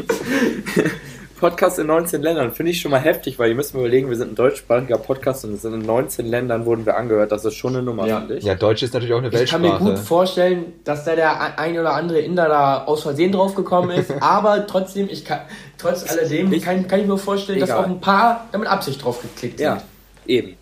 Podcast 1.40 1.80
in 1.80 1.88
19 1.88 2.22
Ländern 2.22 2.52
finde 2.52 2.70
ich 2.70 2.80
schon 2.80 2.92
mal 2.92 3.00
heftig, 3.00 3.36
weil 3.36 3.48
ihr 3.48 3.56
müsst 3.56 3.74
mir 3.74 3.80
überlegen, 3.80 4.08
wir 4.08 4.16
sind 4.16 4.30
ein 4.32 4.34
deutschsprachiger 4.36 4.96
Podcast 4.96 5.44
und 5.44 5.62
in 5.64 5.78
19 5.80 6.24
Ländern 6.26 6.64
wurden 6.66 6.86
wir 6.86 6.96
angehört. 6.96 7.32
Das 7.32 7.44
ist 7.44 7.56
schon 7.56 7.74
eine 7.74 7.82
Nummer, 7.82 8.06
Ja. 8.06 8.18
finde 8.20 8.36
ich. 8.36 8.44
Ja, 8.44 8.54
Deutsch 8.54 8.84
ist 8.84 8.94
natürlich 8.94 9.12
auch 9.12 9.18
eine 9.18 9.28
Ich 9.42 9.50
kann 9.50 9.60
mir 9.60 9.70
gut 9.72 9.88
Weltsprache. 9.88 10.06
vorstellen, 10.06 10.64
dass 10.84 11.04
da 11.04 11.16
der 11.16 11.58
ein 11.58 11.76
oder 11.76 11.94
andere 11.94 12.20
Inder 12.20 12.48
da 12.48 12.84
aus 12.84 13.02
Versehen 13.02 13.32
drauf 13.32 13.56
gekommen 13.56 13.90
ist, 13.90 14.12
aber 14.20 14.68
trotzdem, 14.68 15.08
ich 15.10 15.24
kann, 15.24 15.40
trotz 15.78 16.08
alledem, 16.08 16.52
Ich- 16.52 16.62
kann, 16.62 16.86
kann 16.86 17.00
ich 17.00 17.06
mir 17.08 17.18
vorstellen, 17.18 17.58
dass 17.58 17.70
Egal. 17.70 17.82
auch 17.82 17.88
ein 17.88 18.00
paar 18.00 18.46
da 18.52 18.58
mit 18.58 18.68
Absicht 18.68 19.02
drauf 19.02 19.20
geklickt 19.20 19.58
sind. 19.58 19.66
Ja, 19.66 19.82
eben. 20.26 20.54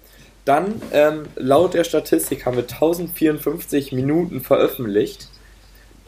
Dann, 0.51 0.83
ähm, 0.93 1.27
laut 1.37 1.75
der 1.75 1.85
Statistik 1.85 2.45
haben 2.45 2.57
wir 2.57 2.65
1054 2.67 3.93
Minuten 3.93 4.41
veröffentlicht. 4.41 5.29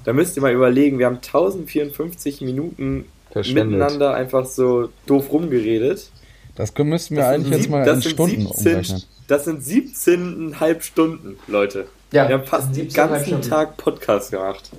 Da 0.04 0.12
müsst 0.12 0.34
ihr 0.34 0.42
mal 0.42 0.52
überlegen, 0.52 0.98
wir 0.98 1.06
haben 1.06 1.20
1054 1.22 2.40
Minuten 2.40 3.04
miteinander 3.36 4.14
einfach 4.14 4.44
so 4.44 4.88
doof 5.06 5.30
rumgeredet. 5.30 6.10
Das 6.56 6.74
können- 6.74 6.90
müssten 6.90 7.14
wir 7.14 7.22
Das 7.22 7.30
eigentlich 7.34 7.56
jetzt 7.60 7.70
mal 7.70 7.84
das 7.84 7.94
in 7.98 8.02
sind 8.02 8.12
Stunden 8.14 8.46
17 8.48 8.72
umrechnen. 8.72 9.02
Das 9.28 9.44
sind 9.44 9.62
17,5 9.62 10.82
Stunden, 10.82 11.38
Leute. 11.46 11.86
Ja, 12.12 12.26
wir 12.28 12.34
haben 12.34 12.40
das 12.40 12.50
fast 12.50 12.76
den 12.76 12.88
17,5 12.90 12.94
ganzen 12.96 13.26
Stunden. 13.26 13.48
Tag 13.48 13.76
Podcast 13.76 14.32
gemacht. 14.32 14.70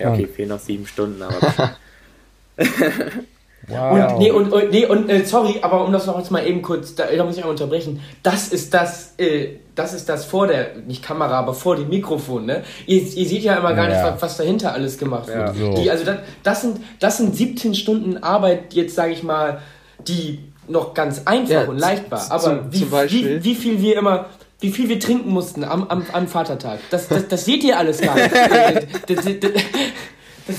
Ja, 0.00 0.10
okay, 0.14 0.26
fehlen 0.26 0.48
noch 0.48 0.58
sieben 0.58 0.86
Stunden, 0.86 1.20
aber 1.20 1.76
Wow. 3.68 3.92
Und, 4.12 4.18
nee, 4.18 4.30
und, 4.30 4.52
und, 4.52 4.70
nee, 4.72 4.86
und 4.86 5.08
äh, 5.08 5.24
sorry, 5.24 5.56
aber 5.62 5.84
um 5.84 5.92
das 5.92 6.06
noch 6.06 6.18
jetzt 6.18 6.30
mal 6.30 6.44
eben 6.46 6.62
kurz, 6.62 6.94
da, 6.96 7.04
da 7.06 7.24
muss 7.24 7.34
ich 7.36 7.42
einmal 7.42 7.52
unterbrechen. 7.52 8.00
Das 8.22 8.48
ist 8.48 8.74
das, 8.74 9.14
äh, 9.18 9.50
das 9.76 9.94
ist 9.94 10.08
das 10.08 10.24
vor 10.24 10.48
der, 10.48 10.74
nicht 10.86 11.02
Kamera, 11.02 11.38
aber 11.38 11.54
vor 11.54 11.76
dem 11.76 11.88
Mikrofon, 11.88 12.46
ne? 12.46 12.64
Ihr, 12.86 13.00
ihr 13.02 13.26
seht 13.26 13.42
ja 13.42 13.54
immer 13.54 13.72
gar 13.74 13.88
Ja. 13.88 13.94
nicht, 14.04 14.14
was, 14.14 14.22
was 14.22 14.36
dahinter 14.36 14.72
alles 14.72 14.98
gemacht 14.98 15.28
wird. 15.28 15.36
Ja. 15.38 15.54
So. 15.54 15.74
Die, 15.80 15.90
also 15.90 16.04
das, 16.04 16.16
das, 16.42 16.60
sind, 16.62 16.80
das 16.98 17.16
sind 17.18 17.36
17 17.36 17.74
Stunden 17.74 18.16
Arbeit, 18.22 18.74
jetzt 18.74 18.94
sage 18.96 19.12
ich 19.12 19.22
mal, 19.22 19.60
die 20.08 20.40
noch 20.68 20.92
ganz 20.94 21.22
einfach 21.24 21.52
Ja, 21.52 21.64
und 21.64 21.78
leicht 21.78 22.10
war. 22.10 22.18
zum- 22.20 22.32
Aber 22.32 22.72
wie, 22.72 22.80
zum 22.80 22.92
wie, 22.92 23.44
wie 23.44 23.54
viel 23.54 23.80
wir 23.80 23.96
immer, 23.98 24.26
wie 24.60 24.70
viel 24.70 24.88
wir 24.88 24.98
trinken 24.98 25.30
mussten 25.30 25.62
am, 25.64 25.86
am, 25.88 26.04
am 26.12 26.26
Vatertag, 26.26 26.80
das, 26.90 27.06
das, 27.08 27.28
das 27.28 27.44
seht 27.44 27.62
ihr 27.64 27.78
alles 27.78 28.00
gar 28.00 28.14
nicht. 28.16 28.30
das, 29.08 29.16
das, 29.24 29.24
das, 29.24 29.52
das, 30.46 30.56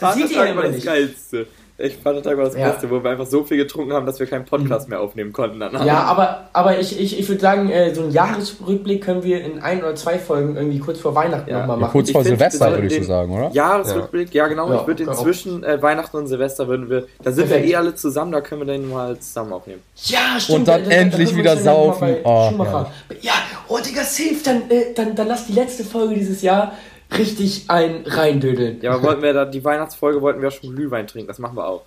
das 0.00 0.14
seht 0.14 0.30
ihr 0.30 0.46
immer 0.46 0.68
nicht. 0.68 0.84
Geilste. 0.86 1.46
Echt, 1.84 2.02
Vatertag 2.02 2.36
war 2.38 2.44
das 2.44 2.56
Ja. 2.56 2.70
Beste, 2.70 2.90
wo 2.90 3.02
wir 3.04 3.10
einfach 3.10 3.26
so 3.26 3.44
viel 3.44 3.58
getrunken 3.58 3.92
haben, 3.92 4.06
dass 4.06 4.18
wir 4.18 4.26
keinen 4.26 4.44
Podcast 4.44 4.88
mehr 4.88 5.00
aufnehmen 5.00 5.32
konnten 5.32 5.60
danach. 5.60 5.84
Ja, 5.84 6.02
aber, 6.04 6.48
aber 6.52 6.78
ich, 6.78 6.98
ich, 6.98 7.18
ich 7.18 7.28
würde 7.28 7.40
sagen, 7.40 7.68
äh, 7.70 7.94
so 7.94 8.02
einen 8.02 8.10
Jahresrückblick 8.12 9.04
können 9.04 9.22
wir 9.22 9.42
in 9.44 9.60
ein 9.60 9.80
oder 9.80 9.94
zwei 9.94 10.18
Folgen 10.18 10.56
irgendwie 10.56 10.78
kurz 10.78 10.98
vor 10.98 11.14
Weihnachten 11.14 11.50
Ja. 11.50 11.60
nochmal 11.60 11.76
Ja, 11.76 11.80
machen. 11.82 11.92
kurz 11.92 12.08
Ich 12.08 12.12
vor 12.12 12.22
find, 12.22 12.38
Silvester 12.38 12.70
würde 12.72 12.86
ich 12.86 12.94
so 12.96 13.02
sagen, 13.02 13.32
oder? 13.36 13.50
Jahresrückblick, 13.52 14.32
ja, 14.34 14.46
genau. 14.48 14.68
Ja, 14.70 14.80
ich 14.80 14.86
würde 14.86 15.04
genau. 15.04 15.16
inzwischen 15.18 15.62
äh, 15.62 15.82
Weihnachten 15.82 16.16
und 16.16 16.26
Silvester 16.26 16.66
würden 16.68 16.88
wir, 16.88 17.06
da 17.22 17.32
sind 17.32 17.46
Perfekt. 17.48 17.66
wir 17.66 17.72
eh 17.72 17.76
alle 17.76 17.94
zusammen, 17.94 18.32
da 18.32 18.40
können 18.40 18.62
wir 18.62 18.72
den 18.72 18.88
mal 18.88 19.18
zusammen 19.18 19.52
aufnehmen. 19.52 19.82
Ja, 20.06 20.18
stimmt. 20.38 20.60
Und 20.60 20.68
dann 20.68 20.82
da- 20.84 20.88
da- 20.88 20.94
da 20.94 20.96
endlich 21.02 21.36
wieder 21.36 21.54
dann 21.54 21.64
mal 21.64 21.74
saufen. 21.74 22.16
Oh, 22.24 22.48
Schumacher- 22.50 22.90
ja, 23.20 23.32
oh 23.68 23.78
Digga, 23.78 24.02
safe, 24.02 24.36
dann, 24.44 24.70
äh, 24.70 24.94
dann, 24.94 25.14
dann 25.14 25.28
lass 25.28 25.46
die 25.46 25.52
letzte 25.52 25.84
Folge 25.84 26.14
dieses 26.14 26.40
Jahr 26.42 26.72
richtig 27.18 27.64
ein 27.68 28.04
reindödeln. 28.06 28.80
Ja, 28.82 28.92
aber 28.92 29.02
wollten 29.04 29.22
wir 29.22 29.32
da, 29.32 29.44
die 29.44 29.64
Weihnachtsfolge 29.64 30.20
wollten 30.22 30.42
wir 30.42 30.50
schon 30.50 30.74
Glühwein 30.74 31.06
trinken, 31.06 31.28
das 31.28 31.38
machen 31.38 31.56
wir 31.56 31.66
auch. 31.66 31.82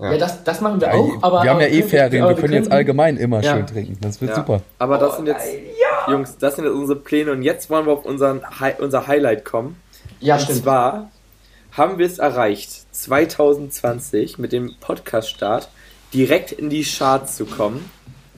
Ja, 0.00 0.16
das, 0.16 0.44
das 0.44 0.60
machen 0.60 0.80
wir 0.80 0.88
Ja, 0.88 0.94
auch, 0.94 1.22
aber... 1.22 1.42
wir 1.42 1.50
haben 1.50 1.60
ja 1.60 1.66
eh 1.66 1.82
Ferien, 1.82 2.22
aber 2.22 2.34
wir 2.36 2.40
können 2.40 2.54
jetzt 2.54 2.70
allgemein 2.70 3.16
immer 3.16 3.40
Ja. 3.42 3.54
schön 3.56 3.66
trinken. 3.66 3.98
Das 4.00 4.20
wird 4.20 4.30
Ja. 4.30 4.36
super. 4.36 4.62
Aber 4.78 4.98
das 4.98 5.14
Oh, 5.14 5.16
sind 5.16 5.26
jetzt, 5.26 5.44
nein, 5.46 5.62
Jungs, 6.14 6.36
das 6.38 6.56
sind 6.56 6.64
jetzt 6.64 6.74
unsere 6.74 6.98
Pläne 6.98 7.32
und 7.32 7.42
jetzt 7.42 7.68
wollen 7.70 7.86
wir 7.86 7.92
auf 7.92 8.04
unseren, 8.04 8.42
Hi- 8.60 8.74
unser 8.78 9.06
Highlight 9.08 9.44
kommen. 9.44 9.76
Ja, 10.20 10.34
und 10.36 10.42
stimmt. 10.42 10.62
zwar 10.62 11.10
haben 11.72 11.98
wir 11.98 12.06
es 12.06 12.18
erreicht, 12.18 12.70
2020 12.94 14.38
mit 14.38 14.52
dem 14.52 14.74
Podcast-Start 14.80 15.68
direkt 16.14 16.52
in 16.52 16.70
die 16.70 16.82
Charts 16.84 17.36
zu 17.36 17.44
kommen 17.44 17.90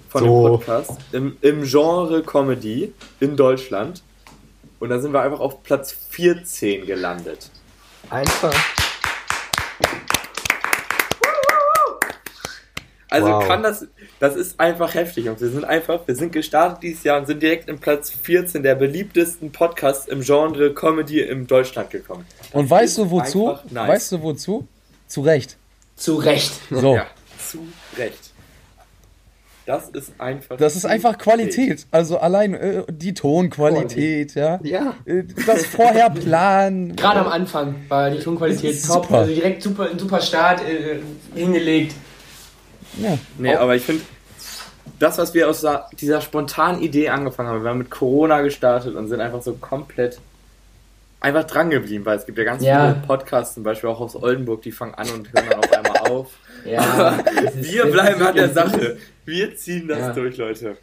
von 0.08 0.24
So. 0.24 0.26
dem 0.48 0.50
Podcast 0.52 0.92
im, 1.12 1.36
im 1.40 1.62
Genre 1.62 2.22
Comedy 2.22 2.92
in 3.20 3.36
Deutschland. 3.36 4.02
Und 4.80 4.88
da 4.88 4.98
sind 4.98 5.12
wir 5.12 5.20
einfach 5.20 5.40
auf 5.40 5.62
Platz 5.62 5.92
14 6.10 6.86
gelandet. 6.86 7.50
Einfach. 8.08 8.54
Also 13.10 13.26
Wow. 13.28 13.46
kann 13.46 13.62
das, 13.62 13.86
das 14.20 14.36
ist 14.36 14.58
einfach 14.60 14.94
heftig. 14.94 15.28
Und 15.28 15.40
wir 15.40 15.48
sind 15.50 15.64
einfach, 15.64 16.06
wir 16.06 16.14
sind 16.14 16.32
gestartet 16.32 16.82
dieses 16.82 17.02
Jahr 17.04 17.18
und 17.18 17.26
sind 17.26 17.42
direkt 17.42 17.68
im 17.68 17.78
Platz 17.78 18.10
14 18.10 18.62
der 18.62 18.74
beliebtesten 18.76 19.50
Podcasts 19.52 20.06
im 20.06 20.22
Genre 20.22 20.72
Comedy 20.72 21.20
in 21.20 21.46
Deutschland 21.46 21.90
gekommen. 21.90 22.24
Und 22.52 22.70
weißt 22.70 22.98
du 22.98 23.10
wozu? 23.10 23.58
nice. 23.70 23.88
Weißt 23.88 24.12
du 24.12 24.22
wozu? 24.22 24.66
Zu 25.08 25.22
Recht. 25.22 25.56
Zu 25.96 26.16
Recht. 26.16 26.52
So. 26.70 26.94
Ja, 26.94 27.06
zu 27.50 27.66
Recht. 27.98 28.29
Das 29.66 29.88
ist 29.90 30.12
einfach. 30.18 30.56
Das 30.56 30.74
ist 30.74 30.84
einfach 30.84 31.16
Qualität. 31.18 31.86
Also 31.90 32.18
allein 32.18 32.54
äh, 32.54 32.82
die 32.90 33.14
Tonqualität, 33.14 34.34
ja. 34.34 34.58
Ja. 34.62 34.94
Äh, 35.04 35.24
Das 35.46 35.66
vorher 35.66 36.10
planen. 36.10 36.96
Gerade 36.96 37.20
am 37.20 37.28
Anfang 37.28 37.76
war 37.88 38.10
die 38.10 38.18
Tonqualität 38.18 38.84
top, 38.84 39.04
super. 39.04 39.18
also 39.18 39.32
direkt 39.34 39.62
super, 39.62 39.88
ein 39.90 39.98
super 39.98 40.20
Start 40.20 40.62
äh, 40.62 40.98
hingelegt. 41.38 41.94
Ja. 43.00 43.16
Nee, 43.38 43.54
aber 43.54 43.76
ich 43.76 43.82
finde, 43.82 44.02
das, 44.98 45.18
was 45.18 45.34
wir 45.34 45.48
aus 45.48 45.64
dieser 46.00 46.20
spontanen 46.20 46.82
Idee 46.82 47.08
angefangen 47.10 47.48
haben, 47.48 47.62
wir 47.62 47.70
haben 47.70 47.78
mit 47.78 47.90
Corona 47.90 48.40
gestartet 48.40 48.96
und 48.96 49.08
sind 49.08 49.20
einfach 49.20 49.42
so 49.42 49.54
komplett 49.54 50.18
einfach 51.20 51.44
dran 51.44 51.70
geblieben, 51.70 52.04
weil 52.06 52.16
es 52.18 52.26
gibt 52.26 52.38
ja 52.38 52.44
ganz 52.44 52.62
Ja. 52.64 52.94
viele 52.94 53.06
Podcasts, 53.06 53.54
zum 53.54 53.62
Beispiel 53.62 53.90
auch 53.90 54.00
aus 54.00 54.16
Oldenburg, 54.16 54.62
die 54.62 54.72
fangen 54.72 54.94
an 54.94 55.08
und 55.10 55.32
hören 55.32 55.46
dann 55.50 55.58
auf 55.60 55.69
auf. 56.20 56.28
Ja, 56.64 57.18
Wir 57.54 57.86
bleiben 57.86 58.22
an 58.22 58.34
der 58.34 58.50
Sache. 58.50 58.96
Wir 59.24 59.56
ziehen 59.56 59.88
das 59.88 59.98
Ja. 59.98 60.12
durch, 60.12 60.36
Leute. 60.36 60.76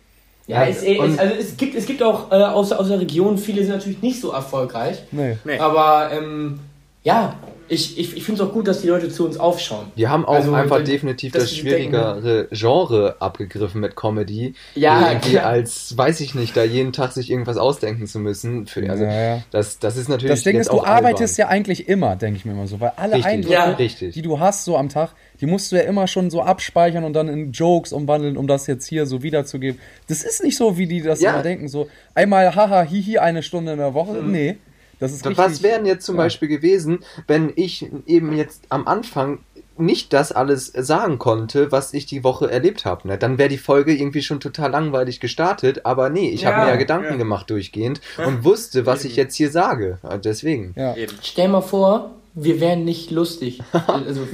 Ja, 0.47 0.65
es, 0.65 0.81
es, 0.81 1.19
also 1.19 1.35
es 1.35 1.57
gibt, 1.57 1.75
es 1.75 1.85
gibt 1.85 2.01
auch 2.01 2.31
äh, 2.31 2.35
aus, 2.35 2.71
aus 2.71 2.87
der 2.87 2.99
Region, 2.99 3.37
viele 3.37 3.63
sind 3.63 3.73
natürlich 3.73 4.01
nicht 4.01 4.21
so 4.21 4.31
erfolgreich. 4.31 5.03
Nee. 5.11 5.37
Nee. 5.43 5.59
Aber 5.59 6.09
ähm, 6.13 6.59
ja, 7.07 7.35
ich, 7.69 7.97
ich, 7.99 8.15
ich 8.15 8.23
finde 8.23 8.41
es 8.41 8.47
auch 8.47 8.53
gut, 8.53 8.65
dass 8.65 8.79
die 8.81 8.87
Leute 8.87 9.09
zu 9.09 9.25
uns 9.25 9.37
aufschauen. 9.37 9.87
Wir 9.95 10.09
haben 10.09 10.23
auch 10.25 10.35
Also, 10.35 10.53
einfach 10.53 10.81
definitiv 10.85 11.33
das 11.33 11.49
die 11.49 11.55
schwierigere 11.55 12.47
Genre 12.49 13.17
abgegriffen 13.19 13.81
mit 13.81 13.95
Comedy. 13.97 14.53
Ja, 14.75 15.09
irgendwie 15.11 15.31
klar. 15.31 15.47
als, 15.47 15.97
weiß 15.97 16.21
ich 16.21 16.33
nicht, 16.33 16.55
da 16.55 16.63
jeden 16.63 16.93
Tag 16.93 17.11
sich 17.11 17.29
irgendwas 17.29 17.57
ausdenken 17.57 18.07
zu 18.07 18.19
müssen. 18.19 18.67
Für, 18.67 18.89
also, 18.89 19.03
Ja, 19.03 19.11
ja. 19.35 19.43
das, 19.51 19.79
das 19.79 19.97
ist 19.97 20.07
natürlich. 20.07 20.31
Das 20.31 20.43
Ding 20.43 20.55
jetzt 20.55 20.67
ist, 20.67 20.71
du 20.73 20.81
arbeitest 20.83 21.37
albern. 21.39 21.49
ja 21.51 21.55
eigentlich 21.57 21.89
immer, 21.89 22.15
denke 22.15 22.37
ich 22.37 22.45
mir 22.45 22.53
immer 22.53 22.67
so, 22.67 22.79
weil 22.79 22.93
alle 22.95 23.15
Richtig, 23.15 23.25
Eindrücke, 23.25 23.53
Ja. 23.53 23.71
richtig. 23.71 24.13
die 24.13 24.21
du 24.21 24.39
hast 24.39 24.63
so 24.63 24.77
am 24.77 24.87
Tag, 24.87 25.09
die 25.41 25.45
musst 25.45 25.69
du 25.71 25.75
ja 25.75 25.81
immer 25.83 26.07
schon 26.07 26.29
so 26.29 26.41
abspeichern 26.41 27.03
und 27.03 27.11
dann 27.13 27.27
in 27.27 27.51
Jokes 27.51 27.91
umwandeln, 27.91 28.37
um 28.37 28.47
das 28.47 28.67
jetzt 28.67 28.87
hier 28.87 29.05
so 29.05 29.23
wiederzugeben. 29.23 29.77
Das 30.07 30.23
ist 30.23 30.41
nicht 30.41 30.55
so, 30.55 30.77
wie 30.77 30.87
die 30.87 31.01
das 31.01 31.19
Ja. 31.19 31.31
immer 31.33 31.43
denken, 31.43 31.67
so 31.67 31.89
einmal 32.15 32.55
haha 32.55 32.83
hihi 32.83 33.17
eine 33.17 33.43
Stunde 33.43 33.73
in 33.73 33.77
der 33.79 33.93
Woche. 33.93 34.23
Nee, 34.23 34.55
das 34.99 35.11
ist 35.11 35.25
richtig. 35.25 35.37
Was 35.37 35.63
wären 35.63 35.85
jetzt 35.85 36.05
zum 36.05 36.15
ja. 36.15 36.23
Beispiel 36.23 36.47
gewesen, 36.47 36.99
wenn 37.27 37.51
ich 37.55 37.89
eben 38.05 38.35
jetzt 38.35 38.63
am 38.69 38.87
Anfang 38.87 39.39
nicht 39.79 40.13
das 40.13 40.31
alles 40.31 40.67
sagen 40.75 41.19
konnte, 41.19 41.71
was 41.71 41.93
ich 41.93 42.05
die 42.05 42.23
Woche 42.23 42.49
erlebt 42.49 42.85
habe. 42.85 43.07
Ne? 43.07 43.17
Dann 43.17 43.37
wäre 43.37 43.49
die 43.49 43.57
Folge 43.57 43.93
irgendwie 43.93 44.21
schon 44.21 44.39
total 44.39 44.71
langweilig 44.71 45.19
gestartet, 45.19 45.85
aber 45.85 46.09
nee, 46.09 46.29
ich 46.29 46.45
habe 46.45 46.57
Ja, 46.57 46.63
mir 46.63 46.69
ja 46.71 46.75
Gedanken 46.77 47.11
ja. 47.11 47.15
gemacht 47.15 47.49
durchgehend 47.49 48.01
und 48.25 48.43
wusste, 48.43 48.85
was 48.85 49.05
ich 49.05 49.15
jetzt 49.15 49.35
hier 49.35 49.51
sage. 49.51 49.99
Und 50.01 50.25
Deswegen. 50.25 50.73
Ja. 50.75 50.95
Stell 51.21 51.47
mal 51.47 51.61
vor, 51.61 52.15
wir 52.33 52.59
wären 52.59 52.85
nicht 52.85 53.11
lustig. 53.11 53.61
Also, 53.87 54.27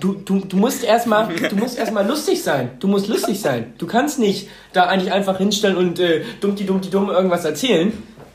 du, 0.00 0.14
du, 0.14 0.40
du 0.40 0.56
musst 0.56 0.82
erstmal 0.82 1.28
du 1.34 1.56
musst 1.56 1.78
erstmal 1.78 2.06
lustig 2.06 2.42
sein. 2.42 2.70
Du 2.80 2.88
musst 2.88 3.06
lustig 3.08 3.40
sein. 3.40 3.74
Du 3.78 3.86
kannst 3.86 4.18
nicht 4.18 4.48
da 4.72 4.84
eigentlich 4.84 5.12
einfach 5.12 5.38
hinstellen 5.38 5.76
und 5.76 6.00
äh, 6.00 6.22
dummti 6.40 6.64
dummti 6.66 6.90
dumm 6.90 7.10
irgendwas 7.10 7.44
erzählen. 7.44 7.92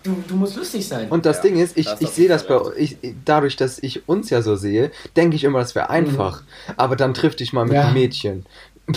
Du, 0.08 0.24
du 0.26 0.36
musst 0.36 0.56
lustig 0.56 0.88
sein. 0.88 1.10
Und 1.10 1.26
das 1.26 1.38
Ja, 1.38 1.43
Ding 1.43 1.58
ist, 1.60 1.78
ich, 1.78 1.88
ich 2.00 2.10
sehe 2.12 2.30
das 2.30 2.48
bei 2.48 2.60
ich, 2.78 2.98
dadurch, 3.26 3.58
dass 3.58 3.78
ich 3.80 4.08
uns 4.08 4.30
ja 4.30 4.41
so 4.41 4.56
sehe, 4.56 4.89
denke 5.17 5.36
ich 5.36 5.43
immer, 5.43 5.60
das 5.60 5.76
wäre 5.76 5.89
einfach. 5.89 6.43
Aber 6.78 6.96
dann 6.96 7.13
triff 7.13 7.36
dich 7.36 7.52
mal 7.52 7.65
mit 7.65 7.74
Ja. 7.74 7.84
einem 7.86 7.93
Mädchen. 7.96 8.46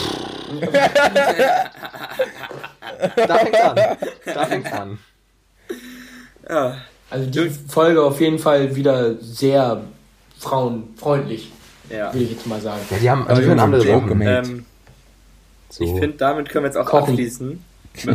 Da 3.17 3.39
fängt's 3.39 3.61
an. 3.61 3.77
Da 4.25 4.47
fängt's 4.47 4.73
an. 4.73 4.99
Ja, 6.49 6.77
Also 7.11 7.27
die 7.31 7.51
Folge 7.51 8.03
auf 8.03 8.21
jeden 8.21 8.39
Fall 8.39 8.75
wieder 8.77 9.17
sehr 9.21 9.83
frauenfreundlich, 10.39 11.51
ja. 11.91 12.13
will 12.15 12.23
ich 12.23 12.31
jetzt 12.33 12.47
mal 12.47 12.61
sagen. 12.61 12.81
Ja, 12.91 12.97
die 12.99 13.11
haben 13.11 13.27
Aber 13.27 13.41
die 13.41 13.51
andere 13.51 13.85
gemacht. 13.85 14.47
Ähm, 14.47 14.67
So. 15.71 15.85
Ich 15.85 15.91
finde, 15.91 16.17
damit 16.19 16.49
können 16.49 16.65
wir 16.65 16.69
jetzt 16.69 16.77
auch 16.77 16.87
Kochen. 16.87 17.11
abschließen. 17.11 17.65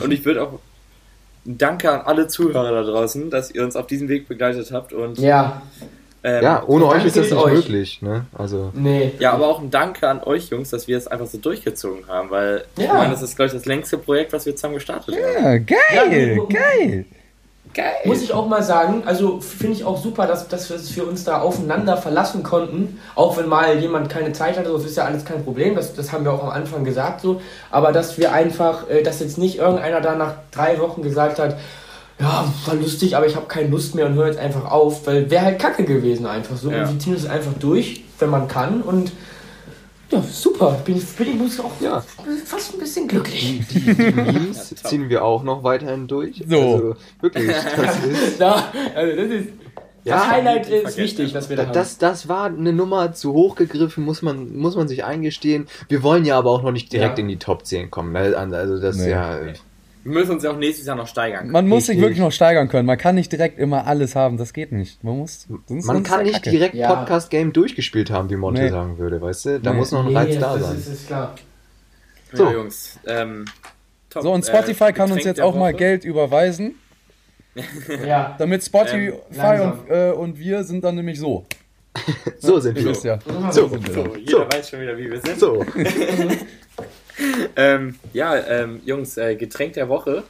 Und 0.02 0.12
ich 0.12 0.24
würde 0.26 0.44
auch 0.44 0.60
Danke 1.46 1.92
an 1.92 2.02
alle 2.02 2.28
Zuhörer 2.28 2.72
da 2.72 2.84
draußen, 2.84 3.30
dass 3.30 3.52
ihr 3.52 3.64
uns 3.64 3.76
auf 3.76 3.88
diesem 3.88 4.10
Weg 4.10 4.28
begleitet 4.28 4.72
habt. 4.72 4.94
Und 4.94 5.20
Ja, 5.20 5.62
ähm, 6.24 6.44
ja, 6.44 6.64
ohne 6.66 6.88
euch 6.88 7.06
ist 7.06 7.16
das 7.18 7.30
nicht 7.30 7.36
euch. 7.40 7.54
möglich. 7.54 8.02
Ne? 8.02 8.26
Also, 8.36 8.72
nee. 8.74 9.12
Ja, 9.20 9.32
aber 9.34 9.48
auch 9.48 9.62
ein 9.62 9.70
Danke 9.70 10.10
an 10.10 10.24
euch 10.24 10.50
Jungs, 10.50 10.72
dass 10.72 10.88
wir 10.88 10.98
es 10.98 11.06
einfach 11.08 11.28
so 11.28 11.38
durchgezogen 11.38 12.08
haben, 12.08 12.32
weil 12.32 12.66
ich 12.78 12.84
Ja. 12.86 12.96
meine, 12.96 13.12
das 13.12 13.22
ist, 13.22 13.36
glaube 13.36 13.48
ich, 13.48 13.54
das 13.54 13.66
längste 13.66 14.00
Projekt, 14.00 14.34
was 14.34 14.46
wir 14.48 14.56
zusammen 14.56 14.74
gestartet 14.76 15.14
haben. 15.16 15.44
Ja, 15.44 15.58
geil, 15.60 15.78
Ja, 15.94 16.06
geil. 16.08 16.40
Geil! 16.50 17.06
Muss 18.06 18.22
ich 18.22 18.34
auch 18.34 18.48
mal 18.48 18.64
sagen, 18.64 19.04
also 19.06 19.40
finde 19.42 19.76
ich 19.76 19.84
auch 19.84 20.02
super, 20.02 20.28
dass, 20.28 20.48
dass 20.48 20.70
wir 20.70 20.80
wir 20.96 21.08
uns 21.08 21.24
da 21.24 21.42
aufeinander 21.42 21.98
verlassen 21.98 22.44
konnten, 22.44 23.00
auch 23.16 23.38
wenn 23.38 23.48
mal 23.48 23.78
jemand 23.80 24.10
keine 24.10 24.32
Zeit 24.34 24.58
hatte, 24.58 24.72
das 24.72 24.86
ist 24.86 24.98
ja 24.98 25.06
alles 25.06 25.26
kein 25.26 25.44
Problem, 25.44 25.76
das, 25.76 25.94
das 25.94 26.12
haben 26.12 26.24
wir 26.24 26.34
auch 26.34 26.44
am 26.44 26.50
Anfang 26.50 26.84
gesagt 26.84 27.22
so, 27.22 27.42
aber 27.72 27.92
dass 27.92 28.18
wir 28.18 28.32
einfach, 28.32 28.90
äh, 28.90 29.04
dass 29.04 29.20
jetzt 29.20 29.38
nicht 29.38 29.58
irgendeiner 29.58 30.02
da 30.02 30.16
nach 30.16 30.34
drei 30.52 30.80
Wochen 30.80 31.02
gesagt 31.02 31.40
hat, 31.40 31.58
ja, 32.20 32.46
war 32.66 32.76
lustig, 32.76 33.18
aber 33.18 33.26
ich 33.26 33.36
habe 33.36 33.48
keine 33.48 33.68
Lust 33.68 33.94
mehr 33.94 34.06
und 34.06 34.14
höre 34.14 34.28
jetzt 34.28 34.40
einfach 34.40 34.72
auf, 34.72 35.06
weil 35.06 35.30
wäre 35.30 35.44
halt 35.44 35.60
kacke 35.60 35.84
gewesen 35.84 36.26
einfach 36.26 36.56
so. 36.56 36.72
Ja. 36.72 36.84
Und 36.84 36.94
wir 36.94 37.00
ziehen 37.00 37.14
es 37.14 37.28
einfach 37.28 37.52
durch, 37.60 38.06
wenn 38.20 38.30
man 38.30 38.48
kann 38.48 38.82
und 38.82 39.12
ja, 40.12 40.22
super. 40.22 40.80
Bin, 40.86 40.98
ich- 40.98 41.06
bin 41.16 41.28
ich 41.30 41.36
muss 41.36 41.60
auch 41.60 41.72
Ja. 41.82 42.04
fast 42.46 42.74
ein 42.74 42.80
bisschen 42.80 43.08
glücklich. 43.08 43.62
die, 43.70 43.80
die 43.80 44.12
Memes 44.12 44.72
Ja, 44.72 44.90
ziehen 44.90 45.10
wir 45.10 45.24
auch 45.24 45.44
noch 45.44 45.64
weiterhin 45.64 46.08
durch. 46.08 46.44
So. 46.48 46.58
Also, 46.60 46.96
wirklich, 47.22 47.48
das 47.78 48.06
ist. 48.06 48.40
Ja, 48.40 48.72
also 48.96 49.16
das 49.22 49.32
ist 49.32 49.48
Ja, 50.04 50.18
das 50.18 50.28
Highlight 50.30 50.68
die 50.68 50.74
ist 50.74 50.98
wichtig, 50.98 51.34
was 51.34 51.50
wir 51.50 51.58
da 51.58 51.64
haben. 51.64 51.74
Das, 51.74 51.98
das 51.98 52.28
war 52.30 52.46
eine 52.46 52.72
Nummer 52.74 53.14
zu 53.14 53.34
hoch 53.34 53.56
gegriffen, 53.56 54.04
muss 54.06 54.22
man, 54.22 54.56
muss 54.56 54.76
man 54.76 54.88
sich 54.88 55.04
eingestehen. 55.04 55.68
Wir 55.90 56.04
wollen 56.04 56.26
ja 56.26 56.38
aber 56.38 56.52
auch 56.52 56.62
noch 56.62 56.72
nicht 56.72 56.94
direkt 56.94 57.18
Ja. 57.18 57.24
in 57.24 57.28
die 57.28 57.38
Top 57.38 57.66
10 57.66 57.90
kommen. 57.90 58.12
Ne? 58.14 58.36
Also 58.38 58.80
das 58.80 58.98
Nee. 58.98 59.10
ja. 59.10 59.40
Wir 60.06 60.12
müssen 60.14 60.32
uns 60.34 60.44
ja 60.44 60.52
auch 60.52 60.58
nächstes 60.58 60.86
Jahr 60.86 60.96
noch 60.96 61.08
steigern. 61.08 61.50
Man 61.50 61.68
muss 61.68 61.88
sich 61.88 62.00
wirklich 62.00 62.20
noch 62.20 62.32
steigern 62.32 62.68
können. 62.70 62.86
Man 62.86 62.98
kann 63.00 63.16
nicht 63.16 63.32
direkt 63.32 63.58
immer 63.58 63.88
alles 63.88 64.16
haben. 64.16 64.38
Das 64.38 64.54
geht 64.54 64.72
nicht. 64.72 65.04
Man 65.04 65.18
muss. 65.18 65.48
Sonst 65.68 65.86
Man 65.88 66.04
kann 66.04 66.22
nicht 66.24 66.36
Kacke. 66.36 66.52
direkt 66.52 66.76
Ja. 66.76 66.94
Podcast-Game 66.94 67.52
durchgespielt 67.54 68.12
haben, 68.12 68.30
wie 68.30 68.36
Monte 68.36 68.62
Nee. 68.62 68.70
sagen 68.70 69.00
würde, 69.00 69.20
weißt 69.20 69.46
du? 69.46 69.60
Da 69.60 69.72
Nee. 69.72 69.78
muss 69.80 69.92
noch 69.92 70.02
ein 70.06 70.10
Nee, 70.12 70.16
Reiz 70.16 70.40
da 70.40 70.54
das 70.58 70.68
sein. 70.68 70.78
Ist, 70.78 70.88
ist 70.88 71.08
klar. 71.08 71.34
Ja, 72.32 72.38
So. 72.38 72.52
Jungs. 72.52 73.00
Ähm, 73.08 73.46
top. 74.12 74.22
So, 74.24 74.32
und 74.32 74.48
Äh, 74.48 74.48
Spotify 74.48 74.94
kann 74.94 75.12
uns 75.12 75.24
jetzt 75.24 75.42
auch 75.42 75.56
mal 75.56 75.74
Woche. 75.74 75.80
Geld 75.80 76.06
überweisen, 76.06 76.76
Ja. 78.08 78.36
damit 78.38 78.64
Spotify 78.64 79.12
langsam. 79.36 79.80
und, 79.80 79.90
äh, 79.90 80.12
und 80.12 80.38
wir 80.38 80.64
sind 80.66 80.84
dann 80.84 80.94
nämlich 80.96 81.20
so. 81.20 81.48
So 82.40 82.60
sind 82.60 82.78
Ihr 82.78 82.84
wir. 82.84 82.92
wisst 82.92 83.06
ja. 83.06 83.18
So. 83.52 83.70
sind 83.70 83.88
wir 83.88 83.94
So, 83.96 84.04
dann. 84.04 84.20
jeder 84.20 84.32
So. 84.32 84.48
weiß 84.58 84.70
schon 84.70 84.82
wieder, 84.82 84.96
wie 85.00 85.10
wir 85.10 85.20
sind. 85.22 85.40
So, 85.40 85.66
Ähm, 87.56 87.96
ja, 88.14 88.36
ähm, 88.36 88.82
Jungs, 88.86 89.16
äh, 89.18 89.36
Getränk 89.36 89.74
der 89.74 89.88
Woche. 89.88 90.24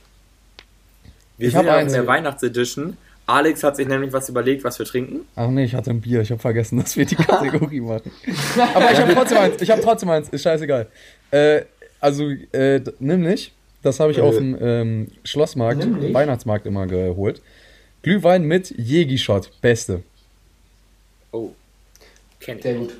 Wir 1.38 1.48
Ich 1.48 1.54
sind 1.56 1.66
ja 1.66 1.80
in 1.80 1.92
der 1.92 2.06
Weihnachtsedition. 2.06 2.98
Alex 3.28 3.64
hat 3.64 3.76
sich 3.76 3.88
nämlich 3.88 4.14
was 4.14 4.30
überlegt, 4.30 4.64
was 4.64 4.78
wir 4.78 4.86
trinken. 4.86 5.22
Ach 5.36 5.50
nee, 5.50 5.64
ich 5.64 5.74
hatte 5.74 5.90
ein 5.90 6.02
Bier. 6.02 6.22
Ich 6.22 6.30
habe 6.32 6.40
vergessen, 6.40 6.78
dass 6.82 6.96
wir 6.96 7.06
die 7.06 7.16
Kategorie 7.16 7.82
machen. 7.82 8.12
Aber 8.76 8.92
ich 8.92 9.00
habe 9.00 9.14
trotzdem 9.16 9.38
eins. 9.40 9.62
Ich 9.62 9.72
habe 9.72 9.82
trotzdem 9.82 10.10
eins. 10.10 10.30
Ist 10.30 10.44
scheißegal. 10.44 10.88
Äh, 11.32 11.62
also, 12.00 12.30
äh, 12.30 12.82
nämlich, 13.00 13.52
das 13.82 14.00
habe 14.00 14.12
ich 14.12 14.20
Äh. 14.20 14.22
auf 14.22 14.36
dem 14.36 14.56
ähm, 14.62 15.08
Schlossmarkt, 15.24 15.80
Nämlich? 15.80 16.14
Weihnachtsmarkt 16.14 16.68
immer 16.68 16.86
geholt. 16.86 17.42
Glühwein 18.04 18.44
mit 18.44 18.70
Jägi-Shot. 18.78 19.50
Beste. 19.62 20.04
Oh, 21.32 21.50
kenn 22.40 22.58
ich. 22.58 22.64
Sehr 22.64 22.76
gut. 22.76 22.94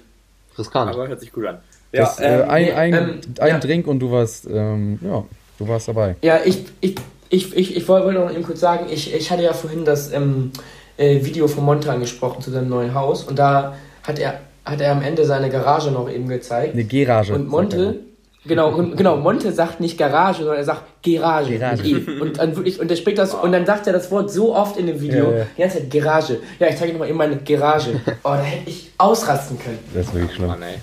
riskant. 0.58 0.90
Aber 0.92 1.08
hört 1.08 1.20
sich 1.20 1.32
gut 1.32 1.46
an. 1.46 1.60
Das, 1.96 2.20
Ja, 2.20 2.26
äh, 2.26 2.42
ähm, 2.42 2.50
ein 2.50 2.64
nee, 2.64 2.72
ein, 2.74 2.94
ähm, 2.94 3.20
ein 3.40 3.50
ja. 3.50 3.60
Drink 3.60 3.88
und 3.88 4.00
du 4.00 4.12
warst, 4.12 4.48
ähm, 4.48 5.00
ja, 5.02 5.24
du 5.58 5.68
warst 5.68 5.88
dabei. 5.88 6.16
Ja, 6.22 6.40
ich, 6.44 6.66
ich, 6.82 6.96
ich, 7.30 7.56
ich, 7.56 7.76
ich 7.78 7.88
wollte 7.88 8.12
noch 8.14 8.32
eben 8.32 8.44
kurz 8.44 8.60
sagen, 8.60 8.86
ich, 8.92 9.14
ich 9.14 9.32
hatte 9.32 9.44
ja 9.44 9.54
vorhin 9.54 9.86
das 9.86 10.12
ähm, 10.12 10.52
äh, 10.98 11.24
Video 11.24 11.48
von 11.48 11.64
Monte 11.66 11.92
angesprochen 11.92 12.42
zu 12.42 12.52
seinem 12.52 12.70
neuen 12.70 12.94
Haus 12.94 13.24
und 13.24 13.40
da 13.40 13.76
hat 14.04 14.20
er, 14.20 14.40
hat 14.64 14.82
er 14.82 14.92
am 14.92 15.02
Ende 15.02 15.26
seine 15.26 15.50
Garage 15.50 15.92
noch 15.92 16.10
eben 16.10 16.28
gezeigt. 16.28 16.74
Eine 16.74 16.84
Garage. 16.86 17.34
Und 17.34 17.48
Monte, 17.48 18.02
genau, 18.46 18.74
und, 18.76 18.96
genau, 18.96 19.18
Monte 19.18 19.52
sagt 19.52 19.80
nicht 19.80 19.98
Garage, 19.98 20.40
sondern 20.40 20.58
er 20.58 20.64
sagt 20.64 20.84
Garage. 21.04 21.58
Garage. 21.58 21.84
Mit 21.84 22.08
E. 22.08 22.20
Und 22.22 22.38
dann 22.38 22.56
wirklich, 22.56 22.80
und 22.80 22.90
der 22.90 22.96
spricht 22.96 23.18
das, 23.18 23.34
und 23.34 23.52
dann 23.52 23.66
sagt 23.66 23.88
er 23.88 23.94
das 23.94 24.12
Wort 24.12 24.32
so 24.32 24.56
oft 24.56 24.78
in 24.78 24.88
dem 24.88 25.02
Video, 25.02 25.32
Ja, 25.32 25.38
ja. 25.38 25.46
die 25.58 25.62
ganze 25.62 25.78
Zeit 25.80 25.92
Garage. 25.92 26.40
Ja, 26.60 26.68
ich 26.68 26.78
zeige 26.78 26.94
dir 26.94 27.00
mal 27.00 27.08
eben 27.10 27.18
meine 27.18 27.38
Garage. 27.38 28.00
Oh, 28.24 28.30
da 28.30 28.42
hätte 28.42 28.70
ich 28.70 28.92
ausrasten 28.98 29.58
können. 29.60 29.80
Das 29.94 30.08
ist 30.08 30.14
wirklich 30.14 30.36
schlimm. 30.36 30.48
Mann, 30.48 30.62
ey. 30.62 30.76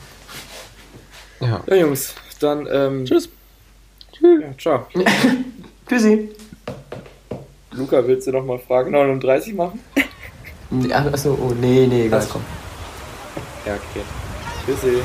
Ja. 1.43 1.61
Ja, 1.67 1.75
Jungs, 1.75 2.15
dann, 2.39 2.69
ähm, 2.71 3.05
Tschüss. 3.05 3.29
ja, 4.21 4.57
ciao. 4.59 4.87
Tschüssi. 5.89 6.31
Luca, 7.73 8.07
willst 8.07 8.29
du 8.29 8.33
noch 8.33 8.45
mal 8.45 8.61
Frage 8.61 8.91
39 8.91 9.55
machen? 9.55 9.81
Achso, 10.93 11.37
oh, 11.41 11.53
nee, 11.61 11.87
nee, 11.89 12.07
egal, 12.07 12.27
komm. 12.31 12.43
Ja, 13.67 13.75
okay. 13.75 14.03
Tschüssi. 14.65 15.03